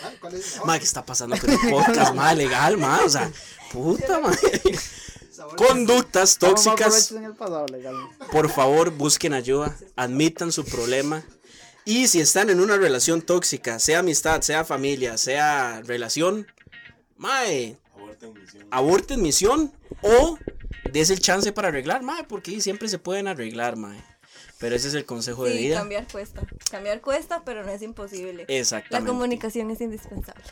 Ah, 0.03 0.11
¿cuál 0.19 0.35
es? 0.35 0.59
Ma, 0.65 0.77
¿qué 0.79 0.85
está 0.85 1.05
pasando 1.05 1.37
con 1.37 1.49
el 1.49 1.59
podcast, 1.69 2.13
ma? 2.13 2.33
Legal, 2.33 2.77
ma. 2.77 3.01
O 3.05 3.09
sea, 3.09 3.31
puta, 3.71 4.19
ma. 4.19 4.31
Conductas 5.55 6.37
tóxicas. 6.37 7.13
Por 8.31 8.49
favor, 8.49 8.91
busquen 8.91 9.33
ayuda, 9.33 9.75
admitan 9.95 10.51
su 10.51 10.65
problema. 10.65 11.23
Y 11.83 12.07
si 12.07 12.19
están 12.19 12.49
en 12.49 12.59
una 12.59 12.77
relación 12.77 13.21
tóxica, 13.21 13.79
sea 13.79 13.99
amistad, 13.99 14.41
sea 14.41 14.63
familia, 14.63 15.17
sea 15.17 15.81
relación, 15.83 16.47
mae, 17.17 17.77
aborten 18.69 19.21
misión 19.21 19.73
o 20.01 20.37
des 20.91 21.09
el 21.09 21.19
chance 21.19 21.51
para 21.51 21.69
arreglar, 21.69 22.03
mae, 22.03 22.23
porque 22.23 22.61
siempre 22.61 22.87
se 22.87 22.99
pueden 22.99 23.27
arreglar, 23.27 23.77
mae. 23.77 24.10
Pero 24.61 24.75
ese 24.75 24.87
es 24.89 24.93
el 24.93 25.05
consejo 25.05 25.43
de 25.43 25.53
Sí, 25.53 25.57
vida. 25.57 25.79
cambiar 25.79 26.07
cuesta. 26.09 26.43
Cambiar 26.69 27.01
cuesta, 27.01 27.41
pero 27.43 27.63
no 27.65 27.71
es 27.71 27.81
imposible. 27.81 28.45
La 28.47 28.55
Exactamente. 28.55 29.09
comunicación 29.11 29.71
es 29.71 29.81
indispensable. 29.81 30.43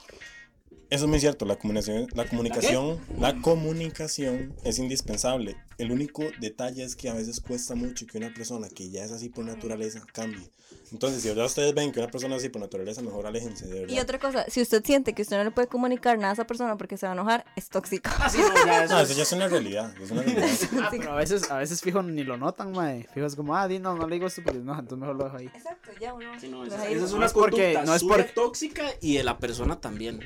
Eso 0.89 1.05
es 1.05 1.09
muy 1.09 1.19
cierto, 1.19 1.45
la 1.45 1.55
comunicación, 1.55 2.07
la 2.15 2.25
comunicación, 2.25 2.99
la 3.19 3.39
comunicación 3.41 4.55
es 4.63 4.79
indispensable. 4.79 5.55
El 5.79 5.91
único 5.91 6.23
detalle 6.39 6.83
es 6.83 6.95
que 6.95 7.09
a 7.09 7.13
veces 7.13 7.39
cuesta 7.39 7.73
mucho 7.73 8.05
que 8.05 8.17
una 8.17 8.33
persona 8.33 8.67
que 8.69 8.89
ya 8.89 9.03
es 9.03 9.11
así 9.11 9.29
por 9.29 9.45
naturaleza 9.45 10.01
cambie. 10.13 10.49
Entonces, 10.91 11.21
si 11.21 11.29
verdad 11.29 11.45
ustedes 11.45 11.73
ven 11.73 11.91
que 11.91 11.99
una 11.99 12.09
persona 12.09 12.35
así 12.35 12.49
por 12.49 12.61
naturaleza, 12.61 13.01
mejor 13.01 13.25
aléjense, 13.25 13.65
de 13.67 13.81
verdad. 13.81 13.95
Y 13.95 13.99
otra 13.99 14.19
cosa, 14.19 14.45
si 14.49 14.61
usted 14.61 14.83
siente 14.83 15.13
que 15.13 15.21
usted 15.21 15.37
no 15.37 15.43
le 15.43 15.51
puede 15.51 15.67
comunicar 15.67 16.17
nada 16.17 16.31
a 16.31 16.33
esa 16.33 16.45
persona 16.45 16.77
porque 16.77 16.97
se 16.97 17.05
va 17.05 17.11
a 17.11 17.15
enojar, 17.15 17.45
es 17.55 17.69
tóxico. 17.69 18.09
Sí, 18.31 18.39
no, 18.39 18.65
ya 18.65 18.83
eso 18.83 18.93
No, 18.93 18.99
es- 19.01 19.09
eso 19.09 19.17
ya 19.17 19.23
es 19.23 19.31
una 19.31 19.47
realidad. 19.47 19.93
es 20.01 20.11
una 20.11 20.21
realidad. 20.23 20.47
Ah, 20.81 20.87
pero 20.91 21.11
a 21.11 21.15
veces, 21.15 21.49
a 21.49 21.57
veces 21.57 21.81
fijo 21.81 22.01
ni 22.03 22.23
lo 22.23 22.37
notan, 22.37 22.71
mae. 22.71 23.07
Fijo 23.13 23.25
es 23.25 23.35
como, 23.35 23.55
ah, 23.55 23.67
di, 23.67 23.79
no, 23.79 23.95
no 23.95 24.07
le 24.07 24.15
digo 24.15 24.27
esto 24.27 24.41
porque 24.43 24.59
no, 24.59 24.73
entonces 24.73 24.97
mejor 24.97 25.15
lo 25.15 25.23
dejo 25.25 25.37
ahí. 25.37 25.47
Exacto, 25.47 25.91
ya 25.99 26.13
uno. 26.13 26.39
Sí, 26.39 26.49
no, 26.49 26.65
esa, 26.65 26.87
esa 26.89 27.05
es 27.05 27.11
no. 27.11 27.17
una 27.17 27.25
es 27.27 27.33
porque- 27.33 27.73
conducta 27.73 27.85
no 27.85 27.95
es 27.95 28.01
suya 28.01 28.15
por- 28.15 28.25
tóxica 28.33 28.83
y 29.01 29.15
de 29.17 29.23
la 29.23 29.37
persona 29.39 29.79
también. 29.79 30.19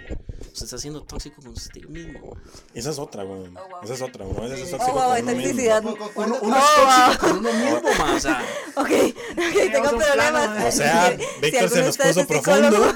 Usted 0.53 0.65
está 0.65 0.77
siendo 0.77 1.03
tóxico 1.03 1.41
con 1.41 1.51
usted 1.51 1.83
mismo. 1.87 2.35
Esa 2.73 2.89
es 2.91 2.99
otra, 2.99 3.23
güey. 3.23 3.41
Oh, 3.47 3.51
wow. 3.69 3.83
Esa 3.83 3.93
es 3.95 4.01
otra. 4.01 4.25
Uno 4.25 4.39
a 4.39 4.41
veces 4.43 4.67
es 4.67 4.73
Oh, 4.73 4.77
tóxico 4.77 4.97
con 4.97 5.05
uno 5.05 5.31
mismo. 5.31 5.42
Toxicidad. 5.43 5.83
Con- 5.83 5.93
Uno, 5.93 6.13
con- 6.13 6.31
uno 6.41 6.57
es 6.57 6.63
tóxico 6.75 7.27
con 7.27 7.37
uno 7.39 7.53
mismo, 7.53 7.81
ma, 7.97 8.13
o 8.15 8.19
sea, 8.19 8.43
Ok, 8.75 8.89
ok, 8.89 9.71
tengo 9.71 9.89
problemas. 9.89 10.13
plano, 10.31 10.67
O 10.67 10.71
sea, 10.71 11.11
Si- 11.11 11.17
si 11.23 11.41
Víctor 11.41 11.69
se 11.69 11.81
nos 11.83 11.97
puso 11.97 12.19
es 12.21 12.27
profundo. 12.27 12.95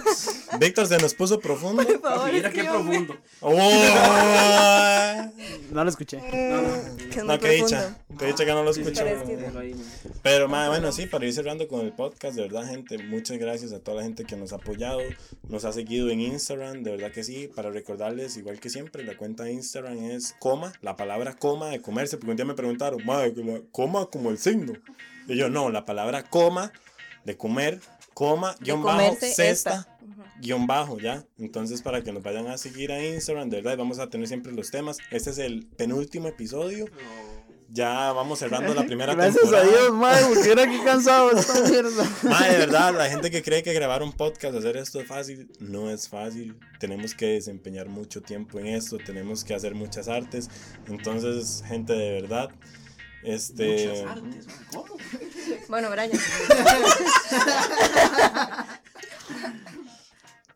Víctor 0.59 0.87
se 0.87 0.97
nos 0.97 1.13
puso 1.13 1.39
profundo. 1.39 1.83
Por 1.85 2.01
favor, 2.01 2.31
mira 2.31 2.49
qué 2.51 2.61
escríbame. 2.61 2.85
profundo. 3.07 3.17
¡Oh! 3.41 5.31
No 5.71 5.83
lo 5.83 5.89
escuché. 5.89 6.17
Que 6.19 6.55
es 7.09 7.17
muy 7.17 7.27
No, 7.27 7.39
qué 7.39 7.57
profundo. 7.59 7.95
Dicha. 8.25 8.43
Qué 8.43 8.43
dicha 8.43 8.45
que 8.45 8.51
no 8.51 8.63
lo 8.63 8.71
escucho. 8.71 9.03
pero 10.21 10.47
ma, 10.47 10.69
bueno, 10.69 10.91
sí, 10.91 11.05
para 11.05 11.25
ir 11.25 11.33
cerrando 11.33 11.67
con 11.67 11.81
el 11.81 11.93
podcast, 11.93 12.35
de 12.35 12.43
verdad, 12.43 12.67
gente, 12.67 12.97
muchas 12.97 13.37
gracias 13.37 13.73
a 13.73 13.79
toda 13.79 13.97
la 13.97 14.03
gente 14.03 14.25
que 14.25 14.35
nos 14.35 14.53
ha 14.53 14.57
apoyado, 14.57 14.99
nos 15.47 15.65
ha 15.65 15.71
seguido 15.71 16.09
en 16.09 16.21
Instagram, 16.21 16.83
de 16.83 16.91
verdad 16.91 17.11
que 17.11 17.23
sí, 17.23 17.47
para 17.47 17.69
recordarles, 17.71 18.37
igual 18.37 18.59
que 18.59 18.69
siempre, 18.69 19.03
la 19.03 19.15
cuenta 19.17 19.43
de 19.43 19.53
Instagram 19.53 19.97
es 20.11 20.35
coma, 20.39 20.73
la 20.81 20.95
palabra 20.95 21.33
coma 21.33 21.69
de 21.69 21.81
comerse, 21.81 22.17
porque 22.17 22.31
un 22.31 22.37
día 22.37 22.45
me 22.45 22.55
preguntaron, 22.55 23.01
coma 23.71 24.05
como 24.07 24.29
el 24.29 24.37
signo. 24.37 24.73
Y 25.27 25.35
yo, 25.35 25.49
no, 25.49 25.69
la 25.69 25.85
palabra 25.85 26.23
coma, 26.23 26.71
de 27.25 27.35
comer, 27.35 27.81
coma, 28.13 28.55
guion 28.61 28.81
bajo, 28.81 29.15
cesta, 29.19 29.97
guion 30.41 30.65
bajo, 30.65 30.97
¿ya? 30.99 31.25
Entonces, 31.37 31.81
para 31.81 32.01
que 32.01 32.11
nos 32.11 32.23
vayan 32.23 32.47
a 32.47 32.57
seguir 32.57 32.91
a 32.91 33.05
Instagram, 33.05 33.49
de 33.49 33.57
verdad, 33.57 33.73
y 33.73 33.75
vamos 33.75 33.99
a 33.99 34.09
tener 34.09 34.27
siempre 34.27 34.53
los 34.53 34.71
temas. 34.71 34.97
Este 35.11 35.31
es 35.31 35.37
el 35.37 35.65
penúltimo 35.65 36.27
episodio. 36.29 36.85
Ya 37.69 38.13
vamos 38.13 38.39
cerrando 38.39 38.73
la 38.73 38.85
primera 38.85 39.13
Gracias 39.13 39.41
temporada. 39.41 39.65
a 39.65 39.69
Dios, 39.69 39.93
mae, 39.93 40.23
porque 40.25 40.51
era 40.51 40.67
que 40.69 40.83
cansado 40.83 41.31
esta 41.31 41.61
mierda. 41.69 42.09
Ma, 42.23 42.47
de 42.47 42.57
verdad, 42.57 42.95
la 42.95 43.09
gente 43.09 43.29
que 43.29 43.43
cree 43.43 43.61
que 43.61 43.73
grabar 43.73 44.01
un 44.03 44.13
podcast, 44.13 44.55
hacer 44.55 44.77
esto 44.77 45.01
es 45.01 45.07
fácil, 45.07 45.51
no 45.59 45.89
es 45.89 46.07
fácil. 46.07 46.57
Tenemos 46.79 47.13
que 47.13 47.25
desempeñar 47.25 47.89
mucho 47.89 48.21
tiempo 48.21 48.59
en 48.59 48.67
esto, 48.67 48.97
tenemos 48.97 49.43
que 49.43 49.53
hacer 49.53 49.75
muchas 49.75 50.07
artes. 50.07 50.49
Entonces, 50.87 51.61
gente, 51.67 51.91
de 51.93 52.21
verdad, 52.21 52.49
este... 53.23 53.87
Muchas 53.87 54.17
artes, 54.17 54.47
¿cómo? 54.71 54.95
Bueno, 55.67 55.89
Brian. 55.89 56.11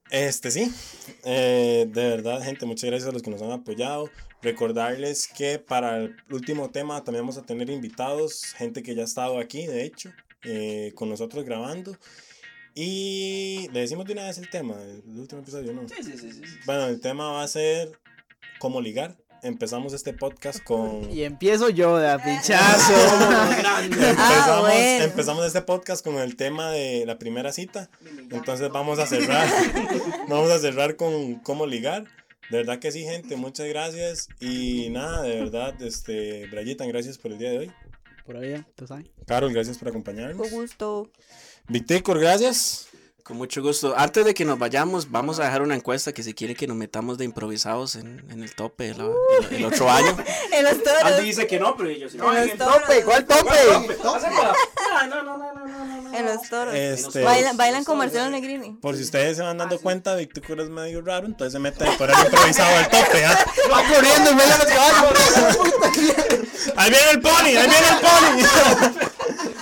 Este 0.09 0.51
sí, 0.51 0.73
eh, 1.23 1.85
de 1.89 2.09
verdad, 2.09 2.41
gente, 2.43 2.65
muchas 2.65 2.89
gracias 2.89 3.09
a 3.09 3.13
los 3.13 3.21
que 3.21 3.29
nos 3.29 3.41
han 3.41 3.51
apoyado. 3.51 4.09
Recordarles 4.41 5.27
que 5.27 5.59
para 5.59 5.97
el 5.97 6.15
último 6.31 6.69
tema 6.71 7.03
también 7.03 7.23
vamos 7.23 7.37
a 7.37 7.43
tener 7.43 7.69
invitados, 7.69 8.53
gente 8.57 8.81
que 8.83 8.95
ya 8.95 9.01
ha 9.03 9.05
estado 9.05 9.39
aquí, 9.39 9.67
de 9.67 9.83
hecho, 9.83 10.11
eh, 10.43 10.91
con 10.95 11.09
nosotros 11.09 11.45
grabando. 11.45 11.95
Y 12.73 13.67
le 13.73 13.81
decimos 13.81 14.05
de 14.05 14.13
una 14.13 14.23
vez 14.25 14.37
el 14.37 14.49
tema, 14.49 14.75
el 14.81 15.19
último 15.19 15.41
episodio, 15.41 15.73
¿no? 15.73 15.87
Sí, 15.89 15.95
sí, 16.03 16.13
sí, 16.17 16.31
sí, 16.31 16.41
sí. 16.45 16.55
Bueno, 16.65 16.85
el 16.87 17.01
tema 17.01 17.29
va 17.31 17.43
a 17.43 17.47
ser 17.47 17.91
cómo 18.59 18.79
ligar. 18.81 19.17
Empezamos 19.43 19.91
este 19.93 20.13
podcast 20.13 20.63
con... 20.63 21.11
Y 21.11 21.23
empiezo 21.23 21.69
yo 21.69 21.97
de 21.97 22.09
a 22.09 22.17
pinchazo. 22.23 22.93
Empezamos, 23.83 24.17
Ah, 24.19 24.57
bueno. 24.61 25.03
empezamos 25.03 25.45
este 25.47 25.61
podcast 25.63 26.03
con 26.05 26.17
el 26.19 26.35
tema 26.35 26.69
de 26.71 27.05
la 27.07 27.17
primera 27.17 27.51
cita. 27.51 27.89
Entonces 28.29 28.69
vamos 28.69 28.99
a 28.99 29.07
cerrar. 29.07 29.49
vamos 30.29 30.49
a 30.51 30.59
cerrar 30.59 30.95
con 30.95 31.35
cómo 31.39 31.65
ligar. 31.65 32.05
De 32.51 32.57
verdad 32.57 32.79
que 32.79 32.91
sí, 32.91 33.03
gente. 33.03 33.35
Muchas 33.37 33.67
gracias. 33.67 34.27
Y 34.39 34.89
nada, 34.89 35.21
de 35.23 35.39
verdad, 35.39 35.81
este, 35.81 36.45
Brayitan, 36.47 36.87
gracias 36.89 37.17
por 37.17 37.31
el 37.31 37.37
día 37.37 37.49
de 37.51 37.57
hoy. 37.59 37.71
Por 38.25 38.37
ahí, 38.37 38.63
tú 38.75 38.85
sabes. 38.85 39.07
Carol, 39.25 39.51
gracias 39.53 39.77
por 39.77 39.87
acompañarnos. 39.87 40.37
Con 40.37 40.49
gusto. 40.59 41.09
Victicor, 41.67 42.19
gracias. 42.19 42.87
Con 43.23 43.37
mucho 43.37 43.61
gusto. 43.61 43.93
Antes 43.97 44.25
de 44.25 44.33
que 44.33 44.43
nos 44.45 44.57
vayamos, 44.59 45.09
vamos 45.11 45.39
a 45.39 45.45
dejar 45.45 45.61
una 45.61 45.75
encuesta 45.75 46.11
que 46.11 46.23
si 46.23 46.33
quiere 46.33 46.55
que 46.55 46.67
nos 46.67 46.75
metamos 46.75 47.17
de 47.17 47.25
improvisados 47.25 47.95
en, 47.95 48.23
en 48.29 48.41
el 48.43 48.53
tope 48.55 48.93
la- 48.95 49.11
el, 49.49 49.55
el 49.57 49.65
otro 49.65 49.89
año. 49.89 50.17
En 50.53 50.63
los 50.65 50.83
toros. 50.83 51.03
Andy 51.03 51.23
dice 51.25 51.47
que 51.47 51.59
no, 51.59 51.77
pero 51.77 51.89
yo 51.91 52.09
sí. 52.09 52.17
En 52.17 52.23
los 52.47 52.57
toros. 52.57 52.81
¿Cuál 53.05 53.25
tope? 53.25 53.49
No, 54.03 54.19
no, 55.07 55.23
no, 55.23 55.37
no, 55.37 55.53
no, 55.53 55.53
no, 55.53 55.85
no. 55.85 55.90
En 56.13 56.25
los 56.25 56.49
toros. 56.49 56.73
Este, 56.73 57.23
Bailan, 57.23 57.57
bailan 57.57 57.83
con 57.83 57.97
Marcelo 57.97 58.29
Negrini. 58.29 58.77
por 58.81 58.95
si 58.95 59.03
ustedes 59.03 59.37
se 59.37 59.43
van 59.43 59.57
dando 59.57 59.79
cuenta, 59.79 60.15
Victicor 60.15 60.59
es 60.59 60.69
medio 60.69 61.01
raro, 61.01 61.25
entonces 61.25 61.53
se 61.53 61.59
mete 61.59 61.85
por 61.97 62.09
el 62.09 62.15
improvisado 62.19 62.77
al 62.77 62.89
tope. 62.89 63.25
¿ah? 63.25 63.37
Va 63.71 63.83
corriendo 63.87 64.29
en 64.31 64.35
medio 64.35 64.51
de 64.51 64.57
los 64.57 64.67
caballos. 64.67 65.13
Ahí 66.75 66.89
viene 66.89 67.11
el 67.11 67.21
pony, 67.21 67.45
ahí 67.45 67.53
viene 67.53 67.77
el 67.77 67.99
pony. 67.99 68.43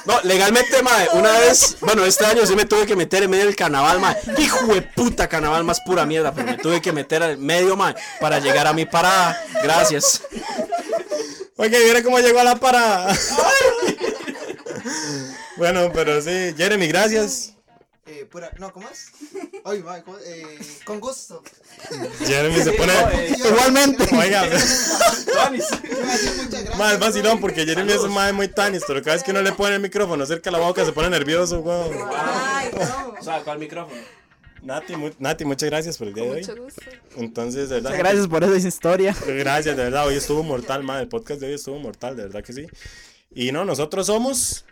No, 0.06 0.20
legalmente, 0.24 0.82
mae, 0.82 1.08
una 1.14 1.32
vez, 1.40 1.78
bueno, 1.82 2.04
este 2.04 2.26
año 2.26 2.44
sí 2.46 2.56
me 2.56 2.66
tuve 2.66 2.88
que 2.88 2.96
meter 2.96 3.22
en 3.24 3.30
medio 3.30 3.46
del 3.46 3.56
carnaval, 3.56 4.00
mae. 4.00 4.18
Hijo 4.38 4.66
de 4.74 4.82
puta 4.82 5.28
carnaval 5.28 5.64
más 5.64 5.82
pura 5.82 6.06
mierda, 6.06 6.34
pero 6.34 6.48
me 6.48 6.58
tuve 6.58 6.82
que 6.82 6.92
meter 6.92 7.22
al 7.22 7.38
medio, 7.38 7.76
mae, 7.76 7.94
para 8.20 8.40
llegar 8.40 8.66
a 8.66 8.74
mi 8.74 8.86
parada. 8.86 9.40
Gracias. 9.62 10.24
Ok, 11.56 11.68
mira 11.86 12.02
cómo 12.02 12.18
llegó 12.20 12.40
a 12.40 12.44
la 12.44 12.56
parada. 12.56 13.14
bueno, 15.60 15.92
pero 15.94 16.20
sí, 16.22 16.54
Jeremy, 16.58 16.88
gracias. 16.88 17.54
Eh, 18.08 18.26
pura, 18.26 18.52
no, 18.58 18.74
¿cómo 18.74 18.90
es? 18.90 19.12
Ay, 19.64 19.84
va, 19.84 20.02
¿cómo? 20.02 20.18
eh, 20.26 20.58
con 20.84 21.00
gusto. 21.00 21.44
Jeremy 22.26 22.60
se 22.64 22.72
pone. 22.72 22.94
Igualmente. 23.38 24.04
Oiga, 24.16 24.48
más 26.78 27.00
vacilón 27.00 27.40
porque 27.40 27.66
Jeremy 27.66 27.92
es 27.92 28.00
un 28.00 28.14
madre 28.14 28.34
muy 28.34 28.48
tanis, 28.48 28.84
pero 28.88 29.02
cada 29.04 29.16
vez 29.16 29.24
que 29.24 29.34
no 29.34 29.42
le 29.42 29.52
pone 29.52 29.76
el 29.76 29.82
micrófono 29.82 30.26
cerca 30.26 30.50
de 30.50 30.58
la 30.58 30.64
boca 30.64 30.84
se 30.86 30.92
pone 30.92 31.10
nervioso, 31.10 31.60
weón. 31.60 31.92
Ay, 32.16 32.72
no. 32.74 33.14
O 33.20 33.24
sea, 33.24 33.42
¿cuál 33.44 33.60
micrófono? 33.60 34.02
Nati, 34.62 34.96
mu- 34.96 35.12
Nati, 35.20 35.46
muchas 35.46 35.70
gracias 35.70 35.98
por 35.98 36.08
el 36.08 36.14
día 36.14 36.24
de 36.24 36.30
hoy. 36.32 36.42
Mucho 36.42 36.56
gusto. 36.64 36.82
Entonces, 37.16 37.70
de 37.70 37.76
verdad. 37.76 37.92
Muchas 37.92 38.00
gracias 38.00 38.28
por 38.28 38.44
esa 38.44 38.68
historia. 38.68 39.16
Gracias, 39.26 39.78
de 39.78 39.84
verdad. 39.84 40.08
Hoy 40.08 40.16
estuvo 40.16 40.44
mortal, 40.44 40.84
madre. 40.84 41.04
El 41.04 41.10
podcast 41.10 41.40
de 41.42 41.48
hoy 41.48 41.54
estuvo 41.54 41.80
mortal, 41.80 42.16
de 42.18 42.24
verdad 42.24 42.44
que 42.44 42.54
sí. 42.54 42.66
Y 43.34 43.52
no, 43.52 43.64
nosotros 43.66 44.08
somos. 44.08 44.66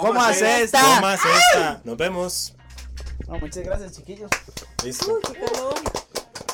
¿Cómo 0.00 0.22
haces? 0.22 0.62
Está. 0.62 0.80
Toma 0.96 1.14
esta. 1.14 1.80
Nos 1.84 1.96
vemos. 1.98 2.54
No, 3.28 3.38
muchas 3.38 3.62
gracias, 3.62 3.92
chiquillos. 3.92 4.30
Listo. 4.82 5.18
Qué 5.20 5.34
calor. 5.34 5.74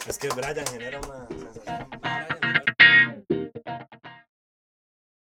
Es 0.09 0.19
que 0.19 0.29
Brian 0.31 0.67
genera 0.67 1.01
una 1.01 1.29
sensación. 1.29 2.28